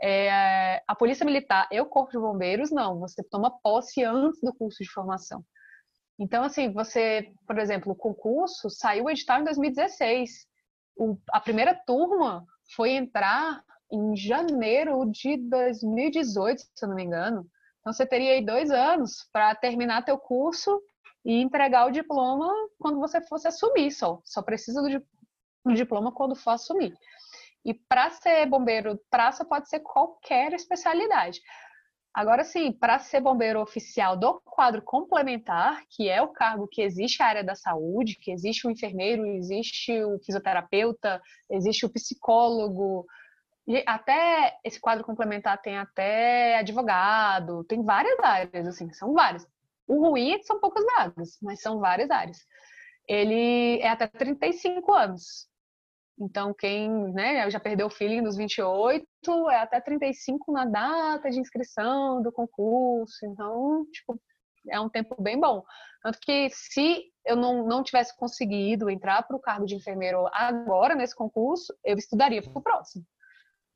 É, 0.00 0.82
a 0.86 0.94
Polícia 0.94 1.26
Militar 1.26 1.68
e 1.72 1.80
o 1.80 1.86
Corpo 1.86 2.12
de 2.12 2.18
Bombeiros, 2.18 2.70
não. 2.70 3.00
Você 3.00 3.22
toma 3.24 3.58
posse 3.62 4.04
antes 4.04 4.40
do 4.40 4.54
curso 4.54 4.82
de 4.82 4.90
formação. 4.90 5.44
Então, 6.18 6.44
assim, 6.44 6.72
você, 6.72 7.32
por 7.46 7.58
exemplo, 7.58 7.92
o 7.92 7.96
concurso 7.96 8.70
saiu 8.70 9.04
o 9.04 9.10
edital 9.10 9.40
em 9.40 9.44
2016. 9.44 10.46
O, 10.96 11.18
a 11.32 11.40
primeira 11.40 11.74
turma 11.74 12.44
foi 12.76 12.92
entrar 12.92 13.62
em 13.90 14.16
janeiro 14.16 15.04
de 15.10 15.36
2018, 15.36 16.60
se 16.60 16.84
eu 16.84 16.88
não 16.88 16.96
me 16.96 17.04
engano. 17.04 17.46
Então 17.84 17.92
você 17.92 18.06
teria 18.06 18.32
aí 18.32 18.42
dois 18.42 18.70
anos 18.70 19.28
para 19.30 19.54
terminar 19.54 20.06
teu 20.06 20.16
curso 20.16 20.80
e 21.22 21.42
entregar 21.42 21.86
o 21.86 21.90
diploma 21.90 22.50
quando 22.78 22.98
você 22.98 23.20
fosse 23.20 23.46
assumir 23.46 23.90
só. 23.90 24.22
Só 24.24 24.40
precisa 24.40 24.80
do, 24.80 25.74
diploma 25.74 26.10
quando 26.10 26.34
for 26.34 26.52
assumir. 26.52 26.94
E 27.62 27.74
para 27.74 28.08
ser 28.08 28.46
bombeiro 28.46 28.98
praça 29.10 29.44
pode 29.44 29.68
ser 29.68 29.80
qualquer 29.80 30.54
especialidade. 30.54 31.42
Agora 32.14 32.42
sim, 32.42 32.72
para 32.72 32.98
ser 32.98 33.20
bombeiro 33.20 33.60
oficial 33.60 34.16
do 34.16 34.40
quadro 34.46 34.80
complementar, 34.80 35.82
que 35.90 36.08
é 36.08 36.22
o 36.22 36.28
cargo 36.28 36.66
que 36.66 36.80
existe 36.80 37.22
a 37.22 37.26
área 37.26 37.44
da 37.44 37.54
saúde, 37.54 38.16
que 38.18 38.30
existe 38.30 38.66
o 38.66 38.70
enfermeiro, 38.70 39.26
existe 39.26 40.02
o 40.02 40.18
fisioterapeuta, 40.20 41.20
existe 41.50 41.84
o 41.84 41.90
psicólogo, 41.90 43.04
e 43.66 43.82
até 43.86 44.58
esse 44.62 44.78
quadro 44.78 45.04
complementar 45.04 45.60
tem 45.60 45.78
até 45.78 46.58
advogado, 46.58 47.64
tem 47.64 47.82
várias 47.82 48.18
áreas, 48.20 48.68
assim, 48.68 48.92
são 48.92 49.14
várias. 49.14 49.46
O 49.86 50.00
ruim 50.08 50.32
é 50.32 50.38
que 50.38 50.44
são 50.44 50.60
poucas 50.60 50.84
vagas, 50.84 51.38
mas 51.42 51.60
são 51.60 51.78
várias 51.78 52.10
áreas. 52.10 52.38
Ele 53.08 53.78
é 53.80 53.88
até 53.88 54.06
35 54.06 54.92
anos. 54.92 55.48
Então, 56.18 56.54
quem 56.54 56.90
né, 57.12 57.50
já 57.50 57.58
perdeu 57.58 57.86
o 57.86 57.90
feeling 57.90 58.22
dos 58.22 58.36
28, 58.36 59.06
é 59.50 59.56
até 59.60 59.80
35 59.80 60.52
na 60.52 60.64
data 60.66 61.30
de 61.30 61.40
inscrição 61.40 62.22
do 62.22 62.30
concurso. 62.30 63.26
Então, 63.26 63.84
tipo, 63.92 64.20
é 64.70 64.78
um 64.78 64.88
tempo 64.88 65.20
bem 65.20 65.40
bom. 65.40 65.62
Tanto 66.02 66.18
que 66.20 66.48
se 66.50 67.02
eu 67.26 67.34
não, 67.34 67.66
não 67.66 67.82
tivesse 67.82 68.16
conseguido 68.16 68.90
entrar 68.90 69.22
para 69.22 69.36
o 69.36 69.40
cargo 69.40 69.66
de 69.66 69.74
enfermeiro 69.74 70.26
agora 70.32 70.94
nesse 70.94 71.16
concurso, 71.16 71.74
eu 71.82 71.96
estudaria 71.96 72.42
para 72.42 72.58
o 72.58 72.62
próximo 72.62 73.04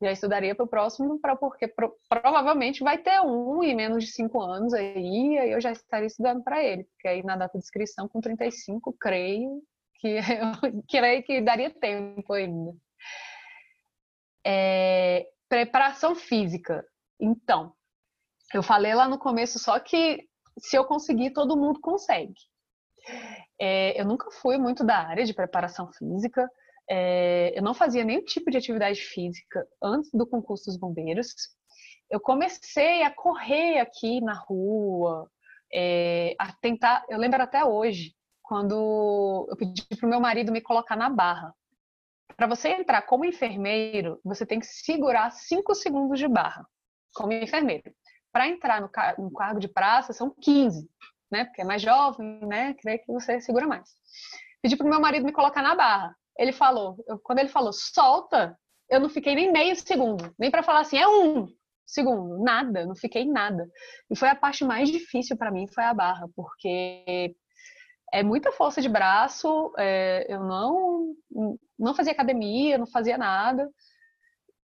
já 0.01 0.11
estudaria 0.11 0.55
para 0.55 0.65
o 0.65 0.67
próximo, 0.67 1.19
pra, 1.19 1.35
porque 1.35 1.67
pro, 1.67 1.93
provavelmente 2.07 2.83
vai 2.83 2.97
ter 2.97 3.19
um 3.21 3.63
em 3.63 3.75
menos 3.75 4.05
de 4.05 4.11
cinco 4.11 4.41
anos 4.41 4.73
aí, 4.73 5.37
aí 5.37 5.51
eu 5.51 5.59
já 5.59 5.71
estaria 5.71 6.07
estudando 6.07 6.43
para 6.43 6.63
ele, 6.63 6.85
porque 6.85 7.07
aí 7.07 7.23
na 7.23 7.35
data 7.35 7.57
de 7.57 7.63
inscrição 7.63 8.07
com 8.07 8.21
35, 8.21 8.95
creio 8.99 9.61
que 9.95 10.17
eu, 10.17 10.83
creio 10.89 11.23
que 11.23 11.41
daria 11.41 11.69
tempo 11.69 12.33
ainda. 12.33 12.73
É, 14.45 15.27
preparação 15.49 16.15
física. 16.15 16.85
Então, 17.19 17.73
eu 18.53 18.63
falei 18.63 18.95
lá 18.95 19.07
no 19.07 19.19
começo 19.19 19.59
só 19.59 19.79
que 19.79 20.25
se 20.57 20.77
eu 20.77 20.85
conseguir, 20.85 21.31
todo 21.31 21.57
mundo 21.57 21.79
consegue. 21.81 22.33
É, 23.59 23.99
eu 23.99 24.05
nunca 24.05 24.31
fui 24.31 24.57
muito 24.57 24.83
da 24.83 24.97
área 24.97 25.25
de 25.25 25.33
preparação 25.33 25.91
física. 25.91 26.49
É, 26.89 27.57
eu 27.57 27.61
não 27.61 27.73
fazia 27.73 28.03
nenhum 28.03 28.23
tipo 28.23 28.49
de 28.49 28.57
atividade 28.57 28.99
física 28.99 29.67
antes 29.81 30.09
do 30.11 30.25
concurso 30.25 30.65
dos 30.65 30.77
bombeiros. 30.77 31.33
Eu 32.09 32.19
comecei 32.19 33.03
a 33.03 33.11
correr 33.11 33.79
aqui 33.79 34.19
na 34.21 34.33
rua, 34.33 35.29
é, 35.73 36.35
a 36.39 36.51
tentar. 36.53 37.05
Eu 37.09 37.19
lembro 37.19 37.41
até 37.41 37.63
hoje, 37.63 38.15
quando 38.41 39.47
eu 39.49 39.55
pedi 39.55 39.85
para 39.95 40.07
o 40.07 40.09
meu 40.09 40.19
marido 40.19 40.51
me 40.51 40.61
colocar 40.61 40.95
na 40.95 41.09
barra. 41.09 41.53
Para 42.35 42.47
você 42.47 42.69
entrar 42.69 43.01
como 43.03 43.25
enfermeiro, 43.25 44.19
você 44.23 44.45
tem 44.45 44.59
que 44.59 44.65
segurar 44.65 45.31
5 45.31 45.75
segundos 45.75 46.17
de 46.17 46.27
barra, 46.27 46.65
como 47.13 47.33
enfermeiro. 47.33 47.93
Para 48.31 48.47
entrar 48.47 48.81
no, 48.81 48.89
no 49.23 49.31
cargo 49.33 49.59
de 49.59 49.67
praça, 49.67 50.13
são 50.13 50.33
15 50.41 50.87
né? 51.31 51.45
Porque 51.45 51.61
é 51.61 51.65
mais 51.65 51.81
jovem, 51.81 52.39
né? 52.45 52.73
Creio 52.75 52.99
que 52.99 53.11
você 53.11 53.39
segura 53.39 53.67
mais. 53.67 53.89
Pedi 54.61 54.75
pro 54.75 54.87
meu 54.87 54.99
marido 54.99 55.25
me 55.25 55.31
colocar 55.31 55.61
na 55.61 55.75
barra. 55.75 56.15
Ele 56.39 56.53
falou, 56.53 56.95
eu, 57.05 57.19
quando 57.19 57.39
ele 57.39 57.49
falou 57.49 57.73
solta, 57.73 58.57
eu 58.89 58.99
não 58.99 59.09
fiquei 59.09 59.35
nem 59.35 59.51
meio 59.51 59.75
segundo, 59.75 60.33
nem 60.39 60.49
para 60.49 60.63
falar 60.63 60.79
assim, 60.79 60.97
é 60.97 61.07
um 61.07 61.49
segundo, 61.85 62.41
nada, 62.41 62.85
não 62.85 62.95
fiquei 62.95 63.25
nada. 63.25 63.69
E 64.09 64.15
foi 64.15 64.29
a 64.29 64.35
parte 64.35 64.63
mais 64.63 64.89
difícil 64.89 65.35
para 65.35 65.51
mim, 65.51 65.67
foi 65.67 65.83
a 65.83 65.93
barra, 65.93 66.27
porque 66.33 67.35
é 68.13 68.23
muita 68.23 68.53
força 68.53 68.81
de 68.81 68.87
braço, 68.87 69.73
é, 69.77 70.25
eu 70.29 70.39
não, 70.39 71.13
não 71.77 71.93
fazia 71.93 72.13
academia, 72.13 72.77
não 72.77 72.87
fazia 72.87 73.17
nada. 73.17 73.69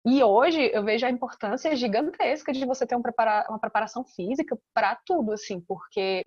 E 0.06 0.24
hoje 0.24 0.72
eu 0.74 0.84
vejo 0.84 1.06
a 1.06 1.10
importância 1.12 1.76
gigantesca 1.76 2.52
de 2.52 2.66
você 2.66 2.88
ter 2.88 2.96
um 2.96 3.02
prepara 3.02 3.46
uma 3.48 3.60
preparação 3.60 4.04
física 4.04 4.58
para 4.74 4.98
tudo, 5.06 5.34
assim, 5.34 5.62
porque 5.62 6.26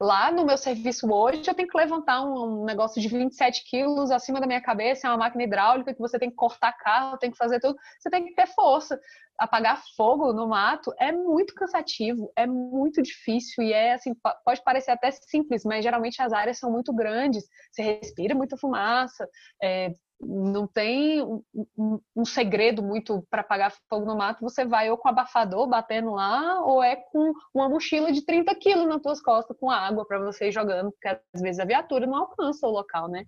lá 0.00 0.32
no 0.32 0.46
meu 0.46 0.56
serviço 0.56 1.06
hoje 1.12 1.42
eu 1.46 1.54
tenho 1.54 1.68
que 1.68 1.76
levantar 1.76 2.22
um, 2.22 2.64
negócio 2.64 3.02
de 3.02 3.06
27 3.06 3.64
quilos 3.68 4.10
acima 4.10 4.40
da 4.40 4.46
minha 4.46 4.60
cabeça, 4.60 5.06
é 5.06 5.10
uma 5.10 5.18
máquina 5.18 5.44
hidráulica 5.44 5.92
que 5.92 6.00
você 6.00 6.18
tem 6.18 6.30
que 6.30 6.36
cortar 6.36 6.72
carro, 6.72 7.18
tem 7.18 7.30
que 7.30 7.36
fazer 7.36 7.60
tudo, 7.60 7.76
você 7.98 8.08
tem 8.08 8.24
que 8.24 8.34
ter 8.34 8.46
força. 8.46 8.98
Apagar 9.38 9.82
fogo 9.96 10.32
no 10.32 10.48
mato 10.48 10.92
é 10.98 11.12
muito 11.12 11.54
cansativo, 11.54 12.32
é 12.36 12.46
muito 12.46 13.02
difícil 13.02 13.62
e 13.64 13.72
é 13.72 13.94
assim, 13.94 14.12
pode 14.44 14.62
parecer 14.64 14.90
até 14.90 15.10
simples, 15.10 15.64
mas 15.64 15.82
geralmente 15.82 16.20
as 16.22 16.32
áreas 16.32 16.58
são 16.58 16.70
muito 16.70 16.94
grandes, 16.94 17.44
você 17.70 17.82
respira 17.82 18.34
muita 18.34 18.56
fumaça, 18.56 19.28
é, 19.62 19.92
não 20.20 20.66
tem 20.66 21.22
um, 21.22 21.42
um, 21.76 22.00
um 22.16 22.24
segredo 22.24 22.82
muito 22.82 23.26
para 23.30 23.40
apagar 23.40 23.74
fogo 23.88 24.04
no 24.04 24.16
mato, 24.16 24.42
você 24.42 24.64
vai 24.64 24.90
ou 24.90 24.98
com 24.98 25.08
abafador 25.08 25.66
batendo 25.66 26.12
lá, 26.12 26.62
ou 26.64 26.82
é 26.82 26.96
com 26.96 27.32
uma 27.54 27.68
mochila 27.68 28.12
de 28.12 28.24
30 28.24 28.54
quilos 28.56 28.86
nas 28.86 29.00
tuas 29.00 29.20
costas 29.20 29.56
com 29.58 29.70
água 29.70 30.06
para 30.06 30.18
você 30.18 30.48
ir 30.48 30.52
jogando, 30.52 30.92
porque 30.92 31.08
às 31.08 31.40
vezes 31.40 31.58
a 31.58 31.64
viatura 31.64 32.06
não 32.06 32.16
alcança 32.16 32.66
o 32.66 32.70
local, 32.70 33.08
né? 33.08 33.24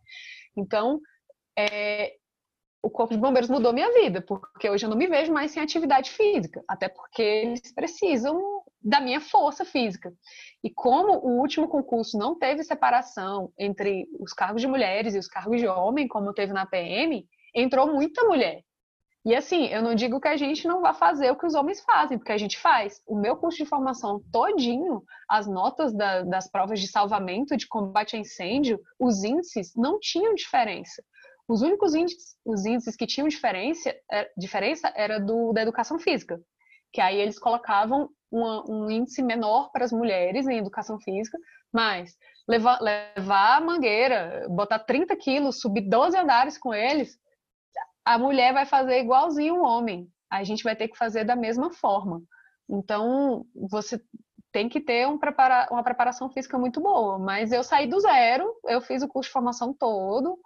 Então, 0.57 1.01
é, 1.59 2.15
o 2.83 2.91
Corpo 2.91 3.15
de 3.15 3.21
Bombeiros 3.21 3.49
mudou 3.49 3.73
minha 3.73 3.93
vida, 3.93 4.21
porque 4.21 4.69
hoje 4.69 4.85
eu 4.85 4.91
não 4.91 4.97
me 4.97 5.07
vejo 5.07 5.33
mais 5.33 5.53
sem 5.53 5.63
atividade 5.63 6.11
física, 6.11 6.63
até 6.69 6.89
porque 6.89 7.23
eles 7.23 7.73
precisam 7.73 8.62
da 8.83 9.01
minha 9.01 9.21
força 9.21 9.65
física. 9.65 10.13
E 10.63 10.71
como 10.71 11.19
o 11.19 11.41
último 11.41 11.69
concurso 11.69 12.19
não 12.19 12.39
teve 12.39 12.65
separação 12.65 13.53
entre 13.59 14.07
os 14.19 14.33
cargos 14.33 14.61
de 14.61 14.69
mulheres 14.69 15.15
e 15.15 15.19
os 15.19 15.29
cargos 15.29 15.61
de 15.61 15.67
homem, 15.67 16.09
como 16.09 16.33
teve 16.33 16.53
na 16.53 16.67
PM, 16.67 17.27
entrou 17.55 17.93
muita 17.93 18.25
mulher. 18.25 18.63
E 19.25 19.37
assim, 19.37 19.67
eu 19.67 19.83
não 19.83 19.95
digo 19.95 20.21
que 20.21 20.27
a 20.27 20.37
gente 20.37 20.67
não 20.67 20.81
vá 20.81 20.93
fazer 20.93 21.31
o 21.31 21.37
que 21.37 21.47
os 21.47 21.55
homens 21.55 21.81
fazem, 21.81 22.19
porque 22.19 22.33
a 22.33 22.39
gente 22.39 22.59
faz. 22.59 23.01
O 23.07 23.15
meu 23.15 23.37
curso 23.37 23.59
de 23.59 23.65
formação 23.65 24.21
todinho, 24.33 25.03
as 25.29 25.47
notas 25.47 25.95
da, 25.95 26.23
das 26.23 26.51
provas 26.51 26.81
de 26.81 26.89
salvamento, 26.89 27.57
de 27.57 27.69
combate 27.69 28.17
a 28.17 28.19
incêndio, 28.19 28.81
os 28.99 29.23
índices 29.23 29.75
não 29.77 30.01
tinham 30.01 30.35
diferença. 30.35 31.01
Os 31.47 31.63
únicos 31.63 31.95
índices, 31.95 32.35
os 32.45 32.67
índices 32.67 32.97
que 32.97 33.07
tinham 33.07 33.29
diferença, 33.29 33.95
é, 34.11 34.29
diferença 34.37 34.93
era 34.97 35.21
do 35.21 35.53
da 35.53 35.63
educação 35.63 36.01
física, 36.01 36.41
que 36.93 37.01
aí 37.01 37.21
eles 37.21 37.39
colocavam 37.39 38.09
uma, 38.33 38.69
um 38.69 38.91
índice 38.91 39.23
menor 39.23 39.71
para 39.71 39.85
as 39.85 39.93
mulheres 39.93 40.49
em 40.49 40.59
educação 40.59 40.99
física, 40.99 41.39
mas 41.73 42.17
levar, 42.49 42.81
levar 42.81 43.59
a 43.59 43.61
mangueira, 43.61 44.47
botar 44.49 44.79
30 44.79 45.15
quilos, 45.17 45.61
subir 45.61 45.83
12 45.83 46.17
andares 46.17 46.59
com 46.59 46.75
eles, 46.75 47.19
a 48.05 48.19
mulher 48.19 48.53
vai 48.53 48.67
fazer 48.67 49.01
igualzinho 49.01 49.57
o 49.57 49.65
homem. 49.65 50.09
A 50.31 50.43
gente 50.43 50.65
vai 50.65 50.75
ter 50.75 50.89
que 50.89 50.97
fazer 50.97 51.25
da 51.25 51.37
mesma 51.37 51.71
forma. 51.71 52.23
Então, 52.69 53.45
você 53.55 54.01
tem 54.51 54.69
que 54.69 54.81
ter 54.81 55.07
um 55.07 55.19
prepara 55.19 55.69
uma 55.71 55.83
preparação 55.83 56.31
física 56.31 56.59
muito 56.59 56.81
boa. 56.81 57.19
Mas 57.19 57.53
eu 57.53 57.63
saí 57.63 57.87
do 57.87 58.01
zero, 58.01 58.55
eu 58.67 58.81
fiz 58.81 59.03
o 59.03 59.09
curso 59.09 59.29
de 59.29 59.33
formação 59.33 59.75
todo, 59.75 60.39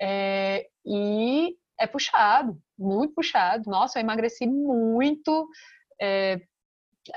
é, 0.00 0.66
e 0.84 1.56
é 1.78 1.86
puxado, 1.86 2.56
muito 2.78 3.14
puxado. 3.14 3.68
Nossa, 3.68 3.98
eu 3.98 4.02
emagreci 4.02 4.46
muito, 4.46 5.48
é, 6.00 6.40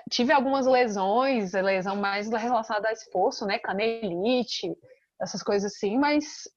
tive 0.10 0.32
algumas 0.32 0.66
lesões, 0.66 1.54
lesão 1.54 1.96
mais 1.96 2.30
relacionada 2.30 2.90
a 2.90 2.94
esforço, 2.94 3.46
né? 3.46 3.60
Canelite, 3.60 4.76
essas 5.22 5.44
coisas 5.44 5.74
assim, 5.74 5.98
mas 5.98 6.48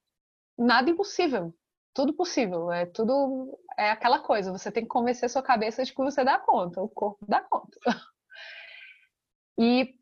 nada 0.57 0.91
impossível. 0.91 1.55
Tudo 1.95 2.13
possível. 2.13 2.71
É 2.71 2.87
tudo. 2.87 3.59
É 3.79 3.91
aquela 3.91 4.21
coisa. 4.21 4.53
Você 4.53 4.71
tem 4.71 4.85
que 4.85 4.89
convencer 4.89 5.29
sua 5.31 5.43
cabeça 5.43 5.85
de 5.85 5.93
que 5.93 6.03
você 6.03 6.25
dá 6.25 6.39
conta. 6.39 6.81
O 6.83 6.89
corpo 6.89 7.25
dá 7.27 7.41
conta. 7.41 7.79
E 9.61 9.99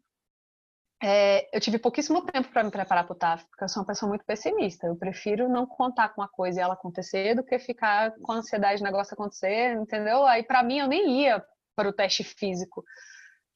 é, 1.03 1.49
eu 1.57 1.61
tive 1.61 1.79
pouquíssimo 1.79 2.22
tempo 2.24 2.49
para 2.51 2.62
me 2.62 2.70
preparar 2.70 3.07
para 3.07 3.12
o 3.12 3.18
TAF, 3.18 3.47
porque 3.47 3.64
eu 3.64 3.68
sou 3.68 3.83
uma 3.83 3.87
pessoa 3.87 4.09
muito 4.09 4.24
pessimista. 4.24 4.87
Eu 4.87 4.97
prefiro 4.97 5.49
não 5.49 5.66
contar 5.66 6.11
com 6.11 6.20
uma 6.20 6.29
coisa 6.29 6.59
e 6.61 6.62
ela 6.62 6.74
acontecer 6.74 7.35
do 7.35 7.43
que 7.43 7.59
ficar 7.59 8.12
com 8.22 8.33
a 8.33 8.37
ansiedade 8.37 8.81
do 8.81 8.85
negócio 8.85 9.14
acontecer, 9.14 9.77
entendeu? 9.77 10.27
Aí, 10.27 10.43
para 10.43 10.62
mim, 10.62 10.79
eu 10.79 10.87
nem 10.87 11.22
ia 11.22 11.43
para 11.74 11.89
o 11.89 11.93
teste 11.93 12.24
físico. 12.24 12.83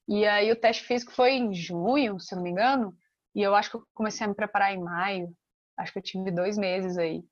E 0.07 0.25
aí 0.25 0.51
o 0.51 0.55
teste 0.55 0.83
físico 0.83 1.11
foi 1.11 1.33
em 1.33 1.53
junho, 1.53 2.19
se 2.19 2.35
não 2.35 2.43
me 2.43 2.49
engano, 2.49 2.95
e 3.35 3.41
eu 3.41 3.55
acho 3.55 3.71
que 3.71 3.77
eu 3.77 3.83
comecei 3.93 4.25
a 4.25 4.29
me 4.29 4.35
preparar 4.35 4.73
em 4.73 4.81
maio. 4.81 5.33
Acho 5.77 5.93
que 5.93 5.99
eu 5.99 6.03
tive 6.03 6.31
dois 6.31 6.57
meses 6.57 6.97
aí. 6.97 7.23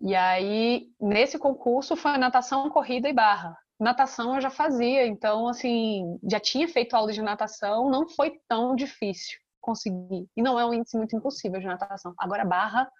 E 0.00 0.14
aí, 0.14 0.88
nesse 1.00 1.38
concurso, 1.38 1.96
foi 1.96 2.18
natação, 2.18 2.68
corrida 2.70 3.08
e 3.08 3.12
barra. 3.12 3.56
Natação 3.78 4.34
eu 4.34 4.40
já 4.40 4.50
fazia, 4.50 5.06
então, 5.06 5.48
assim, 5.48 6.18
já 6.30 6.40
tinha 6.40 6.66
feito 6.68 6.94
aula 6.94 7.12
de 7.12 7.22
natação, 7.22 7.90
não 7.90 8.08
foi 8.08 8.38
tão 8.48 8.74
difícil 8.74 9.38
conseguir. 9.60 10.26
E 10.36 10.42
não 10.42 10.58
é 10.58 10.66
um 10.66 10.74
índice 10.74 10.96
muito 10.96 11.16
impossível 11.16 11.60
de 11.60 11.66
natação. 11.66 12.14
Agora, 12.18 12.44
barra, 12.44 12.90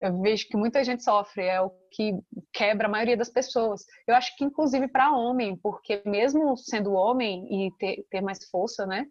eu 0.00 0.20
vejo 0.20 0.46
que 0.48 0.56
muita 0.56 0.84
gente 0.84 1.02
sofre, 1.02 1.44
é 1.44 1.60
o 1.60 1.70
que 1.90 2.12
quebra 2.52 2.86
a 2.86 2.90
maioria 2.90 3.16
das 3.16 3.30
pessoas. 3.30 3.84
Eu 4.06 4.14
acho 4.14 4.36
que 4.36 4.44
inclusive 4.44 4.88
para 4.88 5.12
homem, 5.12 5.56
porque 5.56 6.02
mesmo 6.04 6.56
sendo 6.56 6.92
homem 6.92 7.66
e 7.66 7.70
ter, 7.78 8.04
ter 8.10 8.20
mais 8.20 8.44
força, 8.50 8.86
né? 8.86 9.06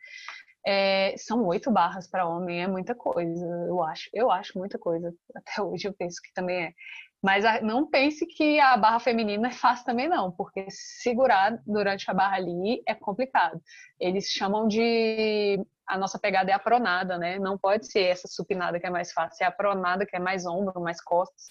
É, 0.67 1.15
são 1.17 1.45
oito 1.45 1.69
barras 1.71 2.09
para 2.09 2.27
homem, 2.27 2.63
é 2.63 2.67
muita 2.67 2.95
coisa, 2.95 3.45
eu 3.67 3.83
acho. 3.83 4.09
Eu 4.13 4.31
acho 4.31 4.57
muita 4.57 4.79
coisa. 4.79 5.13
Até 5.35 5.61
hoje 5.61 5.87
eu 5.87 5.93
penso 5.93 6.19
que 6.21 6.33
também 6.33 6.65
é. 6.65 6.73
Mas 7.21 7.43
não 7.63 7.89
pense 7.89 8.25
que 8.25 8.59
a 8.59 8.77
barra 8.77 8.99
feminina 8.99 9.47
é 9.49 9.51
fácil 9.51 9.85
também, 9.85 10.07
não, 10.07 10.31
porque 10.31 10.67
segurar 10.69 11.59
durante 11.65 12.09
a 12.09 12.13
barra 12.13 12.37
ali 12.37 12.83
é 12.87 12.93
complicado. 12.93 13.59
Eles 13.99 14.27
chamam 14.27 14.67
de 14.67 15.59
a 15.87 15.97
nossa 15.97 16.17
pegada 16.19 16.51
é 16.51 16.53
a 16.53 16.59
pronada, 16.59 17.17
né? 17.17 17.37
Não 17.39 17.57
pode 17.57 17.91
ser 17.91 18.03
essa 18.03 18.27
supinada 18.27 18.79
que 18.79 18.87
é 18.87 18.89
mais 18.89 19.11
fácil, 19.11 19.43
é 19.43 19.47
a 19.47 19.51
pronada 19.51 20.05
que 20.05 20.15
é 20.15 20.19
mais 20.19 20.45
ombro, 20.45 20.81
mais 20.81 21.01
costas. 21.01 21.45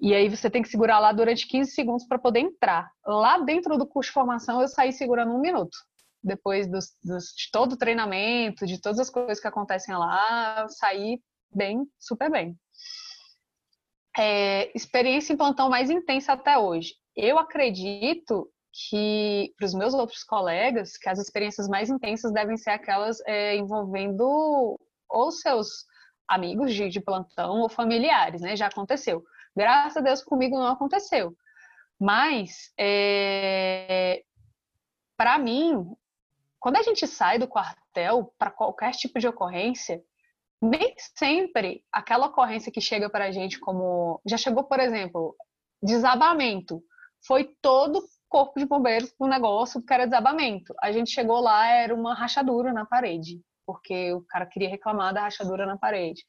E 0.00 0.12
aí 0.14 0.28
você 0.28 0.50
tem 0.50 0.62
que 0.62 0.68
segurar 0.68 0.98
lá 0.98 1.12
durante 1.12 1.46
15 1.46 1.70
segundos 1.70 2.06
para 2.06 2.18
poder 2.18 2.40
entrar. 2.40 2.90
Lá 3.06 3.38
dentro 3.38 3.78
do 3.78 3.86
curso 3.86 4.10
de 4.10 4.14
formação 4.14 4.60
eu 4.60 4.68
saí 4.68 4.92
segurando 4.92 5.32
um 5.32 5.40
minuto. 5.40 5.76
Depois 6.22 6.66
dos, 6.66 6.86
dos, 7.02 7.26
de 7.36 7.50
todo 7.52 7.72
o 7.72 7.78
treinamento, 7.78 8.66
de 8.66 8.80
todas 8.80 8.98
as 8.98 9.10
coisas 9.10 9.40
que 9.40 9.48
acontecem 9.48 9.94
lá, 9.94 10.62
eu 10.62 10.68
saí 10.68 11.20
bem, 11.54 11.86
super 11.98 12.30
bem. 12.30 12.56
É, 14.18 14.70
experiência 14.76 15.32
em 15.32 15.36
plantão 15.36 15.68
mais 15.68 15.90
intensa 15.90 16.32
até 16.32 16.58
hoje. 16.58 16.94
Eu 17.16 17.38
acredito 17.38 18.50
que 18.74 19.54
para 19.56 19.66
os 19.66 19.74
meus 19.74 19.94
outros 19.94 20.24
colegas 20.24 20.96
que 20.96 21.08
as 21.08 21.20
experiências 21.20 21.68
mais 21.68 21.88
intensas 21.88 22.32
devem 22.32 22.56
ser 22.56 22.70
aquelas 22.70 23.20
é, 23.24 23.56
envolvendo 23.56 24.78
ou 25.08 25.30
seus 25.30 25.86
amigos 26.26 26.74
de, 26.74 26.88
de, 26.88 27.00
plantão 27.00 27.60
ou 27.60 27.68
familiares, 27.68 28.40
né? 28.40 28.56
Já 28.56 28.66
aconteceu. 28.66 29.22
Graças 29.56 29.98
a 29.98 30.00
Deus 30.00 30.24
comigo 30.24 30.58
não 30.58 30.66
aconteceu. 30.66 31.36
Mas 32.00 32.72
é, 32.76 34.24
para 35.16 35.38
mim, 35.38 35.86
quando 36.58 36.76
a 36.76 36.82
gente 36.82 37.06
sai 37.06 37.38
do 37.38 37.46
quartel 37.46 38.34
para 38.36 38.50
qualquer 38.50 38.90
tipo 38.92 39.20
de 39.20 39.28
ocorrência, 39.28 40.02
nem 40.60 40.94
sempre 41.16 41.84
aquela 41.92 42.26
ocorrência 42.26 42.72
que 42.72 42.80
chega 42.80 43.08
para 43.08 43.26
a 43.26 43.30
gente 43.30 43.60
como 43.60 44.20
já 44.26 44.36
chegou, 44.36 44.64
por 44.64 44.80
exemplo, 44.80 45.36
desabamento, 45.80 46.82
foi 47.24 47.54
todo 47.62 48.02
corpo 48.34 48.58
de 48.58 48.66
bombeiros 48.66 49.12
para 49.12 49.26
o 49.28 49.30
negócio, 49.30 49.80
porque 49.80 49.94
era 49.94 50.06
desabamento. 50.06 50.74
A 50.82 50.90
gente 50.90 51.12
chegou 51.12 51.38
lá, 51.38 51.68
era 51.68 51.94
uma 51.94 52.14
rachadura 52.14 52.72
na 52.72 52.84
parede. 52.84 53.40
porque 53.66 54.12
o 54.12 54.22
cara 54.22 54.44
queria 54.44 54.68
reclamar 54.68 55.14
da 55.14 55.22
rachadura 55.22 55.64
na 55.64 55.78
parede. 55.78 56.22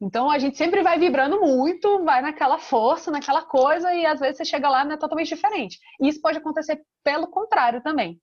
Então 0.00 0.30
a 0.30 0.38
gente 0.38 0.56
sempre 0.56 0.82
vai 0.82 0.98
vibrando 0.98 1.40
muito, 1.40 2.04
vai 2.04 2.20
naquela 2.22 2.58
força, 2.58 3.10
naquela 3.10 3.42
coisa, 3.42 3.92
e 3.92 4.06
às 4.06 4.20
vezes 4.20 4.36
você 4.36 4.44
chega 4.44 4.68
lá 4.68 4.84
e 4.84 4.92
é 4.92 4.96
totalmente 4.96 5.34
diferente. 5.34 5.78
E 6.00 6.08
isso 6.08 6.20
pode 6.20 6.38
acontecer 6.38 6.80
pelo 7.02 7.26
contrário 7.26 7.82
também. 7.82 8.20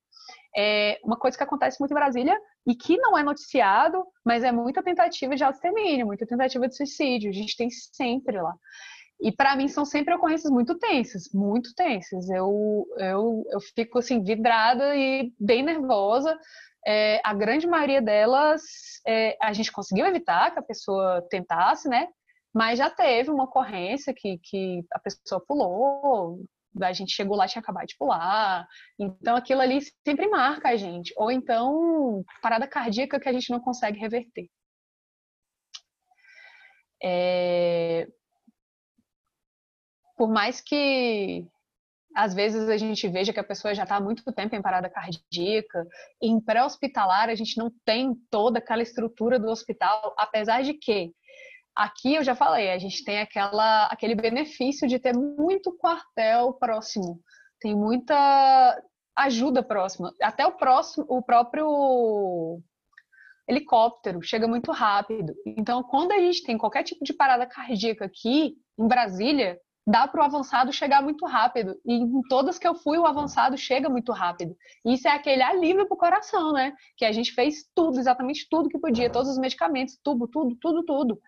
É 0.55 0.99
uma 1.03 1.17
coisa 1.17 1.37
que 1.37 1.43
acontece 1.43 1.79
muito 1.79 1.91
em 1.91 1.95
Brasília 2.01 2.37
e 2.67 2.75
que 2.75 2.97
não 2.97 3.17
é 3.17 3.23
noticiado, 3.23 4.03
mas 4.25 4.43
é 4.43 4.51
muita 4.51 4.81
tentativa 4.81 5.35
de 5.35 5.43
auto-extermínio, 5.43 6.05
muita 6.05 6.25
tentativa 6.25 6.67
de 6.67 6.75
suicídio. 6.75 7.29
A 7.29 7.33
gente 7.33 7.57
tem 7.57 7.69
sempre 7.69 8.41
lá. 8.41 8.53
E 9.19 9.31
para 9.31 9.55
mim 9.55 9.67
são 9.67 9.83
sempre 9.83 10.13
ocorrências 10.13 10.51
muito 10.51 10.77
tensas, 10.77 11.29
muito 11.33 11.73
tensas. 11.75 12.29
Eu, 12.29 12.85
eu, 12.97 13.43
eu 13.51 13.59
fico 13.75 13.99
assim 13.99 14.23
vidrada 14.23 14.95
e 14.95 15.33
bem 15.39 15.63
nervosa 15.63 16.37
é, 16.87 17.19
a 17.21 17.33
grande 17.33 17.67
maioria 17.67 18.01
delas 18.01 18.61
é, 19.05 19.37
a 19.41 19.51
gente 19.51 19.71
conseguiu 19.73 20.05
evitar 20.05 20.51
que 20.51 20.59
a 20.59 20.63
pessoa 20.63 21.21
tentasse, 21.29 21.89
né? 21.89 22.07
Mas 22.53 22.79
já 22.79 22.89
teve 22.89 23.29
uma 23.29 23.43
ocorrência 23.43 24.13
que, 24.15 24.39
que 24.41 24.85
a 24.93 24.99
pessoa 24.99 25.43
pulou, 25.45 26.39
a 26.81 26.93
gente 26.93 27.13
chegou 27.13 27.35
lá 27.35 27.45
tinha 27.45 27.61
acabado 27.61 27.87
de 27.87 27.97
pular. 27.97 28.65
Então 28.97 29.35
aquilo 29.35 29.61
ali 29.61 29.79
sempre 30.07 30.29
marca 30.29 30.69
a 30.69 30.77
gente. 30.77 31.13
Ou 31.17 31.29
então 31.29 32.23
parada 32.41 32.65
cardíaca 32.65 33.19
que 33.19 33.27
a 33.27 33.33
gente 33.33 33.49
não 33.51 33.59
consegue 33.59 33.99
reverter. 33.99 34.47
É... 37.03 38.07
Por 40.17 40.29
mais 40.29 40.59
que 40.59 41.47
às 42.17 42.33
vezes 42.33 42.67
a 42.67 42.77
gente 42.77 43.07
veja 43.07 43.31
que 43.31 43.39
a 43.39 43.43
pessoa 43.43 43.75
já 43.75 43.83
está 43.83 43.97
há 43.97 44.01
muito 44.01 44.23
tempo 44.33 44.55
em 44.55 44.61
parada 44.61 44.89
cardíaca. 44.89 45.85
Em 46.19 46.41
pré-hospitalar, 46.41 47.29
a 47.29 47.35
gente 47.35 47.55
não 47.59 47.71
tem 47.85 48.15
toda 48.31 48.57
aquela 48.57 48.81
estrutura 48.81 49.37
do 49.37 49.47
hospital, 49.49 50.15
apesar 50.17 50.63
de 50.63 50.73
que 50.73 51.13
aqui 51.75 52.15
eu 52.15 52.23
já 52.23 52.33
falei, 52.33 52.71
a 52.71 52.77
gente 52.79 53.03
tem 53.03 53.19
aquela, 53.19 53.85
aquele 53.85 54.15
benefício 54.15 54.87
de 54.87 54.97
ter 54.97 55.15
muito 55.15 55.77
quartel 55.77 56.53
próximo, 56.53 57.21
tem 57.61 57.75
muita 57.75 58.81
ajuda 59.15 59.61
próxima. 59.61 60.11
Até 60.19 60.45
o 60.47 60.53
próximo, 60.53 61.05
o 61.07 61.21
próprio 61.21 62.59
helicóptero 63.47 64.23
chega 64.23 64.47
muito 64.47 64.71
rápido. 64.71 65.35
Então, 65.45 65.83
quando 65.83 66.13
a 66.13 66.19
gente 66.19 66.43
tem 66.43 66.57
qualquer 66.57 66.81
tipo 66.81 67.03
de 67.03 67.13
parada 67.13 67.45
cardíaca 67.45 68.05
aqui 68.05 68.55
em 68.77 68.87
Brasília, 68.87 69.59
dá 69.87 70.05
para 70.05 70.21
o 70.21 70.25
avançado 70.25 70.73
chegar 70.73 71.01
muito 71.01 71.25
rápido. 71.25 71.79
E 71.85 71.93
em 71.93 72.21
todas 72.23 72.59
que 72.59 72.67
eu 72.67 72.75
fui, 72.75 72.97
o 72.97 73.05
avançado 73.05 73.57
chega 73.57 73.87
muito 73.87 74.11
rápido. 74.11 74.53
E 74.85 74.93
isso 74.95 75.07
é 75.07 75.11
aquele 75.11 75.41
alívio 75.41 75.87
para 75.87 75.95
o 75.95 75.97
coração, 75.97 76.51
né? 76.51 76.75
Que 76.97 77.05
a 77.05 77.11
gente 77.13 77.31
fez 77.31 77.63
tudo, 77.73 77.97
exatamente 77.97 78.47
tudo 78.49 78.67
que 78.67 78.77
podia, 78.77 79.09
todos 79.09 79.31
os 79.31 79.37
medicamentos, 79.37 79.97
tudo, 80.03 80.27
tudo, 80.27 80.57
tudo, 80.59 80.83
tudo. 80.83 81.21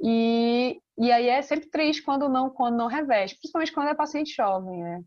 E, 0.00 0.80
e 0.96 1.10
aí 1.10 1.28
é 1.28 1.42
sempre 1.42 1.68
triste 1.68 2.02
quando 2.02 2.28
não, 2.28 2.48
quando 2.48 2.76
não 2.76 2.86
reveste, 2.86 3.36
principalmente 3.36 3.72
quando 3.72 3.88
é 3.88 3.94
paciente 3.94 4.34
jovem, 4.36 4.82
né? 4.82 5.02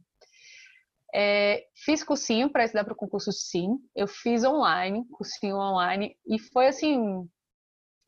É, 1.15 1.63
fiz 1.85 2.03
cursinho 2.03 2.49
para 2.49 2.65
estudar 2.65 2.83
para 2.83 2.93
o 2.93 2.97
concurso 2.97 3.31
sim. 3.31 3.77
Eu 3.95 4.07
fiz 4.07 4.43
online, 4.43 5.05
cursinho 5.11 5.55
online, 5.55 6.17
e 6.27 6.37
foi 6.37 6.67
assim 6.67 6.99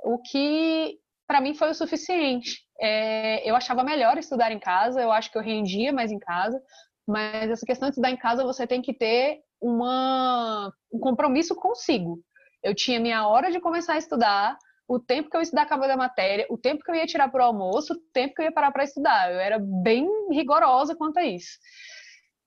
o 0.04 0.20
que 0.20 1.00
para 1.26 1.40
mim 1.40 1.54
foi 1.54 1.70
o 1.70 1.74
suficiente. 1.74 2.65
É, 2.80 3.50
eu 3.50 3.56
achava 3.56 3.84
melhor 3.84 4.18
estudar 4.18 4.52
em 4.52 4.60
casa, 4.60 5.02
eu 5.02 5.12
acho 5.12 5.32
que 5.32 5.38
eu 5.38 5.42
rendia 5.42 5.94
mais 5.94 6.12
em 6.12 6.20
casa, 6.20 6.62
mas 7.08 7.50
essa 7.50 7.66
questão 7.66 7.88
de 7.88 7.94
estudar 7.94 8.12
em 8.12 8.18
casa 8.18 8.44
você 8.44 8.68
tem 8.68 8.82
que 8.82 8.94
ter 8.94 9.40
uma, 9.62 10.72
um 10.92 11.00
compromisso 11.00 11.56
consigo. 11.56 12.20
Eu 12.64 12.76
tinha 12.76 13.00
minha 13.00 13.28
hora 13.28 13.52
de 13.52 13.60
começar 13.60 13.94
a 13.94 13.98
estudar, 13.98 14.58
o 14.88 15.00
tempo 15.00 15.30
que 15.30 15.36
eu 15.36 15.40
ia 15.40 15.44
estudar 15.44 15.66
cada 15.66 15.98
matéria, 15.98 16.46
o 16.50 16.58
tempo 16.58 16.84
que 16.84 16.92
eu 16.92 16.96
ia 16.96 17.06
tirar 17.06 17.30
para 17.30 17.44
o 17.44 17.48
almoço, 17.48 17.94
o 17.94 18.00
tempo 18.14 18.36
que 18.36 18.42
eu 18.42 18.46
ia 18.46 18.52
parar 18.52 18.72
para 18.72 18.84
estudar. 18.84 19.32
Eu 19.32 19.40
era 19.40 19.60
bem 19.60 20.08
rigorosa 20.32 20.96
quanto 20.96 21.18
a 21.18 21.26
isso. 21.26 21.58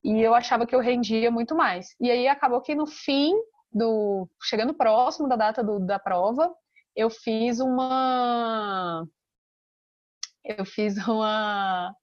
E 0.04 0.20
eu 0.20 0.34
achava 0.34 0.66
que 0.66 0.74
eu 0.74 0.80
rendia 0.80 1.30
muito 1.30 1.54
mais. 1.56 1.88
E 2.00 2.10
aí 2.10 2.28
acabou 2.28 2.60
que 2.60 2.74
no 2.74 2.86
fim 2.86 3.34
do 3.72 4.28
chegando 4.42 4.72
próximo 4.74 5.28
da 5.28 5.36
data 5.36 5.62
do, 5.62 5.80
da 5.80 5.98
prova, 5.98 6.52
eu 6.94 7.10
fiz 7.10 7.60
uma. 7.60 9.04
Eu 10.48 10.64
fiz 10.64 10.96
uma. 11.06 11.94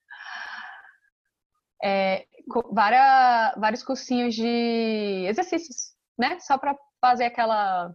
É, 1.83 2.25
várias, 2.71 3.55
vários 3.59 3.83
cursinhos 3.83 4.35
de 4.35 5.25
exercícios, 5.27 5.93
né? 6.17 6.39
Só 6.39 6.57
para 6.57 6.77
fazer 7.01 7.25
aquela. 7.25 7.91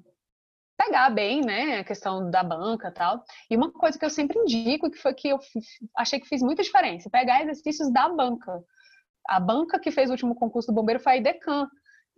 pegar 0.77 1.11
bem, 1.11 1.41
né? 1.41 1.79
A 1.79 1.85
questão 1.85 2.29
da 2.29 2.43
banca 2.43 2.89
e 2.89 2.93
tal. 2.93 3.25
E 3.49 3.57
uma 3.57 3.71
coisa 3.71 3.97
que 3.97 4.05
eu 4.05 4.11
sempre 4.11 4.39
indico, 4.41 4.91
que 4.91 4.99
foi 4.99 5.15
que 5.15 5.29
eu 5.29 5.39
achei 5.97 6.19
que 6.19 6.29
fez 6.29 6.43
muita 6.43 6.65
diferença: 6.65 7.09
pegar 7.09 7.43
exercícios 7.43 7.93
da 7.93 8.09
banca. 8.09 8.61
A 9.29 9.39
banca 9.39 9.79
que 9.79 9.93
fez 9.93 10.11
o 10.11 10.13
último 10.15 10.35
concurso 10.35 10.73
do 10.73 10.75
bombeiro 10.75 11.01
foi 11.01 11.13
a 11.13 11.17
IDECAN. 11.17 11.69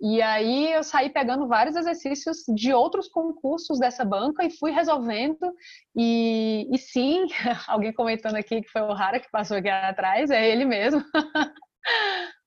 E 0.03 0.21
aí 0.21 0.73
eu 0.73 0.83
saí 0.83 1.09
pegando 1.09 1.47
vários 1.47 1.77
exercícios 1.77 2.39
de 2.49 2.73
outros 2.73 3.07
concursos 3.09 3.79
dessa 3.79 4.05
banca 4.05 4.45
e 4.45 4.51
fui 4.51 4.73
resolvendo. 4.73 5.55
E, 5.95 6.69
e 6.73 6.77
sim, 6.77 7.27
alguém 7.69 7.93
comentando 7.93 8.35
aqui 8.35 8.63
que 8.63 8.69
foi 8.69 8.83
o 8.83 8.93
Rara 8.93 9.21
que 9.21 9.31
passou 9.31 9.57
aqui 9.57 9.69
atrás, 9.69 10.29
é 10.33 10.51
ele 10.51 10.65
mesmo. 10.65 11.05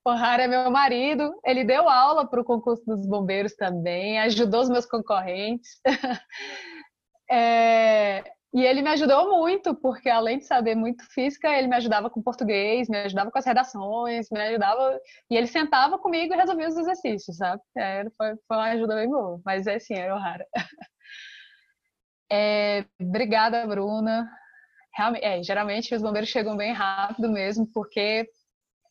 o 0.05 0.11
Rara 0.11 0.43
é 0.43 0.47
meu 0.47 0.69
marido, 0.69 1.33
ele 1.45 1.63
deu 1.63 1.87
aula 1.87 2.29
para 2.29 2.41
o 2.41 2.45
concurso 2.45 2.83
dos 2.85 3.07
bombeiros 3.07 3.55
também, 3.55 4.19
ajudou 4.19 4.59
os 4.59 4.69
meus 4.69 4.85
concorrentes. 4.85 5.79
é, 7.31 8.21
e 8.55 8.65
ele 8.65 8.81
me 8.81 8.89
ajudou 8.91 9.37
muito, 9.37 9.75
porque 9.75 10.09
além 10.09 10.37
de 10.37 10.45
saber 10.45 10.75
muito 10.75 11.03
física, 11.11 11.49
ele 11.49 11.67
me 11.67 11.75
ajudava 11.75 12.09
com 12.09 12.21
português, 12.21 12.87
me 12.87 12.99
ajudava 12.99 13.29
com 13.29 13.37
as 13.37 13.45
redações, 13.45 14.29
me 14.31 14.39
ajudava. 14.39 14.97
E 15.29 15.35
ele 15.35 15.45
sentava 15.45 15.99
comigo 15.99 16.33
e 16.33 16.37
resolvia 16.37 16.69
os 16.69 16.77
exercícios, 16.77 17.35
sabe? 17.35 17.61
É, 17.77 18.05
foi, 18.17 18.33
foi 18.47 18.57
uma 18.57 18.71
ajuda 18.71 18.95
bem 18.95 19.09
boa, 19.09 19.41
mas 19.43 19.67
é 19.67 19.75
assim, 19.75 19.95
era 19.95 20.17
rara. 20.17 20.47
É, 22.31 22.83
obrigada, 22.99 23.67
Bruna. 23.67 24.27
Realmente, 24.95 25.23
é, 25.23 25.43
geralmente 25.43 25.93
os 25.93 26.01
bombeiros 26.01 26.29
chegam 26.29 26.57
bem 26.57 26.73
rápido 26.73 27.29
mesmo, 27.29 27.67
porque 27.71 28.27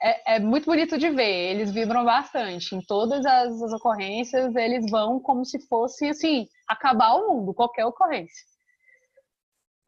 é, 0.01 0.37
é, 0.37 0.39
muito 0.39 0.67
bonito 0.67 0.97
de 0.97 1.11
ver. 1.11 1.51
Eles 1.51 1.73
vibram 1.73 2.05
bastante. 2.05 2.77
Em 2.77 2.81
todas 2.81 3.27
as, 3.27 3.61
as 3.61 3.73
ocorrências, 3.73 4.55
eles 4.55 4.89
vão 4.89 5.19
como 5.19 5.45
se 5.45 5.59
fosse 5.67 6.07
assim, 6.07 6.47
acabar 6.69 7.15
o 7.17 7.29
mundo, 7.29 7.53
qualquer 7.53 7.85
ocorrência. 7.87 8.54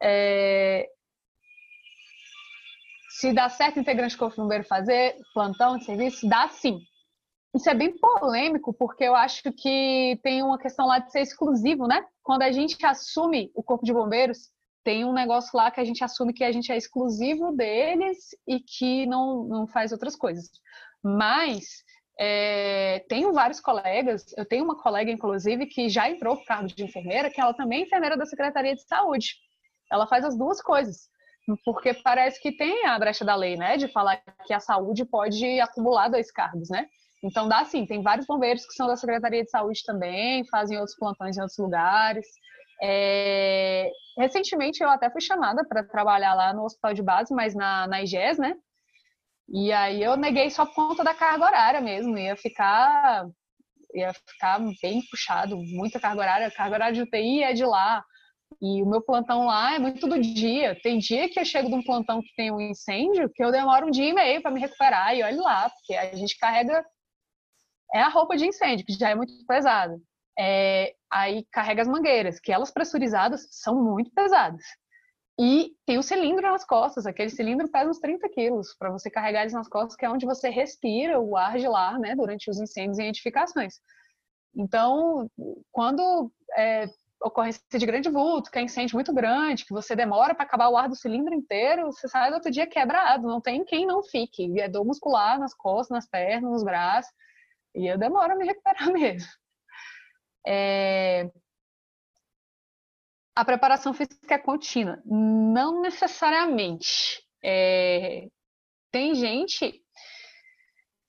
É... 0.01 0.87
Se 3.09 3.33
dá 3.33 3.49
certo 3.49 3.79
integrante 3.79 4.15
do 4.15 4.19
Corpo 4.19 4.41
Bombeiro 4.41 4.63
fazer 4.63 5.15
plantão 5.33 5.77
de 5.77 5.85
serviço, 5.85 6.27
dá 6.27 6.47
sim. 6.49 6.79
Isso 7.55 7.69
é 7.69 7.73
bem 7.73 7.97
polêmico, 7.97 8.73
porque 8.73 9.03
eu 9.03 9.15
acho 9.15 9.51
que 9.53 10.19
tem 10.21 10.43
uma 10.43 10.59
questão 10.59 10.85
lá 10.85 10.99
de 10.99 11.11
ser 11.11 11.21
exclusivo, 11.21 11.87
né? 11.87 12.05
Quando 12.21 12.43
a 12.43 12.51
gente 12.51 12.85
assume 12.85 13.51
o 13.55 13.63
Corpo 13.63 13.83
de 13.83 13.93
Bombeiros, 13.93 14.51
tem 14.83 15.03
um 15.03 15.13
negócio 15.13 15.49
lá 15.53 15.71
que 15.71 15.79
a 15.79 15.83
gente 15.83 16.03
assume 16.03 16.33
que 16.33 16.43
a 16.43 16.51
gente 16.51 16.71
é 16.71 16.77
exclusivo 16.77 17.51
deles 17.53 18.17
e 18.47 18.59
que 18.59 19.07
não, 19.07 19.45
não 19.45 19.67
faz 19.67 19.91
outras 19.91 20.15
coisas. 20.15 20.49
Mas 21.03 21.83
é, 22.19 23.03
tenho 23.09 23.33
vários 23.33 23.59
colegas, 23.59 24.25
eu 24.37 24.45
tenho 24.45 24.63
uma 24.63 24.77
colega, 24.77 25.11
inclusive, 25.11 25.65
que 25.65 25.89
já 25.89 26.09
entrou 26.09 26.35
para 26.35 26.43
o 26.43 26.45
cargo 26.45 26.67
de 26.67 26.83
enfermeira, 26.83 27.29
que 27.31 27.41
ela 27.41 27.53
também 27.53 27.81
é 27.81 27.85
enfermeira 27.85 28.15
da 28.15 28.25
Secretaria 28.25 28.75
de 28.75 28.83
Saúde 28.83 29.35
ela 29.91 30.07
faz 30.07 30.25
as 30.25 30.37
duas 30.37 30.61
coisas. 30.61 31.09
Porque 31.63 31.93
parece 31.93 32.41
que 32.41 32.51
tem 32.51 32.85
a 32.85 32.99
brecha 32.99 33.23
da 33.23 33.35
lei, 33.35 33.55
né? 33.55 33.77
De 33.77 33.87
falar 33.87 34.21
que 34.45 34.53
a 34.53 34.59
saúde 34.59 35.05
pode 35.05 35.59
acumular 35.61 36.09
dois 36.09 36.29
cargos, 36.31 36.69
né? 36.69 36.87
Então 37.23 37.47
dá 37.47 37.63
sim, 37.65 37.85
tem 37.85 38.01
vários 38.01 38.27
bombeiros 38.27 38.65
que 38.65 38.73
são 38.73 38.87
da 38.87 38.95
Secretaria 38.95 39.43
de 39.43 39.49
Saúde 39.49 39.81
também, 39.85 40.45
fazem 40.49 40.77
outros 40.77 40.97
plantões 40.97 41.37
em 41.37 41.41
outros 41.41 41.57
lugares. 41.57 42.27
É... 42.81 43.89
Recentemente 44.17 44.83
eu 44.83 44.89
até 44.89 45.09
fui 45.09 45.21
chamada 45.21 45.65
para 45.67 45.83
trabalhar 45.83 46.33
lá 46.35 46.53
no 46.53 46.63
hospital 46.63 46.93
de 46.93 47.01
base, 47.01 47.33
mas 47.33 47.55
na, 47.55 47.87
na 47.87 48.03
IGES, 48.03 48.37
né? 48.37 48.55
E 49.49 49.71
aí 49.71 50.03
eu 50.03 50.17
neguei 50.17 50.49
só 50.49 50.65
por 50.65 50.75
conta 50.75 51.03
da 51.03 51.13
carga 51.13 51.45
horária 51.45 51.81
mesmo, 51.81 52.17
ia 52.17 52.35
ficar 52.35 53.25
ia 53.93 54.13
ficar 54.13 54.59
bem 54.81 55.01
puxado, 55.09 55.57
muita 55.57 55.99
carga 55.99 56.21
horária, 56.21 56.51
carga 56.51 56.75
horária 56.75 56.93
de 56.93 57.01
UTI 57.01 57.43
é 57.43 57.53
de 57.53 57.65
lá, 57.65 58.03
e 58.61 58.81
o 58.81 58.85
meu 58.85 59.01
plantão 59.01 59.45
lá 59.45 59.75
é 59.75 59.79
muito 59.79 60.07
do 60.07 60.19
dia. 60.19 60.79
Tem 60.81 60.97
dia 60.97 61.29
que 61.29 61.39
eu 61.39 61.45
chego 61.45 61.69
de 61.69 61.75
um 61.75 61.83
plantão 61.83 62.21
que 62.21 62.33
tem 62.35 62.51
um 62.51 62.59
incêndio 62.59 63.29
que 63.33 63.43
eu 63.43 63.51
demoro 63.51 63.87
um 63.87 63.91
dia 63.91 64.09
e 64.09 64.13
meio 64.13 64.41
para 64.41 64.51
me 64.51 64.59
recuperar 64.59 65.15
e 65.15 65.23
olhe 65.23 65.37
lá, 65.37 65.69
porque 65.69 65.93
a 65.93 66.15
gente 66.15 66.37
carrega 66.37 66.83
é 67.93 68.01
a 68.01 68.09
roupa 68.09 68.35
de 68.35 68.45
incêndio, 68.45 68.85
que 68.85 68.93
já 68.93 69.09
é 69.09 69.15
muito 69.15 69.33
pesada. 69.45 69.97
É, 70.37 70.93
aí 71.11 71.45
carrega 71.51 71.81
as 71.81 71.87
mangueiras, 71.87 72.39
que 72.39 72.51
elas 72.51 72.71
pressurizadas 72.71 73.47
são 73.51 73.81
muito 73.81 74.11
pesadas. 74.11 74.63
E 75.39 75.71
tem 75.85 75.97
o 75.97 76.03
cilindro 76.03 76.41
nas 76.41 76.65
costas, 76.65 77.05
aquele 77.05 77.29
cilindro 77.29 77.69
pesa 77.69 77.89
uns 77.89 77.99
30 77.99 78.27
quilos 78.29 78.75
para 78.77 78.91
você 78.91 79.09
carregar 79.09 79.41
eles 79.41 79.53
nas 79.53 79.69
costas, 79.69 79.95
que 79.95 80.03
é 80.03 80.09
onde 80.09 80.25
você 80.25 80.49
respira 80.49 81.19
o 81.19 81.37
ar 81.37 81.57
de 81.57 81.67
lá, 81.67 81.97
né, 81.99 82.15
durante 82.15 82.49
os 82.49 82.59
incêndios 82.59 82.97
e 82.97 83.03
edificações. 83.03 83.75
Então, 84.55 85.29
quando 85.71 86.31
é, 86.57 86.87
ocorrência 87.21 87.61
de 87.71 87.85
grande 87.85 88.09
vulto, 88.09 88.51
que 88.51 88.59
é 88.59 88.61
incêndio 88.61 88.95
muito 88.95 89.13
grande, 89.13 89.65
que 89.65 89.73
você 89.73 89.95
demora 89.95 90.35
para 90.35 90.43
acabar 90.45 90.69
o 90.69 90.77
ar 90.77 90.87
do 90.87 90.95
cilindro 90.95 91.33
inteiro, 91.33 91.87
você 91.87 92.07
sai 92.07 92.29
do 92.29 92.35
outro 92.35 92.51
dia 92.51 92.67
quebrado, 92.67 93.27
não 93.27 93.41
tem 93.41 93.63
quem 93.65 93.85
não 93.85 94.03
fique. 94.03 94.59
É 94.59 94.69
dor 94.69 94.85
muscular 94.85 95.39
nas 95.39 95.53
costas, 95.53 95.95
nas 95.95 96.07
pernas, 96.07 96.51
nos 96.51 96.63
braços, 96.63 97.11
e 97.75 97.87
eu 97.87 97.97
demoro 97.97 98.33
a 98.33 98.35
me 98.35 98.45
recuperar 98.45 98.89
mesmo. 98.93 99.29
É... 100.45 101.29
A 103.35 103.45
preparação 103.45 103.93
física 103.93 104.35
é 104.35 104.37
contínua? 104.37 105.01
Não 105.05 105.81
necessariamente. 105.81 107.23
É... 107.43 108.27
Tem 108.91 109.13
gente 109.13 109.83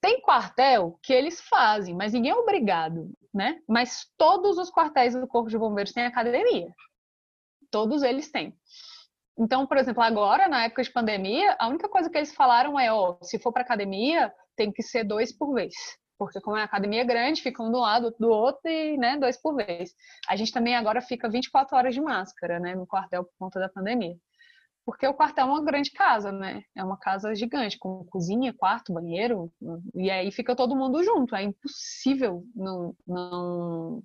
tem 0.01 0.21
quartel 0.21 0.97
que 1.03 1.13
eles 1.13 1.41
fazem, 1.41 1.95
mas 1.95 2.13
ninguém 2.13 2.31
é 2.31 2.35
obrigado, 2.35 3.11
né? 3.33 3.59
Mas 3.67 4.07
todos 4.17 4.57
os 4.57 4.71
quartéis 4.71 5.13
do 5.13 5.27
Corpo 5.27 5.49
de 5.49 5.57
Bombeiros 5.57 5.93
têm 5.93 6.05
academia. 6.05 6.73
Todos 7.69 8.01
eles 8.01 8.31
têm. 8.31 8.57
Então, 9.37 9.65
por 9.67 9.77
exemplo, 9.77 10.01
agora, 10.01 10.47
na 10.47 10.65
época 10.65 10.83
de 10.83 10.91
pandemia, 10.91 11.55
a 11.59 11.67
única 11.67 11.87
coisa 11.87 12.09
que 12.09 12.17
eles 12.17 12.33
falaram 12.33 12.79
é, 12.79 12.91
ó, 12.91 13.17
se 13.21 13.39
for 13.39 13.53
para 13.53 13.61
academia, 13.61 14.33
tem 14.55 14.71
que 14.71 14.83
ser 14.83 15.03
dois 15.03 15.31
por 15.31 15.53
vez. 15.53 15.73
Porque 16.17 16.41
como 16.41 16.57
a 16.57 16.63
academia 16.63 17.01
é 17.01 17.05
grande, 17.05 17.41
fica 17.41 17.63
um 17.63 17.71
do 17.71 17.79
lado, 17.79 18.13
do 18.19 18.29
outro 18.29 18.69
e, 18.69 18.97
né, 18.97 19.17
dois 19.17 19.41
por 19.41 19.55
vez. 19.55 19.93
A 20.27 20.35
gente 20.35 20.51
também 20.51 20.75
agora 20.75 21.01
fica 21.01 21.29
24 21.29 21.77
horas 21.77 21.93
de 21.93 22.01
máscara, 22.01 22.59
né, 22.59 22.75
no 22.75 22.85
quartel 22.85 23.23
por 23.23 23.33
conta 23.37 23.59
da 23.59 23.69
pandemia 23.69 24.17
porque 24.89 25.05
o 25.07 25.13
quartel 25.13 25.45
é 25.45 25.49
uma 25.51 25.63
grande 25.63 25.91
casa, 25.91 26.31
né? 26.31 26.63
É 26.75 26.83
uma 26.83 26.97
casa 26.97 27.35
gigante, 27.35 27.77
com 27.77 28.03
cozinha, 28.05 28.51
quarto, 28.51 28.91
banheiro, 28.91 29.51
e 29.93 30.09
aí 30.09 30.31
fica 30.31 30.55
todo 30.55 30.75
mundo 30.75 31.03
junto. 31.03 31.35
É 31.35 31.43
impossível 31.43 32.43
não, 32.55 32.95
não, 33.05 34.03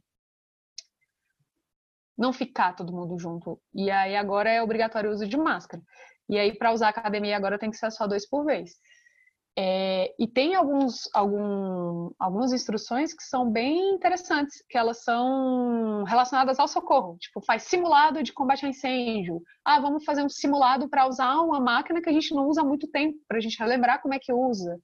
não 2.19 2.33
ficar 2.35 2.75
todo 2.75 2.93
mundo 2.93 3.19
junto. 3.19 3.59
E 3.75 3.91
aí 3.91 4.15
agora 4.15 4.51
é 4.51 4.63
obrigatório 4.63 5.09
o 5.09 5.15
uso 5.15 5.27
de 5.27 5.39
máscara. 5.39 5.83
E 6.29 6.39
aí, 6.39 6.55
para 6.57 6.73
usar 6.73 6.89
a 6.89 6.91
academia 6.91 7.35
agora 7.35 7.59
tem 7.59 7.71
que 7.71 7.79
ser 7.79 7.91
só 7.91 8.07
dois 8.07 8.29
por 8.29 8.45
vez. 8.45 8.73
É, 9.57 10.13
e 10.19 10.27
tem 10.27 10.57
alguns, 10.57 11.09
algum, 11.15 12.11
algumas 12.19 12.53
instruções 12.53 13.15
que 13.15 13.23
são 13.23 13.49
bem 13.49 13.95
interessantes, 13.95 14.65
que 14.69 14.77
elas 14.77 15.05
são 15.05 16.03
relacionadas 16.05 16.59
ao 16.59 16.67
socorro. 16.67 17.17
Tipo, 17.21 17.41
faz 17.41 17.63
simulado 17.63 18.23
de 18.23 18.33
combate 18.33 18.67
a 18.67 18.69
incêndio. 18.69 19.41
Ah, 19.65 19.81
vamos 19.81 20.05
fazer 20.05 20.25
um 20.25 20.29
simulado 20.29 20.89
para 20.89 21.07
usar 21.07 21.41
uma 21.41 21.61
máquina 21.61 22.03
que 22.03 22.11
a 22.11 22.13
gente 22.13 22.35
não 22.35 22.49
usa 22.49 22.63
há 22.63 22.65
muito 22.65 22.89
tempo, 22.89 23.17
para 23.29 23.39
a 23.39 23.41
gente 23.41 23.59
relembrar 23.59 24.03
como 24.03 24.15
é 24.15 24.19
que 24.21 24.33
usa. 24.33 24.77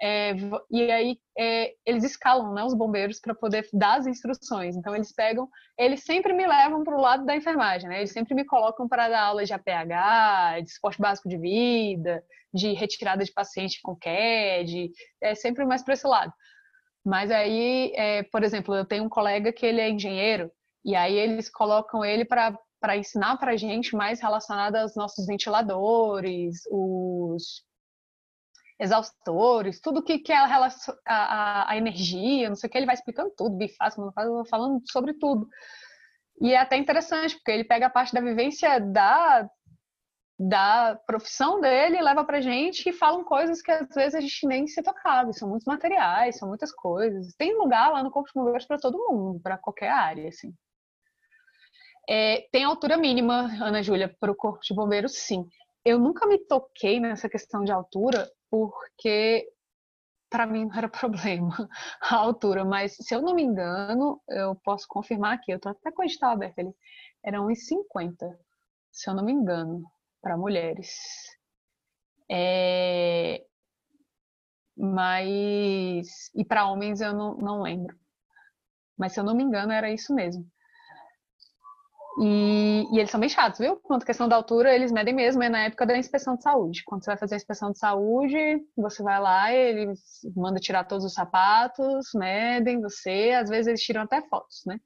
É, 0.00 0.34
e 0.70 0.90
aí 0.90 1.18
é, 1.38 1.72
eles 1.84 2.04
escalam 2.04 2.52
né, 2.52 2.62
os 2.64 2.74
bombeiros 2.74 3.18
para 3.18 3.34
poder 3.34 3.66
dar 3.72 3.98
as 3.98 4.06
instruções. 4.06 4.76
Então 4.76 4.94
eles 4.94 5.12
pegam, 5.12 5.48
eles 5.78 6.04
sempre 6.04 6.32
me 6.32 6.46
levam 6.46 6.84
para 6.84 6.96
o 6.96 7.00
lado 7.00 7.24
da 7.24 7.34
enfermagem, 7.34 7.88
né? 7.88 7.98
Eles 7.98 8.12
sempre 8.12 8.34
me 8.34 8.44
colocam 8.44 8.86
para 8.86 9.08
dar 9.08 9.22
aulas 9.22 9.48
de 9.48 9.54
APH, 9.54 10.60
de 10.62 10.70
esporte 10.70 11.00
básico 11.00 11.28
de 11.28 11.38
vida, 11.38 12.22
de 12.52 12.72
retirada 12.72 13.24
de 13.24 13.32
paciente 13.32 13.80
com 13.82 13.96
CAD, 13.96 14.90
é 15.22 15.34
sempre 15.34 15.64
mais 15.64 15.82
para 15.82 15.94
esse 15.94 16.06
lado. 16.06 16.32
Mas 17.04 17.30
aí, 17.30 17.92
é, 17.94 18.22
por 18.24 18.42
exemplo, 18.42 18.74
eu 18.74 18.84
tenho 18.84 19.04
um 19.04 19.08
colega 19.08 19.52
que 19.52 19.64
ele 19.64 19.80
é 19.80 19.88
engenheiro 19.88 20.50
e 20.84 20.94
aí 20.94 21.14
eles 21.14 21.48
colocam 21.50 22.04
ele 22.04 22.24
para 22.24 22.58
para 22.78 22.96
ensinar 22.96 23.38
para 23.38 23.52
a 23.52 23.56
gente 23.56 23.96
mais 23.96 24.20
relacionado 24.20 24.76
aos 24.76 24.94
nossos 24.94 25.26
ventiladores, 25.26 26.60
os 26.70 27.64
exaustores, 28.78 29.80
tudo 29.80 30.02
que, 30.02 30.18
que 30.18 30.32
é 30.32 30.36
a, 30.36 30.68
a, 31.06 31.70
a, 31.70 31.76
energia, 31.76 32.48
não 32.48 32.56
sei 32.56 32.68
o 32.68 32.70
que, 32.70 32.78
ele 32.78 32.86
vai 32.86 32.94
explicando 32.94 33.32
tudo, 33.36 33.56
bifásico, 33.56 34.12
falando 34.14 34.82
sobre 34.90 35.14
tudo. 35.14 35.48
E 36.40 36.52
é 36.52 36.58
até 36.58 36.76
interessante, 36.76 37.36
porque 37.36 37.50
ele 37.50 37.64
pega 37.64 37.86
a 37.86 37.90
parte 37.90 38.12
da 38.12 38.20
vivência 38.20 38.78
da, 38.78 39.48
da 40.38 41.00
profissão 41.06 41.60
dele, 41.60 42.02
leva 42.02 42.24
pra 42.24 42.42
gente 42.42 42.86
e 42.88 42.92
falam 42.92 43.24
coisas 43.24 43.62
que 43.62 43.70
às 43.70 43.88
vezes 43.94 44.14
a 44.14 44.20
gente 44.20 44.46
nem 44.46 44.66
se 44.66 44.82
tocava, 44.82 45.32
são 45.32 45.48
muitos 45.48 45.66
materiais, 45.66 46.36
são 46.36 46.48
muitas 46.48 46.70
coisas. 46.72 47.34
Tem 47.36 47.56
lugar 47.56 47.90
lá 47.90 48.02
no 48.02 48.10
Corpo 48.10 48.28
de 48.28 48.34
Bombeiros 48.34 48.66
para 48.66 48.78
todo 48.78 48.98
mundo, 48.98 49.40
para 49.40 49.56
qualquer 49.56 49.88
área, 49.88 50.28
assim. 50.28 50.52
É, 52.08 52.46
tem 52.52 52.64
altura 52.64 52.96
mínima, 52.98 53.50
Ana 53.60 53.82
Júlia, 53.82 54.14
para 54.20 54.30
o 54.30 54.36
Corpo 54.36 54.60
de 54.62 54.74
Bombeiros, 54.74 55.12
sim. 55.16 55.48
Eu 55.86 56.00
nunca 56.00 56.26
me 56.26 56.36
toquei 56.36 56.98
nessa 56.98 57.28
questão 57.28 57.62
de 57.62 57.70
altura, 57.70 58.28
porque 58.50 59.48
para 60.28 60.44
mim 60.44 60.64
não 60.66 60.76
era 60.76 60.88
problema 60.90 61.68
a 62.02 62.16
altura, 62.16 62.64
mas 62.64 62.96
se 62.96 63.14
eu 63.14 63.22
não 63.22 63.32
me 63.32 63.44
engano, 63.44 64.20
eu 64.28 64.56
posso 64.56 64.88
confirmar 64.88 65.34
aqui, 65.34 65.52
eu 65.52 65.60
tô 65.60 65.68
até 65.68 65.92
com 65.92 66.02
o 66.02 66.04
edital 66.04 66.32
aberto 66.32 66.58
ali, 66.58 66.74
era 67.24 67.38
1,50, 67.40 68.36
se 68.90 69.08
eu 69.08 69.14
não 69.14 69.24
me 69.24 69.30
engano, 69.32 69.84
para 70.20 70.36
mulheres. 70.36 70.90
É... 72.28 73.46
Mas. 74.76 76.30
E 76.34 76.44
para 76.44 76.66
homens 76.68 77.00
eu 77.00 77.14
não, 77.14 77.36
não 77.36 77.62
lembro. 77.62 77.96
Mas 78.98 79.12
se 79.12 79.20
eu 79.20 79.24
não 79.24 79.36
me 79.36 79.44
engano, 79.44 79.72
era 79.72 79.90
isso 79.92 80.12
mesmo. 80.12 80.44
E, 82.18 82.86
e, 82.92 82.98
eles 82.98 83.10
são 83.10 83.20
bem 83.20 83.28
chatos, 83.28 83.60
viu? 83.60 83.76
Quanto 83.76 84.04
à 84.04 84.06
questão 84.06 84.26
da 84.26 84.36
altura, 84.36 84.74
eles 84.74 84.90
medem 84.90 85.14
mesmo, 85.14 85.42
é 85.42 85.50
na 85.50 85.64
época 85.64 85.84
da 85.84 85.98
inspeção 85.98 86.34
de 86.34 86.42
saúde. 86.42 86.82
Quando 86.84 87.04
você 87.04 87.10
vai 87.10 87.18
fazer 87.18 87.34
a 87.34 87.36
inspeção 87.36 87.70
de 87.70 87.78
saúde, 87.78 88.38
você 88.74 89.02
vai 89.02 89.20
lá, 89.20 89.52
eles 89.52 90.00
mandam 90.34 90.60
tirar 90.60 90.84
todos 90.84 91.04
os 91.04 91.12
sapatos, 91.12 92.06
medem 92.14 92.80
você, 92.80 93.32
às 93.38 93.50
vezes 93.50 93.66
eles 93.66 93.82
tiram 93.82 94.02
até 94.02 94.22
fotos, 94.22 94.62
né? 94.66 94.80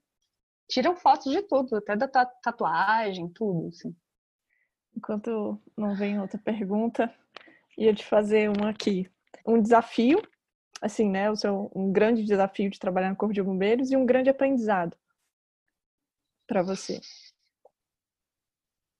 Tiram 0.69 0.95
fotos 0.95 1.31
de 1.31 1.41
tudo, 1.43 1.77
até 1.77 1.95
da 1.95 2.07
tatuagem, 2.07 3.29
tudo, 3.29 3.69
assim. 3.69 3.95
Enquanto 4.95 5.57
não 5.77 5.95
vem 5.95 6.19
outra 6.19 6.37
pergunta, 6.37 7.13
ia 7.77 7.93
te 7.93 8.05
fazer 8.05 8.49
uma 8.49 8.69
aqui. 8.71 9.09
Um 9.47 9.61
desafio, 9.61 10.21
assim, 10.81 11.09
né? 11.09 11.31
O 11.31 11.35
seu, 11.37 11.71
um 11.73 11.93
grande 11.93 12.25
desafio 12.25 12.69
de 12.69 12.79
trabalhar 12.79 13.09
no 13.09 13.15
Corpo 13.15 13.33
de 13.33 13.41
Bombeiros 13.41 13.89
e 13.89 13.95
um 13.95 14.05
grande 14.05 14.29
aprendizado 14.29 14.97
para 16.51 16.63
você? 16.63 16.99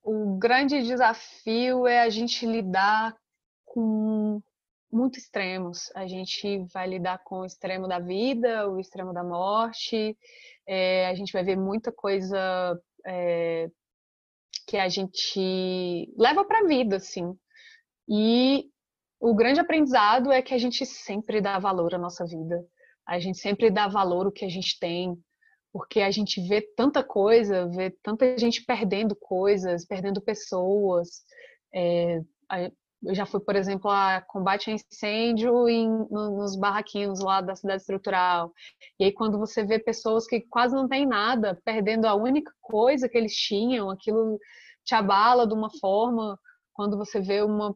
O 0.02 0.38
grande 0.38 0.82
desafio 0.84 1.86
é 1.86 2.00
a 2.00 2.10
gente 2.10 2.46
lidar 2.46 3.14
com 3.66 4.42
muitos 4.90 5.24
extremos. 5.24 5.92
A 5.94 6.08
gente 6.08 6.60
vai 6.74 6.88
lidar 6.88 7.22
com 7.26 7.42
o 7.42 7.46
extremo 7.46 7.90
da 7.90 8.00
vida, 8.00 8.70
o 8.70 8.80
extremo 8.80 9.12
da 9.12 9.22
morte. 9.22 10.18
É, 10.66 11.08
a 11.08 11.14
gente 11.14 11.34
vai 11.34 11.44
ver 11.44 11.58
muita 11.58 11.92
coisa 11.92 12.82
é, 13.06 13.70
que 14.66 14.78
a 14.78 14.88
gente 14.88 16.10
leva 16.18 16.46
para 16.46 16.60
a 16.60 16.68
vida, 16.68 16.96
assim. 16.96 17.38
E 18.08 18.70
o 19.20 19.36
grande 19.36 19.60
aprendizado 19.60 20.32
é 20.32 20.42
que 20.42 20.54
a 20.54 20.58
gente 20.58 20.86
sempre 20.86 21.42
dá 21.42 21.60
valor 21.60 21.94
à 21.94 21.98
nossa 21.98 22.26
vida. 22.26 22.66
A 23.06 23.20
gente 23.20 23.40
sempre 23.40 23.70
dá 23.70 23.90
valor 23.90 24.28
ao 24.28 24.32
que 24.32 24.46
a 24.46 24.50
gente 24.50 24.80
tem 24.80 25.22
porque 25.72 26.02
a 26.02 26.12
gente 26.12 26.42
vê 26.48 26.62
tanta 26.76 27.04
coisa, 27.04 27.68
vê 27.70 27.92
tanta 28.04 28.38
gente 28.38 28.64
perdendo 28.66 29.16
coisas, 29.16 29.86
perdendo 29.86 30.22
pessoas. 30.22 31.24
É, 31.74 32.22
eu 33.04 33.16
já 33.16 33.26
fui, 33.26 33.40
por 33.40 33.56
exemplo, 33.56 33.90
a 33.90 34.22
combate 34.22 34.70
a 34.70 34.74
incêndio 34.74 35.68
em, 35.68 35.90
nos 36.10 36.56
barraquinhos 36.58 37.20
lá 37.20 37.42
da 37.42 37.56
cidade 37.56 37.82
estrutural. 37.82 38.54
E 39.00 39.06
aí, 39.06 39.12
quando 39.12 39.40
você 39.40 39.64
vê 39.64 39.80
pessoas 39.80 40.28
que 40.28 40.42
quase 40.42 40.76
não 40.76 40.88
têm 40.88 41.08
nada, 41.08 41.60
perdendo 41.64 42.06
a 42.06 42.16
única 42.16 42.52
coisa 42.62 43.10
que 43.10 43.18
eles 43.18 43.34
tinham, 43.34 43.90
aquilo 43.90 44.38
te 44.86 44.94
abala 44.94 45.48
de 45.48 45.54
uma 45.54 45.70
forma. 45.80 46.38
Quando 46.74 46.98
você 46.98 47.20
vê 47.20 47.42
uma, 47.42 47.76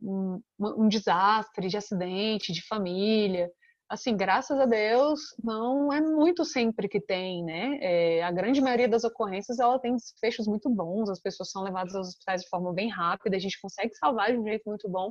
um, 0.00 0.40
um 0.60 0.88
desastre 0.88 1.68
de 1.68 1.76
acidente, 1.76 2.52
de 2.52 2.66
família 2.66 3.50
assim, 3.88 4.16
graças 4.16 4.58
a 4.60 4.66
Deus, 4.66 5.34
não 5.42 5.92
é 5.92 6.00
muito 6.00 6.44
sempre 6.44 6.88
que 6.88 7.00
tem, 7.00 7.42
né? 7.42 7.78
É, 7.80 8.22
a 8.22 8.30
grande 8.30 8.60
maioria 8.60 8.88
das 8.88 9.02
ocorrências, 9.02 9.58
ela 9.58 9.78
tem 9.78 9.94
desfechos 9.94 10.46
muito 10.46 10.68
bons, 10.68 11.08
as 11.08 11.20
pessoas 11.20 11.50
são 11.50 11.62
levadas 11.62 11.94
aos 11.94 12.08
hospitais 12.08 12.42
de 12.42 12.48
forma 12.48 12.72
bem 12.72 12.90
rápida, 12.90 13.36
a 13.36 13.40
gente 13.40 13.60
consegue 13.60 13.94
salvar 13.94 14.32
de 14.32 14.38
um 14.38 14.44
jeito 14.44 14.64
muito 14.66 14.88
bom, 14.88 15.10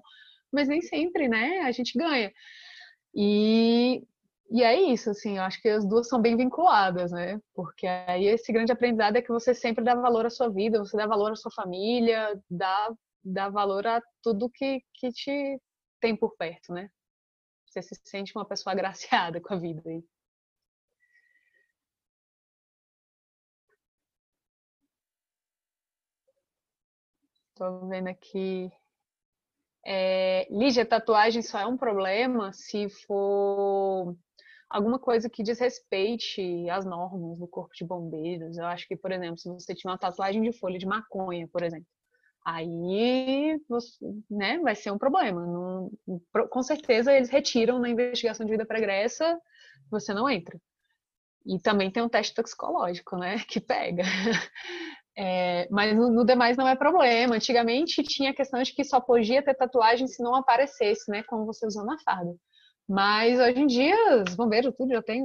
mas 0.51 0.67
nem 0.67 0.81
sempre, 0.81 1.27
né? 1.27 1.61
A 1.61 1.71
gente 1.71 1.97
ganha. 1.97 2.31
E, 3.15 4.03
e 4.51 4.63
é 4.63 4.79
isso, 4.79 5.09
assim, 5.09 5.37
eu 5.37 5.43
acho 5.43 5.59
que 5.61 5.69
as 5.69 5.83
duas 5.87 6.07
são 6.07 6.21
bem 6.21 6.37
vinculadas, 6.37 7.11
né? 7.11 7.41
Porque 7.55 7.87
aí 7.87 8.27
esse 8.27 8.51
grande 8.51 8.71
aprendizado 8.71 9.15
é 9.17 9.21
que 9.23 9.31
você 9.31 9.55
sempre 9.55 9.83
dá 9.83 9.95
valor 9.95 10.25
à 10.25 10.29
sua 10.29 10.49
vida, 10.49 10.79
você 10.79 10.95
dá 10.95 11.07
valor 11.07 11.31
à 11.31 11.35
sua 11.35 11.51
família, 11.51 12.39
dá, 12.49 12.93
dá 13.23 13.49
valor 13.49 13.87
a 13.87 14.01
tudo 14.21 14.49
que, 14.49 14.81
que 14.93 15.09
te 15.11 15.59
tem 15.99 16.15
por 16.15 16.35
perto, 16.37 16.71
né? 16.73 16.89
Você 17.81 17.95
se 17.95 18.01
sente 18.05 18.35
uma 18.35 18.45
pessoa 18.45 18.73
agraciada 18.73 19.39
com 19.41 19.53
a 19.53 19.57
vida. 19.57 19.83
Estou 27.49 27.87
vendo 27.87 28.07
aqui. 28.07 28.71
É, 29.85 30.47
Lígia, 30.51 30.85
tatuagem 30.85 31.41
só 31.41 31.59
é 31.59 31.65
um 31.65 31.77
problema 31.77 32.51
se 32.53 32.89
for 32.89 34.15
alguma 34.69 34.99
coisa 34.99 35.29
que 35.29 35.43
desrespeite 35.43 36.69
as 36.69 36.85
normas 36.85 37.39
do 37.39 37.47
corpo 37.47 37.73
de 37.73 37.85
bombeiros. 37.85 38.57
Eu 38.57 38.65
acho 38.65 38.87
que, 38.87 38.95
por 38.95 39.11
exemplo, 39.11 39.37
se 39.37 39.49
você 39.49 39.73
tiver 39.73 39.89
uma 39.89 39.97
tatuagem 39.97 40.41
de 40.41 40.51
folha 40.51 40.77
de 40.77 40.85
maconha, 40.85 41.47
por 41.47 41.63
exemplo, 41.63 41.87
aí 42.47 43.59
você, 43.67 44.05
né, 44.31 44.57
vai 44.59 44.73
ser 44.73 44.89
um 44.89 44.97
problema. 44.97 45.45
Não, 45.45 45.91
com 46.49 46.63
certeza 46.63 47.11
eles 47.11 47.29
retiram 47.29 47.77
na 47.77 47.89
investigação 47.89 48.45
de 48.45 48.53
vida 48.53 48.65
pregressa, 48.65 49.37
você 49.91 50.13
não 50.13 50.29
entra. 50.29 50.57
E 51.45 51.59
também 51.59 51.91
tem 51.91 52.01
um 52.01 52.07
teste 52.07 52.33
toxicológico, 52.33 53.17
né, 53.17 53.39
que 53.49 53.59
pega. 53.59 54.03
É, 55.19 55.67
mas 55.69 55.93
no, 55.95 56.09
no, 56.09 56.23
demais 56.23 56.55
não 56.55 56.67
é 56.67 56.75
problema. 56.75 57.35
Antigamente 57.35 58.01
tinha 58.03 58.31
a 58.31 58.35
questão 58.35 58.61
de 58.61 58.71
que 58.71 58.83
só 58.83 59.01
podia 59.01 59.43
ter 59.43 59.55
tatuagem 59.55 60.07
se 60.07 60.23
não 60.23 60.33
aparecesse, 60.35 61.11
né, 61.11 61.23
como 61.23 61.45
você 61.45 61.65
usou 61.65 61.83
na 61.83 61.97
farda. 61.99 62.33
Mas 62.87 63.39
hoje 63.39 63.59
em 63.59 63.67
dia, 63.67 64.23
os 64.25 64.35
bombeiros 64.35 64.73
tudo 64.77 64.93
já 64.93 65.01
tem 65.01 65.21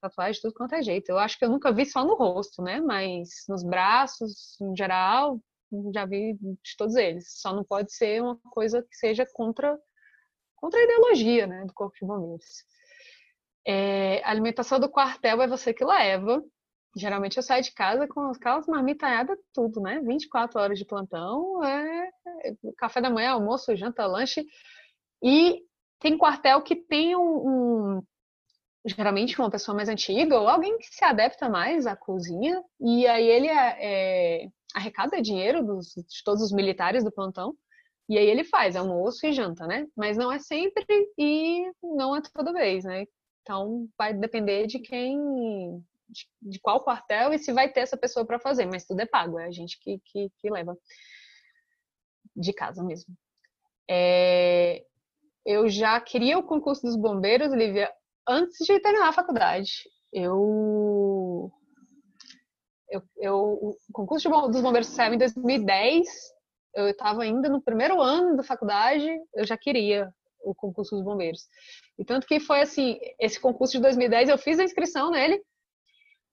tatuagem, 0.00 0.40
tudo 0.42 0.54
quanto 0.54 0.74
é 0.74 0.82
jeito. 0.82 1.08
Eu 1.10 1.18
acho 1.18 1.38
que 1.38 1.44
eu 1.44 1.50
nunca 1.50 1.72
vi 1.72 1.86
só 1.86 2.04
no 2.04 2.16
rosto, 2.16 2.62
né? 2.62 2.80
Mas 2.80 3.44
nos 3.48 3.62
braços, 3.62 4.60
em 4.60 4.74
geral, 4.76 5.38
já 5.92 6.04
vi 6.06 6.34
de 6.34 6.76
todos 6.76 6.94
eles. 6.96 7.40
Só 7.40 7.52
não 7.52 7.64
pode 7.64 7.92
ser 7.92 8.22
uma 8.22 8.38
coisa 8.50 8.82
que 8.82 8.96
seja 8.96 9.26
contra, 9.32 9.78
contra 10.56 10.78
a 10.78 10.84
ideologia, 10.84 11.46
né, 11.46 11.64
do 11.64 11.72
corpo 11.72 11.96
de 12.00 12.06
bombeiros. 12.06 12.64
É, 13.66 14.22
a 14.24 14.30
alimentação 14.30 14.78
do 14.78 14.90
quartel 14.90 15.40
é 15.42 15.48
você 15.48 15.72
que 15.72 15.84
leva. 15.84 16.42
Geralmente 16.96 17.36
eu 17.36 17.42
saio 17.42 17.62
de 17.62 17.72
casa 17.72 18.06
com 18.06 18.20
aquelas 18.30 18.66
marmitanhadas, 18.66 19.38
tudo, 19.52 19.80
né? 19.80 20.00
24 20.00 20.60
horas 20.60 20.78
de 20.78 20.84
plantão, 20.84 21.64
é, 21.64 22.10
é 22.44 22.54
café 22.78 23.00
da 23.00 23.10
manhã, 23.10 23.32
almoço, 23.32 23.74
janta, 23.74 24.06
lanche. 24.06 24.46
E 25.22 25.62
tem 25.98 26.18
quartel 26.18 26.62
que 26.62 26.76
tem 26.76 27.16
um, 27.16 27.48
um, 27.48 28.02
geralmente 28.84 29.38
uma 29.38 29.50
pessoa 29.50 29.74
mais 29.74 29.88
antiga 29.88 30.38
ou 30.38 30.48
alguém 30.48 30.76
que 30.78 30.86
se 30.86 31.04
adapta 31.04 31.48
mais 31.48 31.86
à 31.86 31.96
cozinha 31.96 32.62
e 32.78 33.06
aí 33.06 33.26
ele 33.26 33.48
é, 33.48 33.76
é, 33.80 34.48
arrecada 34.74 35.22
dinheiro 35.22 35.64
dos, 35.64 35.94
de 35.94 36.24
todos 36.24 36.42
os 36.42 36.52
militares 36.52 37.04
do 37.04 37.12
plantão 37.12 37.56
e 38.08 38.18
aí 38.18 38.26
ele 38.26 38.44
faz 38.44 38.76
almoço 38.76 39.26
e 39.26 39.32
janta, 39.32 39.66
né? 39.66 39.86
Mas 39.96 40.16
não 40.16 40.30
é 40.30 40.38
sempre 40.38 40.84
e 41.16 41.62
não 41.82 42.14
é 42.14 42.20
toda 42.20 42.52
vez, 42.52 42.84
né? 42.84 43.06
Então 43.42 43.88
vai 43.96 44.12
depender 44.12 44.66
de 44.66 44.78
quem, 44.78 45.18
de, 46.08 46.26
de 46.42 46.60
qual 46.60 46.82
quartel 46.82 47.32
e 47.32 47.38
se 47.38 47.52
vai 47.52 47.70
ter 47.70 47.80
essa 47.80 47.96
pessoa 47.96 48.26
para 48.26 48.38
fazer, 48.38 48.66
mas 48.66 48.84
tudo 48.84 49.00
é 49.00 49.06
pago, 49.06 49.38
é 49.38 49.46
a 49.46 49.50
gente 49.50 49.78
que, 49.80 50.00
que, 50.04 50.30
que 50.38 50.50
leva 50.50 50.76
de 52.36 52.52
casa 52.52 52.82
mesmo. 52.82 53.14
É, 53.88 54.84
eu 55.44 55.68
já 55.68 56.00
queria 56.00 56.38
o 56.38 56.42
concurso 56.42 56.82
dos 56.82 56.96
bombeiros, 56.96 57.52
Lívia, 57.52 57.92
antes 58.28 58.58
de 58.66 58.80
terminar 58.80 59.08
a 59.08 59.12
faculdade. 59.12 59.70
Eu. 60.12 60.34
Eu, 62.90 63.02
eu 63.16 63.36
o 63.36 63.92
concurso 63.92 64.28
dos 64.48 64.60
bombeiros 64.60 64.88
saiu 64.88 65.14
em 65.14 65.18
2010. 65.18 66.06
Eu 66.74 66.88
estava 66.88 67.22
ainda 67.22 67.48
no 67.48 67.62
primeiro 67.62 68.00
ano 68.00 68.36
da 68.36 68.42
faculdade, 68.42 69.08
eu 69.34 69.46
já 69.46 69.56
queria 69.56 70.12
o 70.40 70.54
concurso 70.54 70.94
dos 70.94 71.04
bombeiros. 71.04 71.42
E 71.98 72.04
tanto 72.04 72.26
que 72.26 72.40
foi 72.40 72.60
assim, 72.60 72.98
esse 73.18 73.40
concurso 73.40 73.74
de 73.74 73.82
2010 73.82 74.28
eu 74.28 74.38
fiz 74.38 74.58
a 74.58 74.64
inscrição 74.64 75.10
nele, 75.10 75.40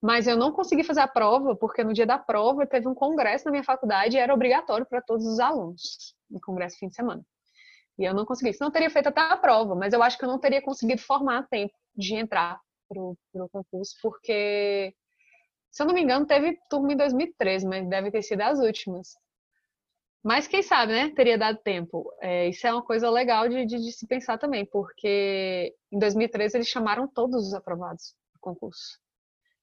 mas 0.02 0.28
eu 0.28 0.36
não 0.36 0.52
consegui 0.52 0.84
fazer 0.84 1.02
a 1.02 1.08
prova 1.08 1.56
porque 1.56 1.84
no 1.84 1.94
dia 1.94 2.06
da 2.06 2.18
prova 2.18 2.66
teve 2.66 2.88
um 2.88 2.96
congresso 2.96 3.46
na 3.46 3.52
minha 3.52 3.64
faculdade 3.64 4.18
e 4.18 4.20
era 4.20 4.34
obrigatório 4.34 4.86
para 4.86 5.02
todos 5.02 5.26
os 5.26 5.40
alunos, 5.40 6.16
no 6.30 6.42
congresso 6.42 6.78
fim 6.80 6.88
de 6.88 6.96
semana. 6.96 7.24
E 8.00 8.04
eu 8.04 8.14
não 8.14 8.26
consegui. 8.26 8.54
Senão 8.54 8.70
eu 8.70 8.74
teria 8.74 8.90
feito 8.90 9.10
até 9.10 9.22
a 9.22 9.38
prova, 9.38 9.76
mas 9.76 9.94
eu 9.94 10.02
acho 10.02 10.18
que 10.18 10.26
eu 10.26 10.30
não 10.30 10.40
teria 10.40 10.62
conseguido 10.62 11.02
formar 11.02 11.40
a 11.40 11.44
tempo 11.44 11.74
de 11.96 12.16
entrar 12.16 12.60
pro, 12.90 13.16
pro 13.32 13.50
concurso, 13.50 13.96
porque, 14.02 14.94
se 15.72 15.82
eu 15.82 15.88
não 15.88 15.94
me 15.94 16.02
engano, 16.02 16.26
teve 16.26 16.60
turma 16.70 16.94
em 16.94 16.98
2013, 16.98 17.66
mas 17.66 17.88
deve 17.88 18.12
ter 18.12 18.22
sido 18.22 18.42
as 18.42 18.60
últimas. 18.60 19.16
Mas 20.24 20.48
quem 20.48 20.62
sabe, 20.62 20.92
né? 20.92 21.10
Teria 21.16 21.38
dado 21.38 21.58
tempo. 21.60 22.12
É, 22.22 22.50
isso 22.50 22.68
é 22.68 22.72
uma 22.72 22.84
coisa 22.84 23.10
legal 23.10 23.50
de, 23.50 23.66
de, 23.66 23.78
de, 23.78 23.92
se 23.92 24.06
pensar 24.06 24.38
também, 24.38 24.66
porque 24.66 25.74
em 25.92 25.98
2013 25.98 26.58
eles 26.58 26.68
chamaram 26.68 27.08
todos 27.08 27.48
os 27.48 27.54
aprovados 27.54 28.14
do 28.34 28.40
concurso. 28.40 29.00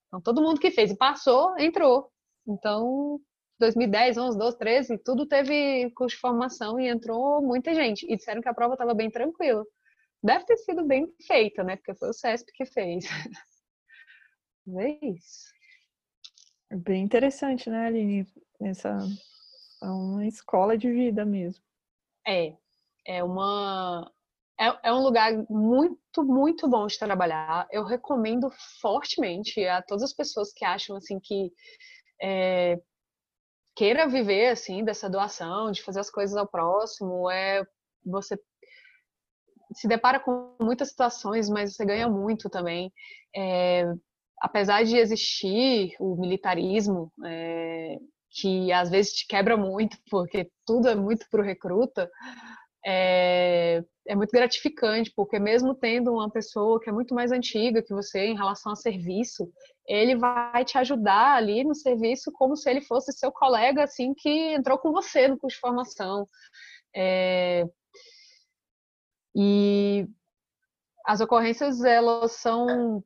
Então, 0.09 0.21
todo 0.21 0.43
mundo 0.43 0.59
que 0.59 0.71
fez 0.71 0.91
e 0.91 0.97
passou, 0.97 1.57
entrou. 1.59 2.11
Então, 2.47 3.21
2010, 3.61 4.17
11, 4.19 4.39
12, 4.39 4.59
13, 4.59 4.99
tudo 4.99 5.27
teve 5.27 5.91
curso 5.93 6.17
de 6.17 6.21
formação 6.21 6.81
e 6.81 6.89
entrou 6.89 7.43
muita 7.43 7.75
gente. 7.75 8.07
E 8.11 8.17
disseram 8.17 8.41
que 8.41 8.49
a 8.49 8.55
prova 8.55 8.75
estava 8.75 8.95
bem 8.95 9.11
tranquila. 9.11 9.65
Deve 10.23 10.45
ter 10.45 10.57
sido 10.57 10.85
bem 10.85 11.07
feita, 11.25 11.63
né? 11.63 11.77
Porque 11.77 11.95
foi 11.95 12.09
o 12.09 12.15
CESP 12.15 12.51
que 12.53 12.67
fez. 12.67 13.05
É 14.77 14.99
isso. 15.03 15.58
Bem 16.71 17.03
interessante, 17.03 17.71
né, 17.71 17.87
Aline? 17.87 18.27
Essa 18.61 18.99
é 19.83 19.87
uma 19.87 20.27
escola 20.27 20.77
de 20.77 20.91
vida 20.91 21.25
mesmo. 21.25 21.62
É. 22.27 22.55
É 23.07 23.25
uma. 23.25 24.11
É, 24.61 24.89
é 24.91 24.93
um 24.93 25.03
lugar 25.03 25.33
muito, 25.49 26.25
muito 26.25 26.69
bom 26.69 26.87
de 26.87 26.99
trabalhar. 26.99 27.66
Eu 27.71 27.85
recomendo 27.85 28.51
fortemente 28.83 29.64
a 29.66 29.83
todas 29.83 30.03
as 30.05 30.12
pessoas 30.12 30.53
que 30.53 30.64
acham 30.64 30.97
assim 30.97 31.19
que 31.21 31.51
é, 32.23 32.79
queira 33.77 34.09
viver 34.09 34.49
assim 34.51 34.85
dessa 34.85 35.09
doação, 35.09 35.73
de 35.73 35.83
fazer 35.83 36.01
as 36.01 36.11
coisas 36.11 36.37
ao 36.37 36.49
próximo, 36.49 37.31
é 37.31 37.64
você 38.05 38.39
se 39.75 39.87
depara 39.89 40.21
com 40.21 40.57
muitas 40.61 40.89
situações, 40.91 41.49
mas 41.49 41.75
você 41.77 41.85
ganha 41.85 42.09
muito 42.09 42.49
também. 42.51 42.93
É, 43.37 43.85
apesar 44.41 44.84
de 44.84 44.97
existir 44.97 45.95
o 45.99 46.16
militarismo, 46.16 47.12
é, 47.24 47.97
que 48.30 48.72
às 48.72 48.91
vezes 48.91 49.12
te 49.12 49.26
quebra 49.26 49.57
muito, 49.57 49.97
porque 50.11 50.51
tudo 50.66 50.89
é 50.89 50.95
muito 50.95 51.26
para 51.30 51.41
o 51.41 51.45
recruta, 51.45 52.11
é, 52.84 53.82
é 54.07 54.14
muito 54.14 54.30
gratificante, 54.30 55.12
porque 55.14 55.39
mesmo 55.39 55.74
tendo 55.74 56.12
uma 56.12 56.30
pessoa 56.30 56.80
que 56.80 56.89
é 56.89 56.93
muito 56.93 57.14
mais 57.14 57.32
antiga 57.32 57.82
que 57.82 57.93
você 57.93 58.26
em 58.26 58.36
relação 58.36 58.72
a 58.72 58.76
serviço, 58.76 59.51
ele 59.86 60.16
vai 60.16 60.64
te 60.64 60.78
ajudar 60.78 61.36
ali 61.36 61.64
no 61.64 61.74
serviço 61.74 62.30
como 62.32 62.57
se 62.57 62.70
ele 62.70 62.80
fosse 62.80 63.12
seu 63.12 63.32
colega, 63.32 63.84
assim, 63.84 64.14
que 64.14 64.55
entrou 64.55 64.78
com 64.78 64.93
você 64.93 65.28
no 65.28 65.39
curso 65.39 65.57
de 65.57 65.61
formação. 65.61 66.26
É... 66.95 67.64
E 69.34 70.07
as 71.07 71.20
ocorrências, 71.20 71.84
elas 71.84 72.32
são 72.32 73.03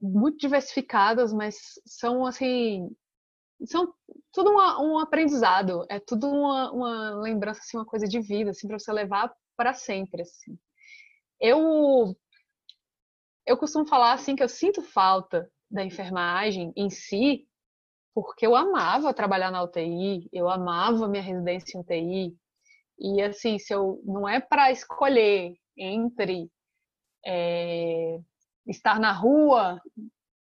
muito 0.00 0.38
diversificadas, 0.38 1.32
mas 1.32 1.56
são, 1.86 2.26
assim, 2.26 2.90
são 3.66 3.92
tudo 4.32 4.50
uma, 4.50 4.80
um 4.82 4.98
aprendizado, 4.98 5.84
é 5.90 6.00
tudo 6.00 6.28
uma, 6.28 6.72
uma 6.72 7.20
lembrança, 7.20 7.60
assim, 7.60 7.76
uma 7.76 7.86
coisa 7.86 8.06
de 8.08 8.20
vida, 8.20 8.50
assim, 8.50 8.66
para 8.66 8.78
você 8.78 8.92
levar 8.92 9.32
para 9.56 9.74
sempre, 9.74 10.22
assim. 10.22 10.58
Eu 11.40 12.16
eu 13.46 13.56
costumo 13.56 13.86
falar 13.86 14.12
assim 14.12 14.36
que 14.36 14.42
eu 14.42 14.48
sinto 14.48 14.80
falta 14.80 15.50
da 15.70 15.84
enfermagem 15.84 16.72
em 16.76 16.88
si, 16.88 17.46
porque 18.14 18.46
eu 18.46 18.54
amava 18.54 19.14
trabalhar 19.14 19.50
na 19.50 19.62
UTI, 19.62 20.28
eu 20.32 20.48
amava 20.48 21.08
minha 21.08 21.22
residência 21.22 21.76
em 21.76 21.80
UTI. 21.80 22.36
E 22.98 23.22
assim, 23.22 23.58
se 23.58 23.74
eu 23.74 24.00
não 24.04 24.28
é 24.28 24.40
para 24.40 24.70
escolher 24.70 25.54
entre 25.76 26.50
é, 27.26 28.18
estar 28.66 28.98
na 28.98 29.12
rua 29.12 29.80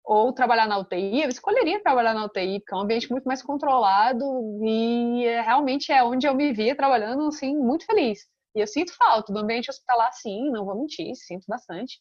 ou 0.04 0.32
trabalhar 0.32 0.66
na 0.66 0.78
UTI, 0.78 1.22
eu 1.22 1.28
escolheria 1.28 1.82
trabalhar 1.82 2.14
na 2.14 2.24
UTI, 2.24 2.58
porque 2.60 2.74
é 2.74 2.76
um 2.76 2.80
ambiente 2.80 3.10
muito 3.10 3.24
mais 3.24 3.42
controlado 3.42 4.24
e 4.64 5.24
é, 5.24 5.40
realmente 5.40 5.92
é 5.92 6.02
onde 6.02 6.26
eu 6.26 6.34
me 6.34 6.52
via 6.52 6.74
trabalhando 6.74 7.28
assim 7.28 7.56
muito 7.56 7.86
feliz. 7.86 8.26
E 8.54 8.60
eu 8.60 8.66
sinto 8.66 8.96
falta 8.96 9.32
do 9.32 9.38
ambiente 9.38 9.70
hospitalar, 9.70 10.12
sim, 10.12 10.50
não 10.50 10.64
vou 10.64 10.74
mentir, 10.74 11.14
sinto 11.14 11.44
bastante. 11.46 12.00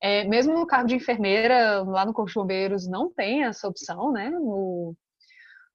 É, 0.00 0.24
mesmo 0.24 0.54
no 0.54 0.66
cargo 0.66 0.88
de 0.88 0.94
enfermeira, 0.94 1.82
lá 1.82 2.06
no 2.06 2.12
Corpo 2.12 2.30
de 2.30 2.34
Bombeiros, 2.34 2.88
não 2.88 3.12
tem 3.12 3.44
essa 3.44 3.68
opção, 3.68 4.12
né? 4.12 4.30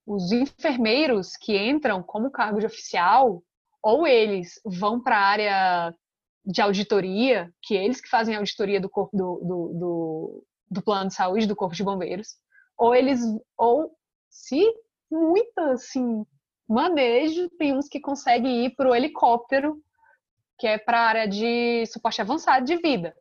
Os 0.06 0.32
enfermeiros 0.32 1.36
que 1.36 1.58
entram 1.58 2.02
como 2.02 2.32
cargo 2.32 2.60
de 2.60 2.66
oficial, 2.66 3.44
ou 3.84 4.08
eles 4.08 4.60
vão 4.66 5.02
para 5.02 5.18
a 5.18 5.26
área 5.26 5.96
de 6.46 6.62
auditoria, 6.62 7.52
que 7.62 7.74
eles 7.74 8.00
que 8.00 8.10
fazem 8.10 8.36
a 8.36 8.40
auditoria 8.40 8.80
do 8.80 8.90
corpo 8.90 9.16
do, 9.16 9.40
do, 9.40 9.80
do, 9.80 10.48
do, 10.70 10.82
plano 10.82 11.10
de 11.10 11.16
saúde 11.16 11.48
do 11.48 11.56
corpo 11.56 11.76
de 11.76 11.84
bombeiros, 11.84 12.36
ou 12.78 12.94
eles, 12.94 13.22
ou 13.58 13.92
se 14.30 14.64
muito 15.10 15.58
assim 15.60 16.26
manejo, 16.68 17.50
tem 17.58 17.76
uns 17.76 17.88
que 17.88 18.00
conseguem 18.00 18.66
ir 18.66 18.76
para 18.76 18.90
o 18.90 18.96
helicóptero, 18.96 19.82
que 20.60 20.68
é 20.68 20.78
para 20.78 21.00
a 21.00 21.08
área 21.08 21.28
de 21.28 21.86
suporte 21.88 22.22
avançado 22.22 22.66
de 22.66 22.76
vida. 22.78 23.16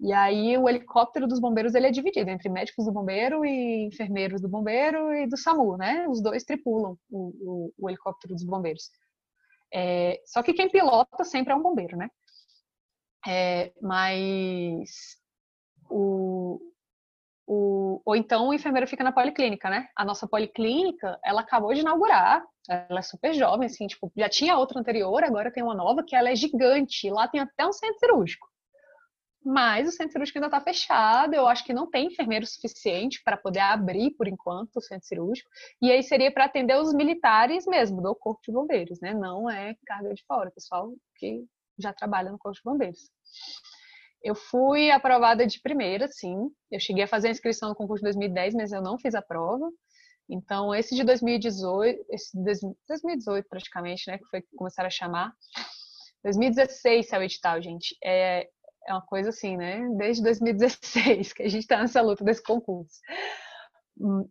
E 0.00 0.12
aí 0.14 0.56
o 0.56 0.66
helicóptero 0.68 1.28
dos 1.28 1.38
bombeiros 1.38 1.74
ele 1.74 1.86
é 1.86 1.90
dividido 1.90 2.30
entre 2.30 2.48
médicos 2.48 2.86
do 2.86 2.92
bombeiro 2.92 3.44
e 3.44 3.86
enfermeiros 3.86 4.40
do 4.40 4.48
bombeiro 4.48 5.12
e 5.12 5.26
do 5.26 5.36
SAMU, 5.36 5.76
né? 5.76 6.08
Os 6.08 6.22
dois 6.22 6.42
tripulam 6.42 6.96
o, 7.10 7.18
o, 7.18 7.72
o 7.78 7.90
helicóptero 7.90 8.34
dos 8.34 8.44
bombeiros. 8.44 8.90
É, 9.72 10.20
só 10.24 10.42
que 10.42 10.54
quem 10.54 10.70
pilota 10.70 11.22
sempre 11.22 11.52
é 11.52 11.56
um 11.56 11.62
bombeiro, 11.62 11.98
né? 11.98 12.08
É, 13.26 13.72
mas 13.82 15.16
o, 15.90 16.58
o, 17.46 18.00
ou 18.04 18.16
então 18.16 18.48
o 18.48 18.54
enfermeiro 18.54 18.86
fica 18.86 19.04
na 19.04 19.12
policlínica, 19.12 19.68
né? 19.68 19.88
A 19.96 20.04
nossa 20.04 20.26
policlínica, 20.26 21.18
ela 21.24 21.42
acabou 21.42 21.74
de 21.74 21.80
inaugurar, 21.80 22.42
ela 22.68 23.00
é 23.00 23.02
super 23.02 23.34
jovem, 23.34 23.66
assim, 23.66 23.86
tipo, 23.86 24.10
já 24.16 24.28
tinha 24.28 24.56
outra 24.56 24.78
anterior, 24.78 25.22
agora 25.24 25.52
tem 25.52 25.62
uma 25.62 25.74
nova 25.74 26.04
que 26.06 26.14
ela 26.14 26.30
é 26.30 26.36
gigante, 26.36 27.10
lá 27.10 27.28
tem 27.28 27.40
até 27.40 27.66
um 27.66 27.72
centro 27.72 27.98
cirúrgico. 27.98 28.48
Mas 29.42 29.88
o 29.88 29.90
centro 29.90 30.12
cirúrgico 30.12 30.38
ainda 30.38 30.48
está 30.48 30.60
fechado, 30.60 31.34
eu 31.34 31.46
acho 31.46 31.64
que 31.64 31.72
não 31.72 31.90
tem 31.90 32.06
enfermeiro 32.08 32.46
suficiente 32.46 33.22
para 33.24 33.38
poder 33.38 33.60
abrir, 33.60 34.10
por 34.12 34.28
enquanto, 34.28 34.76
o 34.76 34.82
centro 34.82 35.08
cirúrgico. 35.08 35.48
E 35.80 35.90
aí 35.90 36.02
seria 36.02 36.30
para 36.30 36.44
atender 36.44 36.76
os 36.76 36.92
militares 36.92 37.66
mesmo, 37.66 38.02
do 38.02 38.14
Corpo 38.14 38.40
de 38.46 38.52
Bombeiros, 38.52 39.00
né? 39.00 39.14
Não 39.14 39.50
é 39.50 39.74
carga 39.86 40.12
de 40.14 40.22
fora, 40.26 40.50
pessoal 40.50 40.92
que 41.16 41.44
já 41.80 41.92
trabalha 41.92 42.30
no 42.30 42.38
Corpo 42.38 42.56
de 42.56 42.62
Bombeiros. 42.64 43.10
Eu 44.22 44.34
fui 44.34 44.90
aprovada 44.90 45.46
de 45.46 45.60
primeira, 45.60 46.06
sim. 46.08 46.50
Eu 46.70 46.78
cheguei 46.78 47.04
a 47.04 47.08
fazer 47.08 47.28
a 47.28 47.30
inscrição 47.30 47.70
no 47.70 47.74
concurso 47.74 48.02
de 48.02 48.10
2010, 48.10 48.54
mas 48.54 48.72
eu 48.72 48.82
não 48.82 48.98
fiz 48.98 49.14
a 49.14 49.22
prova. 49.22 49.70
Então, 50.28 50.74
esse 50.74 50.94
de 50.94 51.02
2018, 51.02 52.04
esse 52.10 52.36
de 52.36 52.60
2018 52.86 53.48
praticamente, 53.48 54.04
né, 54.08 54.18
que 54.18 54.26
foi 54.26 54.42
que 54.42 54.54
começaram 54.54 54.86
a 54.86 54.90
chamar. 54.90 55.32
2016 56.22 57.08
saiu 57.08 57.22
o 57.22 57.24
edital, 57.24 57.60
gente. 57.62 57.96
É, 58.04 58.48
é 58.86 58.92
uma 58.92 59.02
coisa 59.02 59.30
assim, 59.30 59.56
né? 59.56 59.88
Desde 59.96 60.22
2016 60.22 61.32
que 61.32 61.42
a 61.42 61.48
gente 61.48 61.62
está 61.62 61.78
nessa 61.78 62.00
luta 62.02 62.22
desse 62.22 62.42
concurso. 62.42 63.00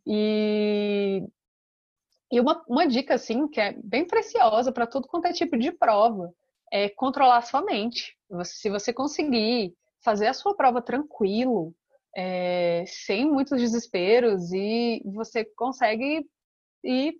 E, 0.06 1.24
e 2.32 2.40
uma, 2.40 2.64
uma 2.68 2.88
dica, 2.88 3.16
assim, 3.16 3.48
que 3.48 3.60
é 3.60 3.74
bem 3.84 4.06
preciosa 4.06 4.72
para 4.72 4.88
todo 4.88 5.08
quanto 5.08 5.26
é 5.26 5.34
tipo 5.34 5.58
de 5.58 5.72
prova, 5.72 6.32
é 6.72 6.90
controlar 6.90 7.42
sua 7.42 7.62
mente. 7.62 8.16
Se 8.44 8.70
você 8.70 8.94
conseguir 8.94 9.74
fazer 10.04 10.28
a 10.28 10.34
sua 10.34 10.56
prova 10.56 10.82
tranquilo, 10.82 11.74
é, 12.16 12.84
sem 12.88 13.30
muitos 13.30 13.60
desesperos, 13.60 14.52
e 14.52 15.02
você 15.06 15.46
consegue 15.56 16.26
ir 16.84 17.16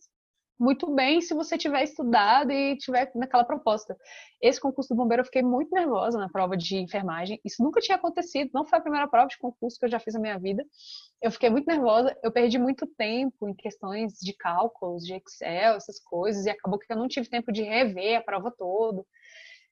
muito 0.60 0.94
bem 0.94 1.22
se 1.22 1.34
você 1.34 1.58
tiver 1.58 1.84
estudado 1.84 2.52
e 2.52 2.76
tiver 2.78 3.10
naquela 3.16 3.46
proposta. 3.46 3.96
Esse 4.42 4.60
concurso 4.60 4.94
do 4.94 4.98
bombeiro 4.98 5.22
eu 5.22 5.26
fiquei 5.26 5.42
muito 5.42 5.74
nervosa 5.74 6.20
na 6.20 6.28
prova 6.28 6.58
de 6.58 6.76
enfermagem. 6.76 7.40
Isso 7.46 7.64
nunca 7.64 7.80
tinha 7.80 7.96
acontecido, 7.96 8.52
não 8.54 8.66
foi 8.66 8.78
a 8.78 8.82
primeira 8.82 9.08
prova 9.08 9.28
de 9.28 9.38
concurso 9.38 9.80
que 9.80 9.86
eu 9.86 9.90
já 9.90 10.00
fiz 10.00 10.14
na 10.14 10.20
minha 10.20 10.38
vida. 10.38 10.66
Eu 11.22 11.32
fiquei 11.32 11.50
muito 11.50 11.66
nervosa, 11.66 12.16
eu 12.22 12.32
perdi 12.32 12.58
muito 12.58 12.86
tempo 12.86 13.48
em 13.48 13.54
questões 13.54 14.14
de 14.20 14.34
cálculos, 14.34 15.06
de 15.06 15.14
Excel, 15.14 15.76
essas 15.76 15.98
coisas, 16.00 16.46
e 16.46 16.50
acabou 16.50 16.78
que 16.78 16.92
eu 16.92 16.98
não 16.98 17.08
tive 17.08 17.30
tempo 17.30 17.54
de 17.54 17.64
rever 17.64 18.18
a 18.18 18.22
prova 18.22 18.52
toda. 18.52 19.06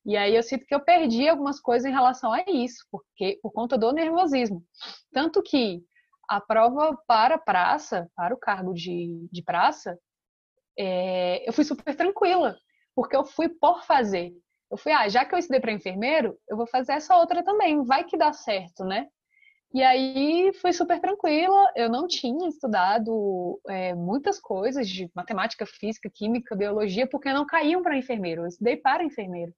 E 0.08 0.16
aí 0.16 0.34
eu 0.34 0.41
sinto 0.41 0.66
que 0.66 0.74
eu 0.74 0.80
perdi 0.80 1.28
algumas 1.28 1.60
coisas 1.60 1.86
em 1.86 1.93
relação 1.93 2.32
a 2.32 2.41
isso, 2.47 2.86
porque 2.89 3.38
por 3.41 3.51
conta 3.51 3.78
do 3.78 3.91
nervosismo. 3.91 4.64
Tanto 5.12 5.43
que 5.43 5.84
a 6.30 6.39
prova 6.39 6.97
para 7.05 7.38
praça, 7.38 8.10
para 8.16 8.34
o 8.34 8.39
cargo 8.39 8.74
de, 8.74 9.28
de 9.30 9.43
praça, 9.43 9.99
é, 10.80 11.47
eu 11.47 11.51
fui 11.51 11.66
super 11.66 11.93
tranquila, 11.93 12.58
porque 12.95 13.18
eu 13.18 13.26
fui 13.26 13.49
por 13.49 13.84
fazer. 13.84 14.32
Eu 14.72 14.78
fui, 14.78 14.93
ah, 14.93 15.10
já 15.10 15.26
que 15.26 15.36
eu 15.36 15.39
estudei 15.39 15.60
para 15.60 15.74
enfermeiro, 15.74 16.38
eu 16.49 16.55
vou 16.55 16.68
fazer 16.68 16.93
essa 16.93 17.18
outra 17.18 17.43
também, 17.43 17.84
vai 17.84 18.05
que 18.05 18.18
dá 18.18 18.32
certo, 18.32 18.86
né? 18.86 19.08
E 19.74 19.84
aí 19.84 20.53
fui 20.62 20.72
super 20.72 21.01
tranquila, 21.01 21.72
eu 21.76 21.89
não 21.89 22.08
tinha 22.08 22.47
estudado 22.47 23.60
é, 23.68 23.93
muitas 23.93 24.39
coisas 24.39 24.88
de 24.88 25.12
matemática, 25.14 25.66
física, 25.66 26.10
química, 26.10 26.55
biologia, 26.55 27.05
porque 27.05 27.34
não 27.34 27.45
caíam 27.45 27.84
para 27.84 27.97
enfermeiro, 27.97 28.43
eu 28.43 28.47
estudei 28.47 28.78
para 28.78 29.03
enfermeiro. 29.03 29.53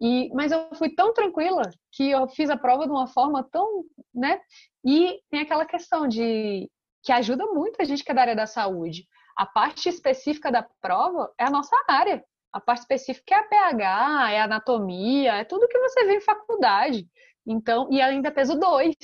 E, 0.00 0.28
mas 0.34 0.52
eu 0.52 0.68
fui 0.74 0.94
tão 0.94 1.12
tranquila 1.12 1.62
que 1.92 2.10
eu 2.10 2.28
fiz 2.28 2.50
a 2.50 2.56
prova 2.56 2.84
de 2.84 2.90
uma 2.90 3.06
forma 3.06 3.42
tão, 3.50 3.84
né? 4.14 4.40
E 4.84 5.20
tem 5.30 5.40
aquela 5.40 5.64
questão 5.64 6.08
de 6.08 6.68
que 7.02 7.12
ajuda 7.12 7.46
muito 7.46 7.80
a 7.80 7.84
gente 7.84 8.02
que 8.02 8.10
é 8.10 8.14
da 8.14 8.22
área 8.22 8.36
da 8.36 8.46
saúde. 8.46 9.06
A 9.36 9.46
parte 9.46 9.88
específica 9.88 10.50
da 10.50 10.66
prova 10.80 11.32
é 11.38 11.44
a 11.44 11.50
nossa 11.50 11.76
área. 11.88 12.24
A 12.52 12.60
parte 12.60 12.80
específica 12.80 13.34
é 13.34 13.38
a 13.38 13.42
pH, 13.42 14.32
é 14.32 14.40
a 14.40 14.44
anatomia, 14.44 15.34
é 15.34 15.44
tudo 15.44 15.68
que 15.68 15.78
você 15.78 16.04
vê 16.04 16.16
em 16.16 16.20
faculdade. 16.20 17.06
Então, 17.46 17.88
e 17.90 18.00
ainda 18.00 18.30
peso 18.30 18.58
2. 18.58 18.94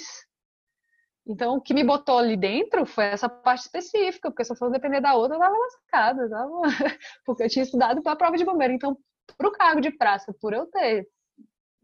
Então, 1.26 1.57
o 1.57 1.61
que 1.61 1.74
me 1.74 1.84
botou 1.84 2.18
ali 2.18 2.36
dentro 2.36 2.86
foi 2.86 3.05
essa 3.05 3.28
parte 3.28 3.62
específica, 3.62 4.30
porque 4.30 4.45
se 4.45 4.53
eu 4.53 4.57
fosse 4.57 4.72
depender 4.72 5.01
da 5.01 5.14
outra, 5.14 5.36
eu 5.36 5.41
tava 5.41 5.57
lascada, 5.57 6.28
tava... 6.28 6.61
porque 7.26 7.43
eu 7.45 7.49
tinha 7.49 7.62
estudado 7.62 8.03
para 8.03 8.12
a 8.12 8.16
prova 8.16 8.36
de 8.36 8.45
bombeiro. 8.45 8.72
Então, 8.72 8.97
para 9.37 9.49
o 9.49 9.53
cargo 9.53 9.81
de 9.81 9.91
praça, 9.91 10.35
por 10.41 10.53
eu 10.53 10.66
ter 10.66 11.07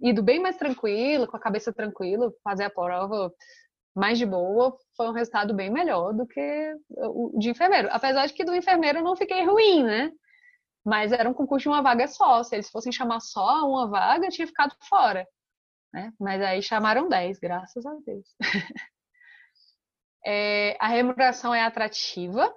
ido 0.00 0.22
bem 0.22 0.40
mais 0.40 0.56
tranquilo, 0.56 1.26
com 1.26 1.36
a 1.36 1.40
cabeça 1.40 1.72
tranquila, 1.72 2.32
fazer 2.42 2.64
a 2.64 2.70
prova 2.70 3.32
mais 3.94 4.18
de 4.18 4.26
boa, 4.26 4.76
foi 4.94 5.08
um 5.08 5.12
resultado 5.12 5.54
bem 5.54 5.70
melhor 5.70 6.12
do 6.12 6.26
que 6.26 6.74
o 6.90 7.38
de 7.38 7.50
enfermeiro. 7.50 7.88
Apesar 7.90 8.26
de 8.26 8.34
que 8.34 8.44
do 8.44 8.54
enfermeiro 8.54 8.98
eu 8.98 9.04
não 9.04 9.16
fiquei 9.16 9.42
ruim, 9.44 9.82
né? 9.82 10.12
Mas 10.84 11.12
era 11.12 11.28
um 11.28 11.34
concurso 11.34 11.62
de 11.62 11.68
uma 11.68 11.82
vaga 11.82 12.06
só. 12.06 12.42
Se 12.42 12.54
eles 12.54 12.70
fossem 12.70 12.92
chamar 12.92 13.20
só 13.20 13.66
uma 13.66 13.88
vaga, 13.88 14.26
eu 14.26 14.30
tinha 14.30 14.46
ficado 14.46 14.76
fora. 14.86 15.26
Né? 15.92 16.12
Mas 16.20 16.42
aí 16.42 16.62
chamaram 16.62 17.08
10, 17.08 17.38
graças 17.38 17.86
a 17.86 17.94
Deus. 18.04 18.28
é, 20.24 20.76
a 20.78 20.88
remuneração 20.88 21.54
é 21.54 21.62
atrativa. 21.62 22.54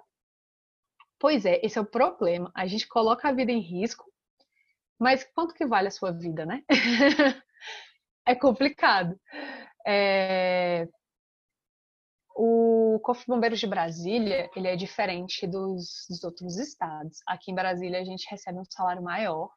Pois 1.18 1.46
é, 1.46 1.58
esse 1.64 1.78
é 1.78 1.80
o 1.80 1.86
problema. 1.86 2.52
A 2.54 2.66
gente 2.66 2.86
coloca 2.86 3.28
a 3.28 3.32
vida 3.32 3.50
em 3.50 3.60
risco 3.60 4.04
mas 5.00 5.24
quanto 5.34 5.54
que 5.54 5.64
vale 5.64 5.88
a 5.88 5.90
sua 5.90 6.12
vida, 6.12 6.44
né? 6.44 6.62
é 8.26 8.34
complicado. 8.34 9.18
É... 9.86 10.86
O 12.36 13.00
Corpo 13.02 13.22
de 13.22 13.26
Bombeiros 13.26 13.58
de 13.58 13.66
Brasília, 13.66 14.50
ele 14.54 14.68
é 14.68 14.76
diferente 14.76 15.46
dos, 15.46 16.06
dos, 16.08 16.22
outros 16.22 16.58
estados. 16.58 17.20
Aqui 17.26 17.50
em 17.50 17.54
Brasília, 17.54 17.98
a 17.98 18.04
gente 18.04 18.28
recebe 18.30 18.58
um 18.58 18.64
salário 18.64 19.02
maior 19.02 19.50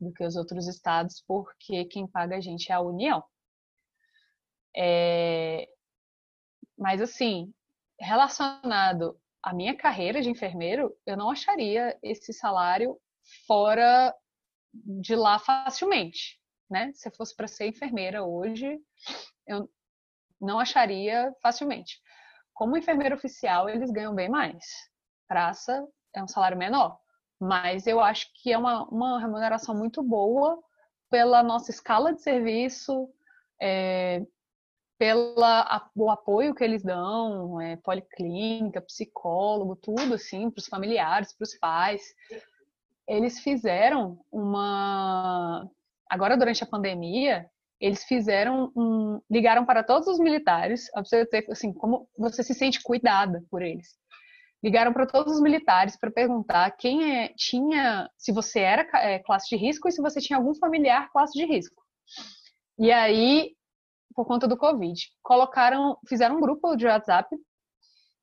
do 0.00 0.12
que 0.12 0.24
os 0.24 0.34
outros 0.34 0.66
estados, 0.66 1.22
porque 1.28 1.84
quem 1.84 2.06
paga 2.06 2.36
a 2.36 2.40
gente 2.40 2.72
é 2.72 2.74
a 2.74 2.80
União. 2.80 3.22
É... 4.76 5.68
Mas, 6.76 7.00
assim, 7.00 7.54
relacionado 8.00 9.16
à 9.40 9.54
minha 9.54 9.76
carreira 9.76 10.20
de 10.20 10.28
enfermeiro, 10.28 10.92
eu 11.06 11.16
não 11.16 11.30
acharia 11.30 11.96
esse 12.02 12.32
salário 12.32 12.98
fora 13.46 14.12
de 14.72 15.14
lá 15.14 15.38
facilmente, 15.38 16.40
né? 16.70 16.92
Se 16.94 17.08
eu 17.08 17.12
fosse 17.12 17.36
para 17.36 17.48
ser 17.48 17.66
enfermeira 17.66 18.24
hoje, 18.24 18.80
eu 19.46 19.68
não 20.40 20.58
acharia 20.58 21.34
facilmente. 21.42 22.00
Como 22.54 22.76
enfermeira 22.76 23.14
oficial, 23.14 23.68
eles 23.68 23.90
ganham 23.90 24.14
bem 24.14 24.28
mais. 24.28 24.64
Praça 25.28 25.86
é 26.14 26.22
um 26.22 26.28
salário 26.28 26.58
menor, 26.58 26.98
mas 27.40 27.86
eu 27.86 28.00
acho 28.00 28.26
que 28.34 28.52
é 28.52 28.58
uma, 28.58 28.84
uma 28.88 29.20
remuneração 29.20 29.74
muito 29.74 30.02
boa 30.02 30.62
pela 31.10 31.42
nossa 31.42 31.70
escala 31.70 32.14
de 32.14 32.22
serviço, 32.22 33.08
é, 33.60 34.24
pela 34.98 35.90
o 35.94 36.10
apoio 36.10 36.54
que 36.54 36.62
eles 36.62 36.82
dão, 36.82 37.60
é, 37.60 37.76
policlínica, 37.76 38.80
psicólogo, 38.80 39.76
tudo 39.76 40.14
assim, 40.14 40.50
para 40.50 40.60
os 40.60 40.66
familiares, 40.66 41.32
para 41.32 41.44
os 41.44 41.54
pais 41.58 42.02
eles 43.08 43.40
fizeram 43.40 44.18
uma. 44.30 45.68
Agora, 46.10 46.36
durante 46.36 46.62
a 46.62 46.66
pandemia, 46.66 47.46
eles 47.80 48.04
fizeram 48.04 48.72
um. 48.76 49.20
ligaram 49.30 49.64
para 49.64 49.82
todos 49.82 50.06
os 50.08 50.18
militares, 50.18 50.86
assim, 51.50 51.72
como 51.72 52.08
você 52.16 52.42
se 52.42 52.54
sente 52.54 52.82
cuidada 52.82 53.42
por 53.50 53.62
eles. 53.62 53.88
Ligaram 54.62 54.92
para 54.92 55.06
todos 55.06 55.34
os 55.34 55.40
militares 55.40 55.98
para 55.98 56.10
perguntar 56.10 56.70
quem 56.72 57.16
é, 57.16 57.32
tinha, 57.36 58.08
se 58.16 58.30
você 58.30 58.60
era 58.60 58.88
é, 59.00 59.18
classe 59.18 59.48
de 59.48 59.56
risco 59.56 59.88
e 59.88 59.92
se 59.92 60.00
você 60.00 60.20
tinha 60.20 60.36
algum 60.36 60.54
familiar 60.54 61.10
classe 61.10 61.32
de 61.32 61.44
risco. 61.44 61.82
E 62.78 62.92
aí, 62.92 63.56
por 64.14 64.24
conta 64.24 64.46
do 64.46 64.56
Covid, 64.56 65.00
colocaram, 65.20 65.98
fizeram 66.08 66.36
um 66.36 66.40
grupo 66.40 66.76
de 66.76 66.86
WhatsApp 66.86 67.36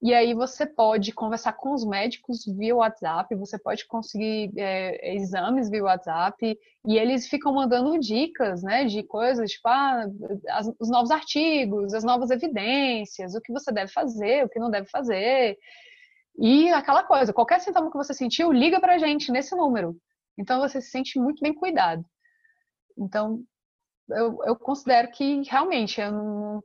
e 0.02 0.14
aí 0.14 0.34
você 0.34 0.66
pode 0.66 1.12
conversar 1.12 1.54
com 1.54 1.74
os 1.74 1.86
médicos 1.86 2.46
via 2.46 2.76
WhatsApp, 2.76 3.36
você 3.36 3.60
pode 3.60 3.86
conseguir 3.86 4.52
é, 4.58 5.14
exames 5.16 5.70
via 5.70 5.84
WhatsApp, 5.84 6.58
e 6.88 6.98
eles 6.98 7.28
ficam 7.28 7.54
mandando 7.54 8.00
dicas, 8.00 8.64
né, 8.64 8.86
de 8.86 9.04
coisas, 9.04 9.52
tipo, 9.52 9.68
ah, 9.68 10.06
as, 10.52 10.72
os 10.80 10.90
novos 10.90 11.12
artigos, 11.12 11.94
as 11.94 12.06
novas 12.06 12.32
evidências, 12.32 13.36
o 13.36 13.42
que 13.42 13.52
você 13.52 13.74
deve 13.74 13.92
fazer, 13.92 14.46
o 14.46 14.50
que 14.50 14.60
não 14.60 14.72
deve 14.72 14.90
fazer. 14.90 15.58
E 16.38 16.70
aquela 16.70 17.04
coisa, 17.04 17.34
qualquer 17.34 17.60
sintoma 17.60 17.92
que 17.92 17.98
você 17.98 18.14
sentiu, 18.14 18.54
liga 18.54 18.80
pra 18.80 18.98
gente 18.98 19.32
nesse 19.32 19.54
número. 19.54 19.98
Então 20.38 20.62
você 20.62 20.80
se 20.80 20.90
sente 20.90 21.20
muito 21.20 21.42
bem 21.42 21.54
cuidado. 21.54 22.06
Então, 22.98 23.44
eu, 24.10 24.40
eu 24.46 24.56
considero 24.56 25.12
que 25.12 25.42
realmente 25.44 26.00
eu 26.00 26.12
não, 26.12 26.64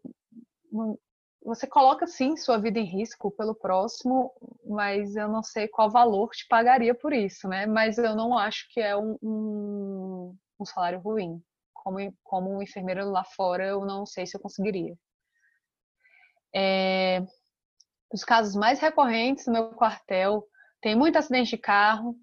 não, 0.72 0.98
você 1.44 1.66
coloca 1.66 2.06
sim 2.06 2.36
sua 2.36 2.58
vida 2.58 2.78
em 2.78 2.84
risco 2.84 3.30
pelo 3.30 3.54
próximo, 3.54 4.32
mas 4.66 5.14
eu 5.14 5.28
não 5.28 5.42
sei 5.42 5.68
qual 5.68 5.90
valor 5.90 6.30
te 6.30 6.46
pagaria 6.48 6.94
por 6.94 7.12
isso, 7.12 7.46
né? 7.46 7.66
Mas 7.66 7.98
eu 7.98 8.16
não 8.16 8.36
acho 8.36 8.66
que 8.70 8.80
é 8.80 8.96
um, 8.96 9.18
um, 9.22 10.36
um 10.58 10.64
salário 10.64 11.00
ruim. 11.00 11.42
Como, 11.74 11.98
como 12.22 12.62
enfermeiro 12.62 13.10
lá 13.10 13.24
fora, 13.24 13.66
eu 13.66 13.84
não 13.84 14.06
sei 14.06 14.26
se 14.26 14.34
eu 14.34 14.40
conseguiria. 14.40 14.96
É, 16.54 17.20
os 18.10 18.24
casos 18.24 18.54
mais 18.54 18.80
recorrentes 18.80 19.46
no 19.46 19.52
meu 19.52 19.70
quartel 19.74 20.46
tem 20.80 20.96
muito 20.96 21.18
acidente 21.18 21.50
de 21.50 21.58
carro 21.58 22.16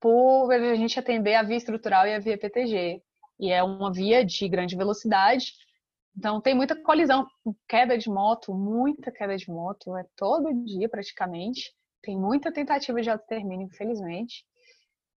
por 0.00 0.50
a 0.50 0.74
gente 0.74 0.98
atender 0.98 1.34
a 1.34 1.42
via 1.42 1.56
estrutural 1.56 2.06
e 2.06 2.14
a 2.14 2.18
via 2.18 2.38
PTG. 2.38 3.00
E 3.38 3.52
é 3.52 3.62
uma 3.62 3.92
via 3.92 4.24
de 4.24 4.48
grande 4.48 4.76
velocidade, 4.76 5.52
então 6.20 6.38
tem 6.38 6.54
muita 6.54 6.76
colisão, 6.76 7.26
queda 7.66 7.96
de 7.96 8.10
moto, 8.10 8.52
muita 8.52 9.10
queda 9.10 9.34
de 9.38 9.50
moto, 9.50 9.96
é 9.96 10.04
todo 10.14 10.52
dia 10.66 10.86
praticamente. 10.86 11.72
Tem 12.02 12.14
muita 12.14 12.52
tentativa 12.52 13.00
de 13.00 13.08
autotermínio, 13.08 13.66
infelizmente. 13.66 14.44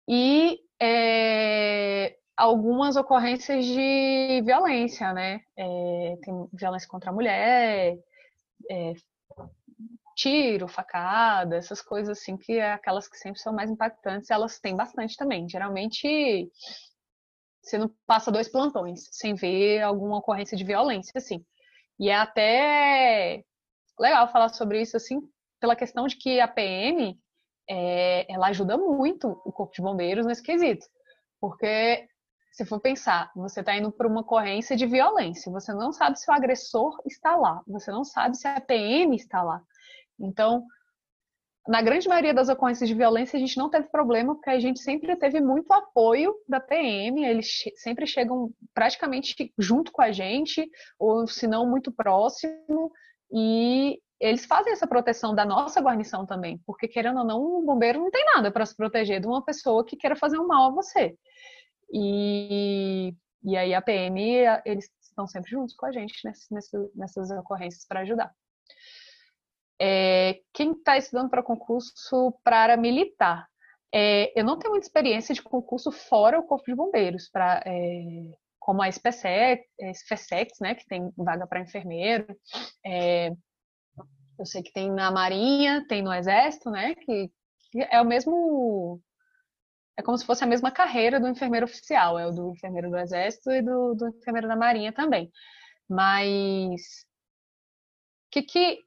E 0.08 0.60
é, 0.82 2.16
algumas 2.38 2.96
ocorrências 2.96 3.66
de 3.66 4.42
violência, 4.46 5.12
né? 5.12 5.42
É, 5.58 6.18
tem 6.22 6.48
violência 6.54 6.88
contra 6.88 7.10
a 7.10 7.14
mulher, 7.14 7.98
é, 8.72 8.94
tiro, 10.16 10.70
facada, 10.70 11.58
essas 11.58 11.82
coisas 11.82 12.18
assim, 12.18 12.38
que 12.38 12.54
é 12.54 12.72
aquelas 12.72 13.10
que 13.10 13.18
sempre 13.18 13.42
são 13.42 13.52
mais 13.52 13.70
impactantes, 13.70 14.32
elas 14.32 14.58
têm 14.58 14.74
bastante 14.74 15.18
também. 15.18 15.50
Geralmente 15.50 16.50
você 17.64 17.78
não 17.78 17.90
passa 18.06 18.32
dois 18.32 18.50
plantões 18.50 19.08
sem 19.12 19.34
ver 19.34 19.82
alguma 19.82 20.18
ocorrência 20.18 20.58
de 20.58 20.64
violência, 20.66 21.14
assim. 21.16 21.44
E 22.00 22.10
é 22.10 22.16
até 22.16 23.44
legal 23.98 24.28
falar 24.32 24.50
sobre 24.50 24.82
isso, 24.82 24.98
assim, 24.98 25.22
pela 25.60 25.76
questão 25.76 26.06
de 26.06 26.18
que 26.18 26.42
a 26.42 26.48
PM, 26.48 27.18
é, 27.70 28.32
ela 28.32 28.48
ajuda 28.48 28.78
muito 28.78 29.30
o 29.46 29.52
Corpo 29.52 29.74
de 29.74 29.82
Bombeiros 29.82 30.26
nesse 30.26 30.44
quesito. 30.44 30.86
Porque, 31.40 32.06
se 32.52 32.66
for 32.66 32.82
pensar, 32.82 33.32
você 33.34 33.62
está 33.62 33.76
indo 33.78 33.92
para 33.92 34.08
uma 34.08 34.22
ocorrência 34.22 34.76
de 34.76 34.86
violência, 34.86 35.52
você 35.52 35.74
não 35.74 35.94
sabe 35.94 36.20
se 36.20 36.30
o 36.30 36.34
agressor 36.34 37.02
está 37.06 37.36
lá, 37.38 37.62
você 37.66 37.92
não 37.92 38.04
sabe 38.04 38.36
se 38.36 38.48
a 38.48 38.60
PM 38.60 39.16
está 39.16 39.42
lá. 39.42 39.62
Então, 40.20 40.66
na 41.68 41.82
grande 41.82 42.08
maioria 42.10 42.34
das 42.34 42.50
ocorrências 42.50 42.90
de 42.90 42.96
violência, 42.96 43.38
a 43.38 43.40
gente 43.40 43.58
não 43.58 43.70
teve 43.70 43.88
problema, 43.88 44.36
porque 44.36 44.50
a 44.50 44.60
gente 44.60 44.80
sempre 44.80 45.16
teve 45.16 45.40
muito 45.40 45.72
apoio 45.72 46.36
da 46.48 46.60
PM, 46.60 47.24
eles 47.26 47.64
sempre 47.78 48.06
chegam 48.06 48.52
praticamente 48.74 49.36
junto 49.58 49.92
com 49.92 50.02
a 50.02 50.12
gente, 50.12 50.70
ou 51.00 51.26
se 51.26 51.48
não 51.48 51.70
muito 51.70 51.92
próximo, 51.92 52.92
e 53.32 53.98
eles 54.20 54.46
fazem 54.46 54.74
essa 54.74 54.88
proteção 54.88 55.34
da 55.34 55.46
nossa 55.46 55.82
guarnição 55.82 56.26
também, 56.26 56.60
porque 56.66 56.88
querendo 56.88 57.20
ou 57.20 57.26
não, 57.26 57.60
um 57.60 57.66
bombeiro 57.66 58.00
não 58.00 58.12
tem 58.12 58.26
nada 58.26 58.52
para 58.52 58.66
se 58.66 58.76
proteger 58.76 59.22
de 59.22 59.28
uma 59.28 59.44
pessoa 59.44 59.86
que 59.86 59.96
queira 59.96 60.16
fazer 60.16 60.40
um 60.40 60.48
mal 60.48 60.70
a 60.70 60.74
você. 60.74 61.16
E, 61.92 63.14
e 63.44 63.56
aí 63.56 63.74
a 63.74 63.82
PM, 63.82 64.22
eles 64.66 64.90
estão 65.02 65.28
sempre 65.28 65.52
juntos 65.52 65.76
com 65.76 65.86
a 65.86 65.92
gente 65.92 66.16
nessas, 66.26 66.48
nessas 66.96 67.32
ocorrências 67.32 67.86
para 67.86 68.02
ajudar. 68.02 68.34
É, 69.80 70.40
quem 70.54 70.72
está 70.72 70.98
estudando 70.98 71.30
para 71.30 71.44
concurso 71.44 72.34
para 72.44 72.60
área 72.60 72.78
militar? 72.78 73.48
É, 73.94 74.40
eu 74.40 74.44
não 74.44 74.58
tenho 74.58 74.72
muita 74.72 74.88
experiência 74.88 75.36
de 75.36 75.42
concurso 75.42 75.92
fora 75.92 76.40
o 76.40 76.44
Corpo 76.44 76.66
de 76.66 76.76
Bombeiros, 76.76 77.30
pra, 77.30 77.62
é, 77.66 78.32
como 78.60 78.82
a 78.82 78.90
SPSEC, 78.90 79.64
SPSEC, 79.94 80.52
né, 80.62 80.74
que 80.74 80.86
tem 80.88 81.12
vaga 81.18 81.46
para 81.46 81.62
enfermeiro. 81.62 82.36
É, 82.84 83.30
eu 84.40 84.46
sei 84.46 84.64
que 84.64 84.72
tem 84.72 84.92
na 84.92 85.12
Marinha, 85.12 85.86
tem 85.88 86.02
no 86.02 86.14
Exército, 86.14 86.72
né, 86.72 86.96
que, 86.96 87.32
que 87.72 87.88
é 87.92 88.02
o 88.02 88.06
mesmo 88.06 89.00
é 89.96 90.02
como 90.02 90.18
se 90.18 90.26
fosse 90.26 90.44
a 90.44 90.48
mesma 90.48 90.72
carreira 90.72 91.20
do 91.20 91.28
enfermeiro 91.28 91.66
oficial, 91.66 92.18
é 92.18 92.26
o 92.26 92.32
do 92.32 92.52
enfermeiro 92.52 92.90
do 92.90 92.98
Exército 92.98 93.52
e 93.52 93.62
do, 93.62 93.94
do 93.94 94.08
enfermeiro 94.08 94.48
da 94.48 94.56
Marinha 94.56 94.92
também. 94.92 95.32
Mas 95.88 97.06
o 98.26 98.30
que, 98.32 98.42
que 98.42 98.80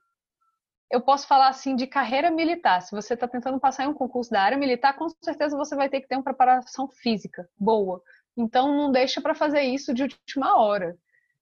eu 0.90 1.00
posso 1.00 1.26
falar 1.26 1.48
assim 1.48 1.74
de 1.74 1.86
carreira 1.86 2.30
militar. 2.30 2.80
Se 2.80 2.92
você 2.94 3.14
está 3.14 3.26
tentando 3.26 3.58
passar 3.58 3.84
em 3.84 3.88
um 3.88 3.94
concurso 3.94 4.30
da 4.30 4.42
área 4.42 4.58
militar, 4.58 4.96
com 4.96 5.08
certeza 5.22 5.56
você 5.56 5.74
vai 5.74 5.88
ter 5.88 6.00
que 6.00 6.08
ter 6.08 6.16
uma 6.16 6.24
preparação 6.24 6.88
física 6.88 7.48
boa. 7.58 8.00
Então 8.36 8.74
não 8.76 8.92
deixa 8.92 9.20
para 9.20 9.34
fazer 9.34 9.62
isso 9.62 9.92
de 9.92 10.02
última 10.02 10.56
hora. 10.58 10.96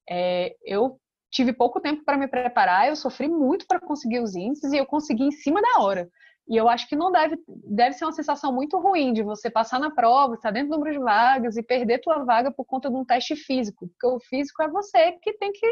É, 0.09 0.55
eu 0.64 0.99
tive 1.30 1.53
pouco 1.53 1.80
tempo 1.80 2.05
para 2.05 2.16
me 2.16 2.28
preparar, 2.28 2.88
eu 2.88 2.97
sofri 2.97 3.28
muito 3.28 3.66
para 3.66 3.80
conseguir 3.80 4.20
os 4.20 4.34
índices 4.34 4.72
e 4.72 4.76
eu 4.76 4.86
consegui 4.86 5.24
em 5.24 5.32
cima 5.32 5.61
da 5.61 5.82
hora. 5.82 6.09
E 6.47 6.57
eu 6.57 6.68
acho 6.68 6.86
que 6.88 6.95
não 6.95 7.11
deve, 7.11 7.36
deve 7.49 7.95
ser 7.95 8.05
uma 8.05 8.12
sensação 8.12 8.53
muito 8.53 8.78
ruim 8.78 9.12
de 9.12 9.22
você 9.22 9.51
passar 9.51 9.80
na 9.80 9.90
prova, 9.90 10.34
estar 10.34 10.51
dentro 10.51 10.70
do 10.70 10.78
número 10.78 10.99
de 10.99 11.03
vagas 11.03 11.57
e 11.57 11.62
perder 11.62 12.01
tua 12.01 12.22
vaga 12.24 12.53
por 12.53 12.64
conta 12.64 12.90
de 12.90 12.97
um 12.97 13.05
teste 13.05 13.34
físico, 13.34 13.88
porque 13.88 14.07
o 14.07 14.20
físico 14.20 14.62
é 14.62 14.68
você 14.68 15.12
que 15.22 15.32
tem 15.34 15.51
que, 15.53 15.66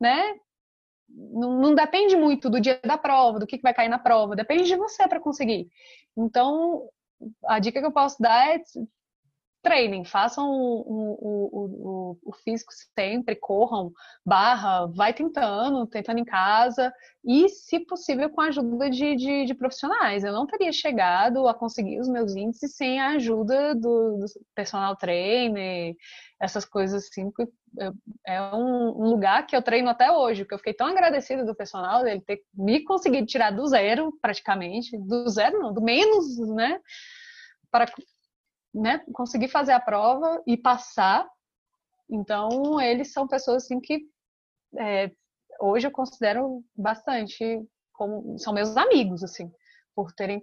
né, 0.00 0.34
não, 1.12 1.60
não, 1.60 1.74
depende 1.74 2.16
muito 2.16 2.48
do 2.48 2.60
dia 2.60 2.80
da 2.84 2.96
prova, 2.96 3.38
do 3.38 3.46
que, 3.46 3.56
que 3.56 3.62
vai 3.62 3.74
cair 3.74 3.88
na 3.88 3.98
prova, 3.98 4.36
depende 4.36 4.64
de 4.64 4.76
você 4.76 5.06
para 5.08 5.20
conseguir. 5.20 5.68
Então, 6.16 6.88
a 7.46 7.58
dica 7.58 7.80
que 7.80 7.86
eu 7.86 7.92
posso 7.92 8.20
dar 8.20 8.54
é 8.54 8.62
treinem, 9.62 10.04
façam 10.04 10.50
o, 10.50 10.80
o, 10.80 11.50
o, 11.52 12.18
o, 12.24 12.32
físico 12.32 12.72
sempre, 12.98 13.36
corram, 13.36 13.92
barra, 14.24 14.86
vai 14.86 15.12
tentando, 15.12 15.86
tentando 15.86 16.18
em 16.18 16.24
casa 16.24 16.92
e, 17.24 17.48
se 17.48 17.80
possível, 17.80 18.30
com 18.30 18.40
a 18.40 18.46
ajuda 18.46 18.88
de, 18.88 19.14
de, 19.16 19.44
de 19.44 19.54
profissionais. 19.54 20.24
Eu 20.24 20.32
não 20.32 20.46
teria 20.46 20.72
chegado 20.72 21.46
a 21.46 21.54
conseguir 21.54 22.00
os 22.00 22.08
meus 22.08 22.34
índices 22.34 22.74
sem 22.74 23.00
a 23.00 23.10
ajuda 23.10 23.74
do, 23.74 24.18
do 24.18 24.26
personal 24.54 24.96
trainer, 24.96 25.94
essas 26.40 26.64
coisas 26.64 27.04
assim, 27.04 27.30
é 28.26 28.42
um, 28.54 29.10
lugar 29.10 29.46
que 29.46 29.54
eu 29.54 29.62
treino 29.62 29.90
até 29.90 30.10
hoje, 30.10 30.42
porque 30.42 30.54
eu 30.54 30.58
fiquei 30.58 30.72
tão 30.72 30.86
agradecida 30.86 31.44
do 31.44 31.54
personal, 31.54 32.02
dele 32.02 32.22
ter 32.22 32.42
me 32.54 32.82
conseguido 32.82 33.26
tirar 33.26 33.50
do 33.50 33.66
zero, 33.66 34.10
praticamente, 34.22 34.96
do 34.96 35.28
zero 35.28 35.58
não, 35.58 35.74
do 35.74 35.82
menos, 35.82 36.38
né, 36.54 36.80
para 37.70 37.86
né, 38.72 39.04
conseguir 39.12 39.48
fazer 39.48 39.72
a 39.72 39.80
prova 39.80 40.42
e 40.46 40.56
passar. 40.56 41.28
Então, 42.08 42.80
eles 42.80 43.12
são 43.12 43.28
pessoas 43.28 43.64
assim 43.64 43.78
que 43.78 44.00
é, 44.78 45.10
hoje 45.60 45.86
eu 45.86 45.90
considero 45.90 46.64
bastante 46.74 47.62
como 47.92 48.38
são 48.38 48.54
meus 48.54 48.76
amigos 48.78 49.22
assim, 49.22 49.52
por 49.94 50.10
terem 50.12 50.42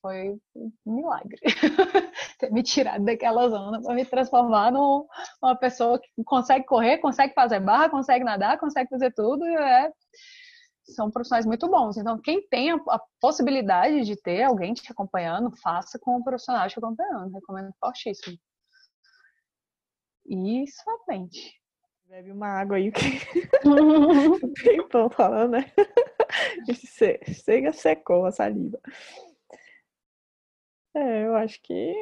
foi 0.00 0.38
um 0.54 0.70
milagre 0.86 1.38
ter 2.38 2.50
me 2.52 2.62
tirado 2.62 3.04
daquela 3.04 3.48
zona 3.48 3.80
para 3.80 3.94
me 3.94 4.04
transformar 4.04 4.72
numa 4.72 5.56
pessoa 5.58 5.98
que 5.98 6.24
consegue 6.24 6.64
correr, 6.64 6.98
consegue 6.98 7.34
fazer 7.34 7.60
barra, 7.60 7.90
consegue 7.90 8.24
nadar, 8.24 8.58
consegue 8.58 8.88
fazer 8.90 9.12
tudo. 9.12 9.44
É, 9.44 9.92
são 10.94 11.10
profissionais 11.10 11.46
muito 11.46 11.68
bons. 11.68 11.96
Então, 11.96 12.18
quem 12.20 12.46
tem 12.48 12.72
a, 12.72 13.00
possibilidade 13.20 14.04
de 14.04 14.16
ter 14.16 14.42
alguém 14.42 14.74
te 14.74 14.90
acompanhando, 14.90 15.54
faça 15.62 15.98
com 15.98 16.16
o 16.16 16.24
profissional 16.24 16.68
te 16.68 16.78
acompanhando. 16.78 17.32
Recomendo 17.32 17.72
fortíssimo. 17.78 18.36
E 20.26 20.64
somente. 20.68 21.58
Bebe 22.06 22.32
uma 22.32 22.48
água 22.48 22.76
aí 22.76 22.90
que 22.90 23.00
tempão 24.62 25.10
falando, 25.10 25.52
né? 25.52 25.72
Chega, 27.44 27.72
secou 27.72 28.26
a 28.26 28.32
saliva. 28.32 28.78
É, 30.94 31.26
eu 31.26 31.36
acho 31.36 31.60
que 31.62 31.94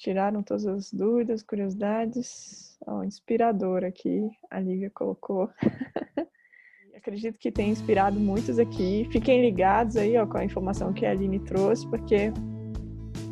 tiraram 0.00 0.42
todas 0.42 0.66
as 0.66 0.92
dúvidas, 0.92 1.42
curiosidades. 1.42 2.76
Ó, 2.86 3.02
inspirador 3.02 3.84
aqui, 3.84 4.30
a 4.50 4.60
Lívia 4.60 4.90
colocou. 4.90 5.50
Acredito 6.96 7.38
que 7.38 7.50
tem 7.50 7.70
inspirado 7.70 8.18
muitos 8.18 8.58
aqui. 8.58 9.08
Fiquem 9.10 9.40
ligados 9.40 9.96
aí 9.96 10.16
ó, 10.18 10.26
com 10.26 10.36
a 10.36 10.44
informação 10.44 10.92
que 10.92 11.06
a 11.06 11.10
Aline 11.10 11.38
trouxe, 11.40 11.86
porque 11.88 12.32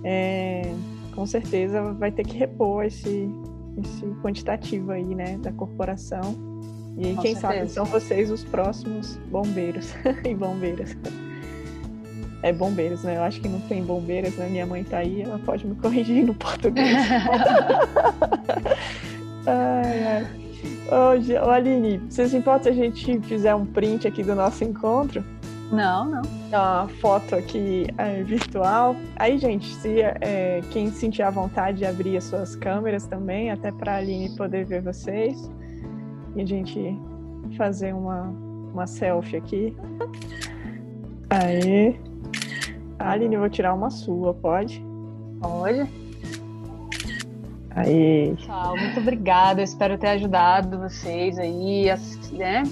é, 0.04 0.62
com 1.14 1.26
certeza 1.26 1.92
vai 1.94 2.12
ter 2.12 2.24
que 2.24 2.36
repor 2.36 2.84
esse, 2.84 3.28
esse 3.82 4.06
quantitativo 4.22 4.92
aí, 4.92 5.14
né, 5.14 5.36
da 5.38 5.52
corporação. 5.52 6.34
E 6.96 7.08
aí, 7.08 7.16
quem 7.16 7.34
certeza. 7.34 7.40
sabe 7.40 7.68
são 7.68 7.84
vocês 7.84 8.30
os 8.30 8.44
próximos 8.44 9.16
bombeiros 9.30 9.92
e 10.24 10.34
bombeiras. 10.34 10.96
É 12.46 12.52
bombeiros, 12.52 13.02
né? 13.02 13.16
Eu 13.16 13.22
acho 13.24 13.40
que 13.40 13.48
não 13.48 13.58
tem 13.58 13.82
bombeiras, 13.82 14.36
né? 14.36 14.48
Minha 14.48 14.64
mãe 14.64 14.84
tá 14.84 14.98
aí, 14.98 15.22
ela 15.22 15.36
pode 15.36 15.66
me 15.66 15.74
corrigir 15.74 16.24
no 16.24 16.32
português. 16.32 16.96
ai, 19.44 20.04
ai. 20.04 20.26
Ô, 21.44 21.50
Aline, 21.50 21.98
você 22.08 22.28
se 22.28 22.36
importa 22.36 22.64
se 22.64 22.70
a 22.70 22.72
gente 22.72 23.18
fizer 23.22 23.52
um 23.52 23.66
print 23.66 24.06
aqui 24.06 24.22
do 24.22 24.36
nosso 24.36 24.62
encontro? 24.62 25.24
Não, 25.72 26.04
não. 26.04 26.22
Uma 26.48 26.86
foto 27.00 27.34
aqui 27.34 27.88
é, 27.98 28.22
virtual. 28.22 28.94
Aí, 29.16 29.38
gente, 29.38 29.74
se 29.74 30.00
é, 30.00 30.60
quem 30.70 30.92
sentir 30.92 31.22
a 31.22 31.30
vontade 31.30 31.78
de 31.78 31.84
abrir 31.84 32.16
as 32.16 32.24
suas 32.24 32.54
câmeras 32.54 33.08
também, 33.08 33.50
até 33.50 33.72
para 33.72 33.94
a 33.94 33.96
Aline 33.96 34.36
poder 34.36 34.64
ver 34.64 34.82
vocês. 34.82 35.50
E 36.36 36.42
a 36.42 36.46
gente 36.46 36.96
fazer 37.56 37.92
uma, 37.92 38.22
uma 38.72 38.86
selfie 38.86 39.36
aqui. 39.36 39.76
Aí. 41.28 41.98
Aline, 42.98 43.34
eu 43.34 43.40
vou 43.40 43.50
tirar 43.50 43.74
uma 43.74 43.90
sua, 43.90 44.32
pode? 44.34 44.82
Pode. 45.40 46.06
Aí. 47.76 48.34
Pessoal, 48.36 48.74
muito 48.74 48.98
obrigada. 49.00 49.60
Eu 49.60 49.64
espero 49.64 49.98
ter 49.98 50.08
ajudado 50.08 50.78
vocês 50.78 51.38
aí, 51.38 51.84
né? 52.32 52.62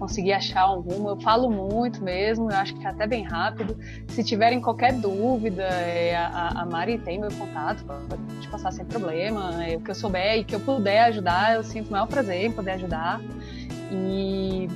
Conseguir 0.00 0.32
achar 0.32 0.62
alguma. 0.62 1.10
Eu 1.10 1.20
falo 1.20 1.48
muito 1.48 2.02
mesmo, 2.02 2.50
eu 2.50 2.56
acho 2.56 2.74
que 2.74 2.84
é 2.84 2.90
até 2.90 3.06
bem 3.06 3.22
rápido. 3.22 3.76
Se 4.08 4.24
tiverem 4.24 4.60
qualquer 4.60 4.94
dúvida, 4.94 5.62
é, 5.62 6.16
a, 6.16 6.60
a 6.62 6.66
Mari 6.66 6.98
tem 6.98 7.20
meu 7.20 7.30
contato, 7.30 7.84
pode 7.84 8.48
passar 8.48 8.72
sem 8.72 8.84
problema. 8.84 9.64
É, 9.64 9.76
o 9.76 9.80
que 9.80 9.92
eu 9.92 9.94
souber 9.94 10.38
e 10.38 10.44
que 10.44 10.56
eu 10.56 10.60
puder 10.60 11.04
ajudar, 11.04 11.54
eu 11.54 11.62
sinto 11.62 11.88
o 11.88 11.92
maior 11.92 12.08
prazer 12.08 12.46
em 12.46 12.50
poder 12.50 12.72
ajudar. 12.72 13.20
E 13.92 14.66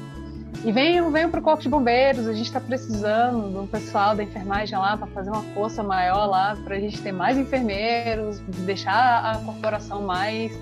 e 0.64 0.72
venham, 0.72 1.10
venham 1.10 1.30
para 1.30 1.40
o 1.40 1.42
Corpo 1.42 1.62
de 1.62 1.68
Bombeiros, 1.68 2.26
a 2.26 2.32
gente 2.32 2.46
está 2.46 2.60
precisando 2.60 3.62
do 3.62 3.66
pessoal 3.68 4.16
da 4.16 4.22
enfermagem 4.22 4.76
lá 4.78 4.96
para 4.96 5.06
fazer 5.08 5.30
uma 5.30 5.42
força 5.54 5.82
maior 5.82 6.26
lá, 6.26 6.56
para 6.64 6.76
a 6.76 6.80
gente 6.80 7.00
ter 7.00 7.12
mais 7.12 7.38
enfermeiros, 7.38 8.40
deixar 8.64 9.24
a 9.24 9.38
corporação 9.38 10.02
mais. 10.02 10.52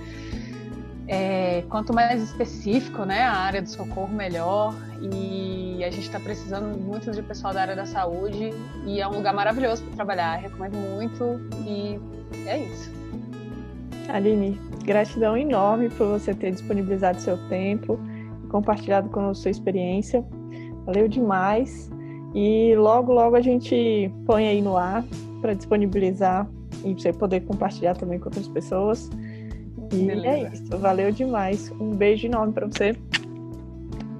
É, 1.07 1.63
quanto 1.69 1.93
mais 1.93 2.23
específico 2.23 3.05
né, 3.05 3.23
a 3.25 3.33
área 3.33 3.61
do 3.61 3.69
socorro, 3.69 4.09
melhor. 4.15 4.75
E 5.03 5.85
a 5.85 5.91
gente 5.91 6.05
está 6.05 6.19
precisando 6.19 6.79
muito 6.79 7.11
de 7.11 7.23
pessoal 7.23 7.53
da 7.53 7.61
área 7.61 7.77
da 7.77 7.85
saúde 7.85 8.55
e 8.87 9.01
é 9.01 9.07
um 9.07 9.13
lugar 9.13 9.35
maravilhoso 9.35 9.83
para 9.85 9.97
trabalhar. 9.97 10.37
Recomendo 10.37 10.77
muito 10.77 11.41
e 11.67 12.01
é 12.47 12.59
isso. 12.59 12.91
Aline, 14.09 14.59
gratidão 14.85 15.37
enorme 15.37 15.91
por 15.91 16.07
você 16.09 16.35
ter 16.35 16.53
disponibilizado 16.53 17.21
seu 17.21 17.37
tempo 17.49 17.99
compartilhado 18.55 19.11
conosco 19.11 19.43
sua 19.43 19.51
experiência. 19.51 20.25
Valeu 20.87 21.09
demais. 21.09 21.91
E 22.33 22.73
logo, 22.77 23.13
logo 23.13 23.35
a 23.35 23.41
gente 23.41 24.09
põe 24.25 24.47
aí 24.47 24.63
no 24.63 24.77
ar 24.77 25.05
para 25.41 25.55
disponibilizar 25.55 26.49
e 26.85 26.95
você 26.95 27.13
poder 27.13 27.41
compartilhar 27.41 27.97
também 27.97 28.21
com 28.21 28.27
outras 28.27 28.47
pessoas. 28.47 29.11
E 29.93 30.07
Beleza. 30.07 30.29
é 30.29 30.53
isso. 30.53 30.79
Valeu 30.79 31.11
demais. 31.11 31.73
Um 31.81 31.91
beijo 31.91 32.29
enorme 32.29 32.53
para 32.53 32.67
você. 32.67 32.97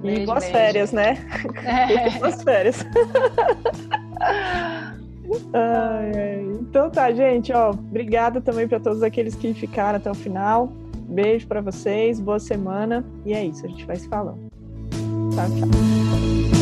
Beijo, 0.01 0.23
e 0.23 0.25
boas 0.25 0.43
beijo. 0.43 0.57
férias, 0.57 0.91
né? 0.91 1.17
É. 1.63 2.09
boas 2.19 2.43
férias. 2.43 2.85
ai. 5.53 6.41
Então 6.59 6.89
tá, 6.89 7.09
gente. 7.13 7.53
Ó, 7.53 7.69
obrigada 7.69 8.41
também 8.41 8.67
para 8.67 8.81
todos 8.81 9.01
aqueles 9.01 9.33
que 9.33 9.53
ficaram 9.53 9.95
até 9.95 10.11
o 10.11 10.15
final. 10.15 10.73
Beijo 11.07 11.47
para 11.47 11.61
vocês, 11.61 12.19
boa 12.19 12.39
semana. 12.39 13.05
E 13.25 13.33
é 13.33 13.45
isso, 13.45 13.65
a 13.65 13.69
gente 13.69 13.85
vai 13.85 13.95
se 13.95 14.07
falando. 14.07 14.49
Tchau, 15.33 15.47
tchau. 15.49 16.54